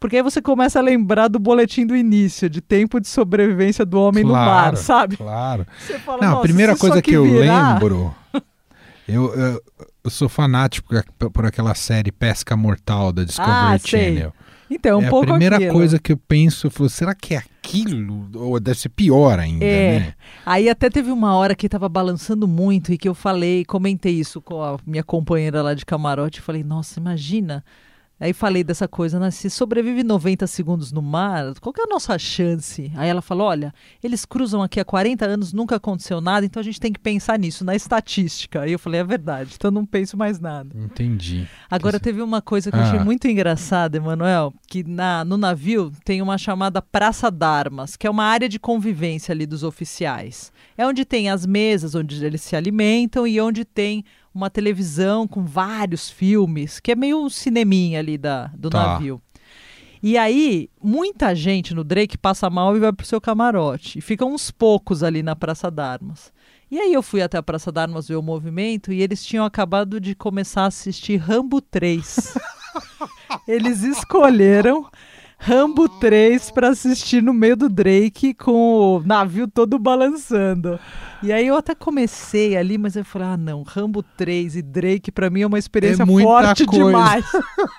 Porque 0.00 0.16
aí 0.16 0.22
você 0.22 0.42
começa 0.42 0.78
a 0.78 0.82
lembrar 0.82 1.28
do 1.28 1.38
boletim 1.38 1.86
do 1.86 1.96
início, 1.96 2.48
de 2.50 2.60
tempo 2.60 3.00
de 3.00 3.08
sobrevivência 3.08 3.84
do 3.84 3.98
homem 4.00 4.24
no 4.24 4.32
mar, 4.32 4.44
Claro, 4.44 4.76
sabe? 4.76 5.16
Claro. 5.16 5.66
Você 5.78 5.98
fala, 5.98 6.18
Não, 6.20 6.28
a 6.28 6.30
"Nossa, 6.32 6.42
primeira 6.42 6.76
coisa 6.76 7.00
que 7.02 7.12
eu 7.12 7.24
virar-" 7.24 7.74
lembro. 7.74 8.14
Eu, 9.06 9.34
eu, 9.34 9.62
eu 10.04 10.10
sou 10.10 10.28
fanático 10.28 10.94
por- 11.30 11.44
aquela 11.46 11.74
série 11.74 12.10
Pesca 12.10 12.56
Mortal 12.56 13.12
da 13.12 13.22
Discovery 13.24 13.54
Ah, 13.74 13.78
sei. 13.78 14.14
Channel. 14.14 14.32
Então, 14.70 14.98
um 14.98 15.02
é 15.02 15.06
a 15.06 15.10
pouco 15.10 15.26
primeira 15.26 15.56
aquilo. 15.56 15.72
coisa 15.74 15.98
que 15.98 16.10
eu 16.12 16.16
penso, 16.16 16.66
eu 16.66 16.70
falo, 16.70 16.88
será 16.88 17.14
que 17.14 17.34
é 17.34 17.36
aquilo? 17.36 18.30
Ou 18.34 18.58
deve 18.58 18.78
ser 18.78 18.88
pior 18.88 19.38
ainda, 19.38 19.62
É. 19.64 19.98
né? 20.00 20.14
Aí 20.44 20.70
até 20.70 20.88
teve 20.88 21.10
uma 21.10 21.36
hora 21.36 21.54
que 21.54 21.68
tava 21.68 21.86
balançando 21.88 22.48
muito 22.48 22.90
e 22.92 22.96
que 22.98 23.06
eu 23.06 23.14
falei, 23.14 23.62
comentei 23.66 24.14
isso 24.14 24.40
com 24.40 24.62
a 24.62 24.78
minha 24.86 25.04
companheira 25.04 25.60
lá 25.62 25.74
de 25.74 25.84
camarote, 25.84 26.40
falei, 26.40 26.64
nossa, 26.64 26.98
imagina. 26.98 27.62
Aí 28.24 28.32
falei 28.32 28.64
dessa 28.64 28.88
coisa, 28.88 29.20
né? 29.20 29.30
Se 29.30 29.50
sobrevive 29.50 30.02
90 30.02 30.46
segundos 30.46 30.90
no 30.90 31.02
mar, 31.02 31.52
qual 31.60 31.74
que 31.74 31.80
é 31.82 31.84
a 31.84 31.86
nossa 31.86 32.18
chance? 32.18 32.90
Aí 32.96 33.06
ela 33.06 33.20
falou: 33.20 33.48
olha, 33.48 33.70
eles 34.02 34.24
cruzam 34.24 34.62
aqui 34.62 34.80
há 34.80 34.84
40 34.84 35.26
anos, 35.26 35.52
nunca 35.52 35.76
aconteceu 35.76 36.22
nada, 36.22 36.46
então 36.46 36.58
a 36.58 36.64
gente 36.64 36.80
tem 36.80 36.90
que 36.90 36.98
pensar 36.98 37.38
nisso, 37.38 37.66
na 37.66 37.76
estatística. 37.76 38.62
Aí 38.62 38.72
eu 38.72 38.78
falei: 38.78 39.00
é 39.02 39.04
verdade, 39.04 39.52
então 39.56 39.70
não 39.70 39.84
penso 39.84 40.16
mais 40.16 40.40
nada. 40.40 40.70
Entendi. 40.74 41.46
Agora 41.70 42.00
teve 42.00 42.22
uma 42.22 42.40
coisa 42.40 42.70
que 42.70 42.78
eu 42.78 42.80
achei 42.80 42.98
Ah. 42.98 43.04
muito 43.04 43.28
engraçada, 43.28 43.98
Emanuel, 43.98 44.54
que 44.68 44.82
na, 44.82 45.22
no 45.22 45.36
navio 45.36 45.92
tem 46.02 46.22
uma 46.22 46.38
chamada 46.38 46.80
Praça 46.80 47.30
d'Armas, 47.30 47.94
que 47.94 48.06
é 48.06 48.10
uma 48.10 48.24
área 48.24 48.48
de 48.48 48.58
convivência 48.58 49.32
ali 49.32 49.44
dos 49.44 49.62
oficiais. 49.62 50.50
É 50.78 50.86
onde 50.86 51.04
tem 51.04 51.28
as 51.28 51.44
mesas 51.44 51.94
onde 51.94 52.24
eles 52.24 52.40
se 52.40 52.56
alimentam 52.56 53.26
e 53.26 53.38
onde 53.38 53.66
tem 53.66 54.02
uma 54.34 54.50
televisão 54.50 55.28
com 55.28 55.44
vários 55.44 56.10
filmes, 56.10 56.80
que 56.80 56.92
é 56.92 56.96
meio 56.96 57.18
um 57.24 57.30
cineminha 57.30 58.00
ali 58.00 58.18
da, 58.18 58.50
do 58.56 58.68
Tá. 58.68 58.78
navio. 58.94 59.22
E 60.02 60.18
aí, 60.18 60.68
muita 60.82 61.34
gente 61.34 61.72
no 61.74 61.82
Drake 61.82 62.18
passa 62.18 62.50
mal 62.50 62.76
e 62.76 62.80
vai 62.80 62.92
pro 62.92 63.06
seu 63.06 63.20
camarote. 63.20 63.98
E 63.98 64.02
ficam 64.02 64.34
uns 64.34 64.50
poucos 64.50 65.02
ali 65.02 65.22
na 65.22 65.34
Praça 65.34 65.70
d'Armas. 65.70 66.30
E 66.70 66.78
aí 66.78 66.92
eu 66.92 67.02
fui 67.02 67.22
até 67.22 67.38
a 67.38 67.42
Praça 67.42 67.70
da 67.72 67.82
Armas 67.82 68.08
ver 68.08 68.16
o 68.16 68.22
movimento 68.22 68.92
e 68.92 69.00
eles 69.00 69.24
tinham 69.24 69.44
acabado 69.44 70.00
de 70.00 70.14
começar 70.14 70.62
a 70.62 70.66
assistir 70.66 71.16
Rambo 71.16 71.60
3. 71.60 72.34
eles 73.48 73.82
escolheram 73.82 74.86
Rambo 75.46 75.86
3 75.88 76.50
para 76.52 76.68
assistir 76.68 77.22
no 77.22 77.34
meio 77.34 77.54
do 77.54 77.68
Drake 77.68 78.32
com 78.32 78.96
o 78.96 79.02
navio 79.04 79.46
todo 79.46 79.78
balançando. 79.78 80.80
E 81.22 81.30
aí 81.30 81.46
eu 81.46 81.54
até 81.54 81.74
comecei 81.74 82.56
ali, 82.56 82.78
mas 82.78 82.96
eu 82.96 83.04
falei: 83.04 83.28
"Ah, 83.28 83.36
não, 83.36 83.62
Rambo 83.62 84.02
3 84.02 84.56
e 84.56 84.62
Drake 84.62 85.12
para 85.12 85.28
mim 85.28 85.42
é 85.42 85.46
uma 85.46 85.58
experiência 85.58 86.02
É 86.02 86.06
forte 86.06 86.64
coisa. 86.64 86.86
demais". 86.86 87.24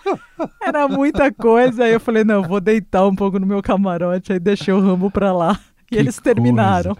Era 0.61 0.87
muita 0.87 1.31
coisa. 1.33 1.85
Aí 1.85 1.93
eu 1.93 1.99
falei: 1.99 2.23
"Não, 2.23 2.43
vou 2.43 2.61
deitar 2.61 3.07
um 3.07 3.15
pouco 3.15 3.39
no 3.39 3.47
meu 3.47 3.63
camarote". 3.63 4.31
Aí 4.31 4.39
deixei 4.39 4.71
o 4.73 4.79
Rambo 4.79 5.09
para 5.09 5.31
lá 5.33 5.59
e 5.85 5.95
Que 5.95 5.95
eles 5.95 6.17
terminaram. 6.17 6.95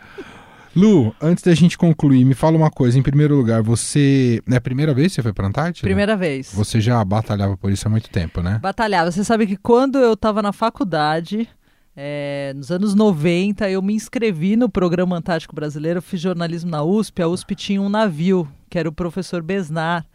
Lu, 0.76 1.16
antes 1.22 1.44
da 1.44 1.54
gente 1.56 1.78
concluir, 1.78 2.26
me 2.26 2.34
fala 2.34 2.58
uma 2.58 2.70
coisa. 2.70 3.00
Em 3.00 3.02
primeiro 3.02 3.36
lugar, 3.36 3.62
você. 3.62 4.42
É 4.50 4.58
a 4.58 4.62
primeira 4.62 4.94
vez 4.94 5.08
que 5.08 5.16
você 5.16 5.22
foi 5.24 5.34
pra 5.34 5.48
Antártida? 5.48 5.88
Primeira 5.88 6.18
vez. 6.18 6.52
Você 6.54 6.82
já 6.82 7.04
batalhava 7.06 7.56
por 7.56 7.72
isso 7.72 7.88
há 7.88 7.92
muito 7.92 8.10
tempo, 8.10 8.42
né? 8.42 8.60
Batalhava. 8.62 9.10
Você 9.12 9.24
sabe 9.24 9.48
que 9.48 9.56
quando 9.56 9.98
eu 9.98 10.14
estava 10.14 10.42
na 10.42 10.52
faculdade, 10.52 11.48
é, 11.96 12.52
nos 12.56 12.72
anos 12.72 12.94
90, 12.94 13.70
eu 13.70 13.82
me 13.82 13.94
inscrevi 13.94 14.58
no 14.58 14.68
Programa 14.68 15.16
Antártico 15.16 15.56
Brasileiro, 15.56 16.00
eu 16.00 16.04
fiz 16.04 16.20
jornalismo 16.20 16.70
na 16.70 16.84
USP. 16.84 17.22
A 17.22 17.28
USP 17.28 17.56
tinha 17.56 17.82
um 17.82 17.88
navio, 17.88 18.46
que 18.70 18.78
era 18.78 18.90
o 18.90 18.92
professor 18.92 19.42
Besnar. 19.42 20.06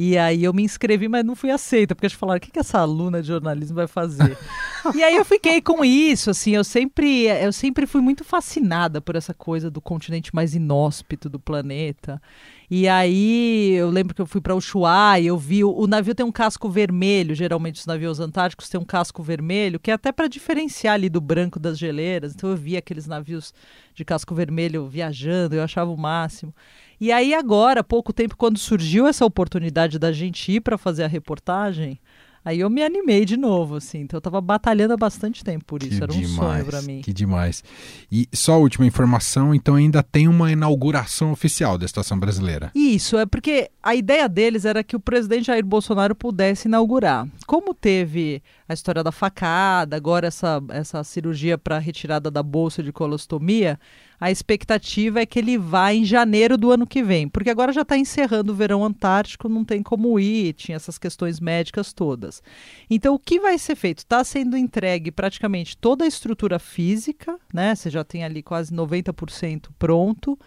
E 0.00 0.16
aí 0.16 0.44
eu 0.44 0.54
me 0.54 0.62
inscrevi, 0.62 1.08
mas 1.08 1.24
não 1.24 1.34
fui 1.34 1.50
aceita, 1.50 1.92
porque 1.92 2.06
eles 2.06 2.16
falaram, 2.16 2.38
o 2.38 2.40
que, 2.40 2.52
que 2.52 2.60
essa 2.60 2.78
aluna 2.78 3.20
de 3.20 3.26
jornalismo 3.26 3.74
vai 3.74 3.88
fazer? 3.88 4.38
e 4.94 5.02
aí 5.02 5.16
eu 5.16 5.24
fiquei 5.24 5.60
com 5.60 5.84
isso, 5.84 6.30
assim, 6.30 6.52
eu 6.54 6.62
sempre, 6.62 7.24
eu 7.24 7.52
sempre 7.52 7.84
fui 7.84 8.00
muito 8.00 8.22
fascinada 8.22 9.00
por 9.00 9.16
essa 9.16 9.34
coisa 9.34 9.68
do 9.68 9.80
continente 9.80 10.32
mais 10.32 10.54
inóspito 10.54 11.28
do 11.28 11.40
planeta. 11.40 12.22
E 12.70 12.86
aí 12.86 13.72
eu 13.72 13.90
lembro 13.90 14.14
que 14.14 14.22
eu 14.22 14.26
fui 14.26 14.40
para 14.40 14.54
Ushuaia, 14.54 15.26
eu 15.26 15.36
vi 15.36 15.64
o, 15.64 15.72
o 15.72 15.88
navio 15.88 16.14
tem 16.14 16.24
um 16.24 16.30
casco 16.30 16.70
vermelho, 16.70 17.34
geralmente 17.34 17.80
os 17.80 17.86
navios 17.86 18.20
antárticos 18.20 18.68
têm 18.68 18.78
um 18.78 18.84
casco 18.84 19.20
vermelho, 19.20 19.80
que 19.80 19.90
é 19.90 19.94
até 19.94 20.12
para 20.12 20.28
diferenciar 20.28 20.94
ali 20.94 21.08
do 21.08 21.20
branco 21.20 21.58
das 21.58 21.76
geleiras. 21.76 22.34
Então 22.34 22.50
eu 22.50 22.56
vi 22.56 22.76
aqueles 22.76 23.08
navios 23.08 23.52
de 23.96 24.04
casco 24.04 24.32
vermelho 24.32 24.86
viajando, 24.86 25.56
eu 25.56 25.62
achava 25.62 25.90
o 25.90 25.96
máximo. 25.96 26.54
E 27.00 27.12
aí 27.12 27.32
agora, 27.32 27.80
há 27.80 27.84
pouco 27.84 28.12
tempo, 28.12 28.36
quando 28.36 28.58
surgiu 28.58 29.06
essa 29.06 29.24
oportunidade 29.24 29.98
da 29.98 30.12
gente 30.12 30.50
ir 30.52 30.60
para 30.60 30.76
fazer 30.76 31.04
a 31.04 31.08
reportagem, 31.08 31.98
aí 32.44 32.60
eu 32.60 32.70
me 32.70 32.82
animei 32.82 33.24
de 33.24 33.36
novo, 33.36 33.76
assim. 33.76 34.00
Então 34.00 34.16
eu 34.16 34.20
tava 34.20 34.40
batalhando 34.40 34.94
há 34.94 34.96
bastante 34.96 35.44
tempo 35.44 35.64
por 35.64 35.82
isso, 35.82 35.98
Que 35.98 36.02
era 36.02 36.12
um 36.12 36.14
sonho 36.14 36.28
demais, 36.28 36.64
para 36.66 36.82
mim. 36.82 37.00
Que 37.00 37.12
demais. 37.12 37.62
E 38.10 38.28
só 38.32 38.54
a 38.54 38.58
última 38.58 38.86
informação, 38.86 39.54
então 39.54 39.76
ainda 39.76 40.02
tem 40.02 40.26
uma 40.26 40.50
inauguração 40.50 41.30
oficial 41.30 41.78
da 41.78 41.86
Estação 41.86 42.18
Brasileira. 42.18 42.72
Isso, 42.74 43.16
é 43.16 43.26
porque 43.26 43.70
a 43.82 43.94
ideia 43.94 44.28
deles 44.28 44.64
era 44.64 44.82
que 44.82 44.96
o 44.96 45.00
presidente 45.00 45.46
Jair 45.46 45.64
Bolsonaro 45.64 46.16
pudesse 46.16 46.66
inaugurar. 46.66 47.28
Como 47.46 47.72
teve 47.72 48.42
a 48.68 48.74
história 48.74 49.04
da 49.04 49.12
facada, 49.12 49.96
agora 49.96 50.26
essa, 50.26 50.60
essa 50.70 51.04
cirurgia 51.04 51.56
para 51.56 51.78
retirada 51.78 52.28
da 52.28 52.42
bolsa 52.42 52.82
de 52.82 52.92
colostomia, 52.92 53.78
a 54.20 54.30
expectativa 54.30 55.20
é 55.20 55.26
que 55.26 55.38
ele 55.38 55.56
vá 55.56 55.92
em 55.92 56.04
janeiro 56.04 56.56
do 56.56 56.72
ano 56.72 56.86
que 56.86 57.02
vem, 57.02 57.28
porque 57.28 57.50
agora 57.50 57.72
já 57.72 57.82
está 57.82 57.96
encerrando 57.96 58.52
o 58.52 58.54
verão 58.54 58.84
antártico, 58.84 59.48
não 59.48 59.64
tem 59.64 59.82
como 59.82 60.18
ir, 60.18 60.54
tinha 60.54 60.76
essas 60.76 60.98
questões 60.98 61.38
médicas 61.38 61.92
todas. 61.92 62.42
Então, 62.90 63.14
o 63.14 63.18
que 63.18 63.38
vai 63.38 63.56
ser 63.58 63.76
feito? 63.76 63.98
Está 63.98 64.24
sendo 64.24 64.56
entregue 64.56 65.10
praticamente 65.10 65.76
toda 65.76 66.04
a 66.04 66.08
estrutura 66.08 66.58
física, 66.58 67.38
né? 67.52 67.74
Você 67.74 67.90
já 67.90 68.02
tem 68.02 68.24
ali 68.24 68.42
quase 68.42 68.74
90% 68.74 69.68
pronto. 69.78 70.38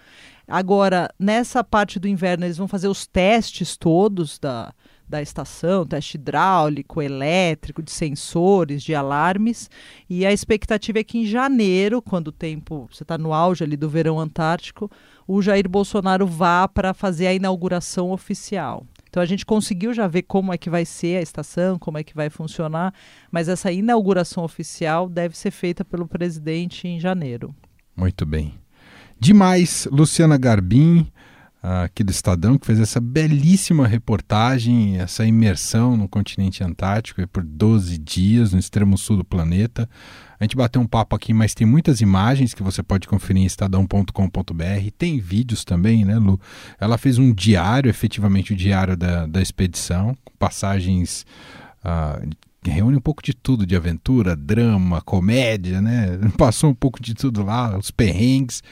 Agora, 0.47 1.09
nessa 1.17 1.63
parte 1.63 1.97
do 1.97 2.07
inverno, 2.07 2.45
eles 2.45 2.57
vão 2.57 2.67
fazer 2.67 2.89
os 2.89 3.07
testes 3.07 3.77
todos 3.77 4.37
da, 4.37 4.73
da 5.11 5.21
estação, 5.21 5.85
teste 5.85 6.17
hidráulico, 6.17 7.01
elétrico, 7.01 7.83
de 7.83 7.91
sensores, 7.91 8.81
de 8.81 8.95
alarmes. 8.95 9.69
E 10.09 10.25
a 10.25 10.31
expectativa 10.31 10.99
é 10.99 11.03
que 11.03 11.19
em 11.19 11.25
janeiro, 11.25 12.01
quando 12.01 12.29
o 12.29 12.31
tempo, 12.31 12.87
você 12.91 13.03
está 13.03 13.17
no 13.17 13.33
auge 13.33 13.63
ali 13.63 13.75
do 13.75 13.89
verão 13.89 14.19
antártico, 14.19 14.89
o 15.27 15.41
Jair 15.41 15.69
Bolsonaro 15.69 16.25
vá 16.25 16.67
para 16.67 16.93
fazer 16.93 17.27
a 17.27 17.33
inauguração 17.33 18.11
oficial. 18.11 18.85
Então 19.09 19.21
a 19.21 19.25
gente 19.25 19.45
conseguiu 19.45 19.93
já 19.93 20.07
ver 20.07 20.21
como 20.21 20.53
é 20.53 20.57
que 20.57 20.69
vai 20.69 20.85
ser 20.85 21.17
a 21.17 21.21
estação, 21.21 21.77
como 21.77 21.97
é 21.97 22.03
que 22.03 22.15
vai 22.15 22.29
funcionar, 22.29 22.93
mas 23.29 23.49
essa 23.49 23.69
inauguração 23.69 24.43
oficial 24.43 25.09
deve 25.09 25.37
ser 25.37 25.51
feita 25.51 25.83
pelo 25.83 26.07
presidente 26.07 26.87
em 26.87 26.97
janeiro. 26.99 27.53
Muito 27.95 28.25
bem. 28.25 28.53
Demais, 29.19 29.87
Luciana 29.91 30.37
Garbim, 30.37 31.11
aqui 31.61 32.03
do 32.03 32.11
Estadão, 32.11 32.57
que 32.57 32.65
fez 32.65 32.79
essa 32.79 32.99
belíssima 32.99 33.85
reportagem, 33.85 34.97
essa 34.97 35.25
imersão 35.25 35.95
no 35.95 36.07
continente 36.07 36.63
antártico 36.63 37.25
por 37.27 37.43
12 37.43 37.97
dias 37.99 38.51
no 38.51 38.59
extremo 38.59 38.97
sul 38.97 39.17
do 39.17 39.23
planeta. 39.23 39.87
A 40.39 40.43
gente 40.43 40.55
bateu 40.55 40.81
um 40.81 40.87
papo 40.87 41.15
aqui, 41.15 41.33
mas 41.33 41.53
tem 41.53 41.67
muitas 41.67 42.01
imagens 42.01 42.55
que 42.55 42.63
você 42.63 42.81
pode 42.81 43.07
conferir 43.07 43.43
em 43.43 43.45
estadão.com.br. 43.45 44.91
Tem 44.97 45.19
vídeos 45.19 45.63
também, 45.63 46.03
né, 46.03 46.17
Lu? 46.17 46.41
Ela 46.79 46.97
fez 46.97 47.19
um 47.19 47.31
diário, 47.31 47.89
efetivamente 47.89 48.53
o 48.53 48.55
diário 48.55 48.97
da, 48.97 49.27
da 49.27 49.39
expedição, 49.39 50.17
com 50.25 50.33
passagens. 50.39 51.27
que 52.63 52.71
reúne 52.71 52.97
um 52.97 53.01
pouco 53.01 53.21
de 53.21 53.35
tudo, 53.35 53.67
de 53.67 53.75
aventura, 53.75 54.35
drama, 54.35 54.99
comédia, 55.01 55.79
né? 55.79 56.17
Passou 56.35 56.71
um 56.71 56.75
pouco 56.75 56.99
de 56.99 57.13
tudo 57.13 57.43
lá, 57.43 57.77
os 57.77 57.91
perrengues. 57.91 58.63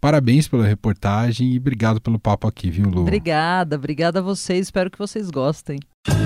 Parabéns 0.00 0.46
pela 0.46 0.66
reportagem 0.66 1.52
e 1.52 1.58
obrigado 1.58 2.00
pelo 2.00 2.18
papo 2.18 2.46
aqui, 2.46 2.70
viu, 2.70 2.88
Lu? 2.88 3.02
Obrigada, 3.02 3.76
obrigada 3.76 4.20
a 4.20 4.22
vocês, 4.22 4.66
espero 4.66 4.90
que 4.90 4.98
vocês 4.98 5.28
gostem. 5.28 5.80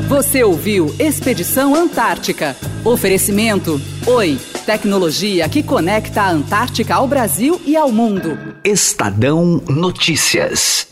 Você 0.08 0.44
ouviu 0.44 0.94
Expedição 0.98 1.74
Antártica. 1.74 2.54
Oferecimento: 2.84 3.80
Oi, 4.06 4.38
tecnologia 4.66 5.48
que 5.48 5.62
conecta 5.62 6.22
a 6.22 6.30
Antártica 6.30 6.94
ao 6.94 7.08
Brasil 7.08 7.60
e 7.64 7.74
ao 7.76 7.90
mundo. 7.90 8.36
Estadão 8.62 9.62
Notícias. 9.68 10.86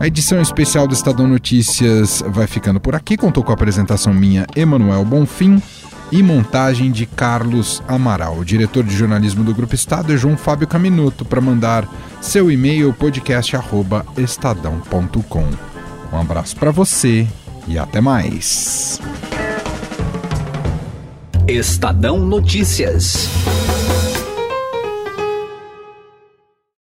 A 0.00 0.06
edição 0.06 0.40
especial 0.40 0.86
do 0.86 0.94
Estadão 0.94 1.26
Notícias 1.26 2.22
vai 2.28 2.46
ficando 2.46 2.80
por 2.80 2.94
aqui. 2.94 3.16
Contou 3.16 3.42
com 3.44 3.50
a 3.50 3.54
apresentação 3.54 4.12
minha, 4.12 4.46
Emanuel 4.56 5.04
Bonfim, 5.04 5.60
e 6.10 6.22
montagem 6.22 6.90
de 6.90 7.04
Carlos 7.06 7.82
Amaral. 7.88 8.38
O 8.38 8.44
diretor 8.44 8.84
de 8.84 8.94
jornalismo 8.96 9.44
do 9.44 9.54
Grupo 9.54 9.74
Estado 9.74 10.12
é 10.12 10.16
João 10.16 10.36
Fábio 10.36 10.66
Caminuto. 10.66 11.24
Para 11.24 11.40
mandar 11.40 11.88
seu 12.20 12.50
e-mail, 12.50 12.92
podcast.estadão.com. 12.92 15.46
Um 16.12 16.20
abraço 16.20 16.56
para 16.56 16.70
você 16.70 17.26
e 17.66 17.78
até 17.78 17.98
mais. 18.00 19.00
Estadão 21.48 22.18
Notícias. 22.18 23.28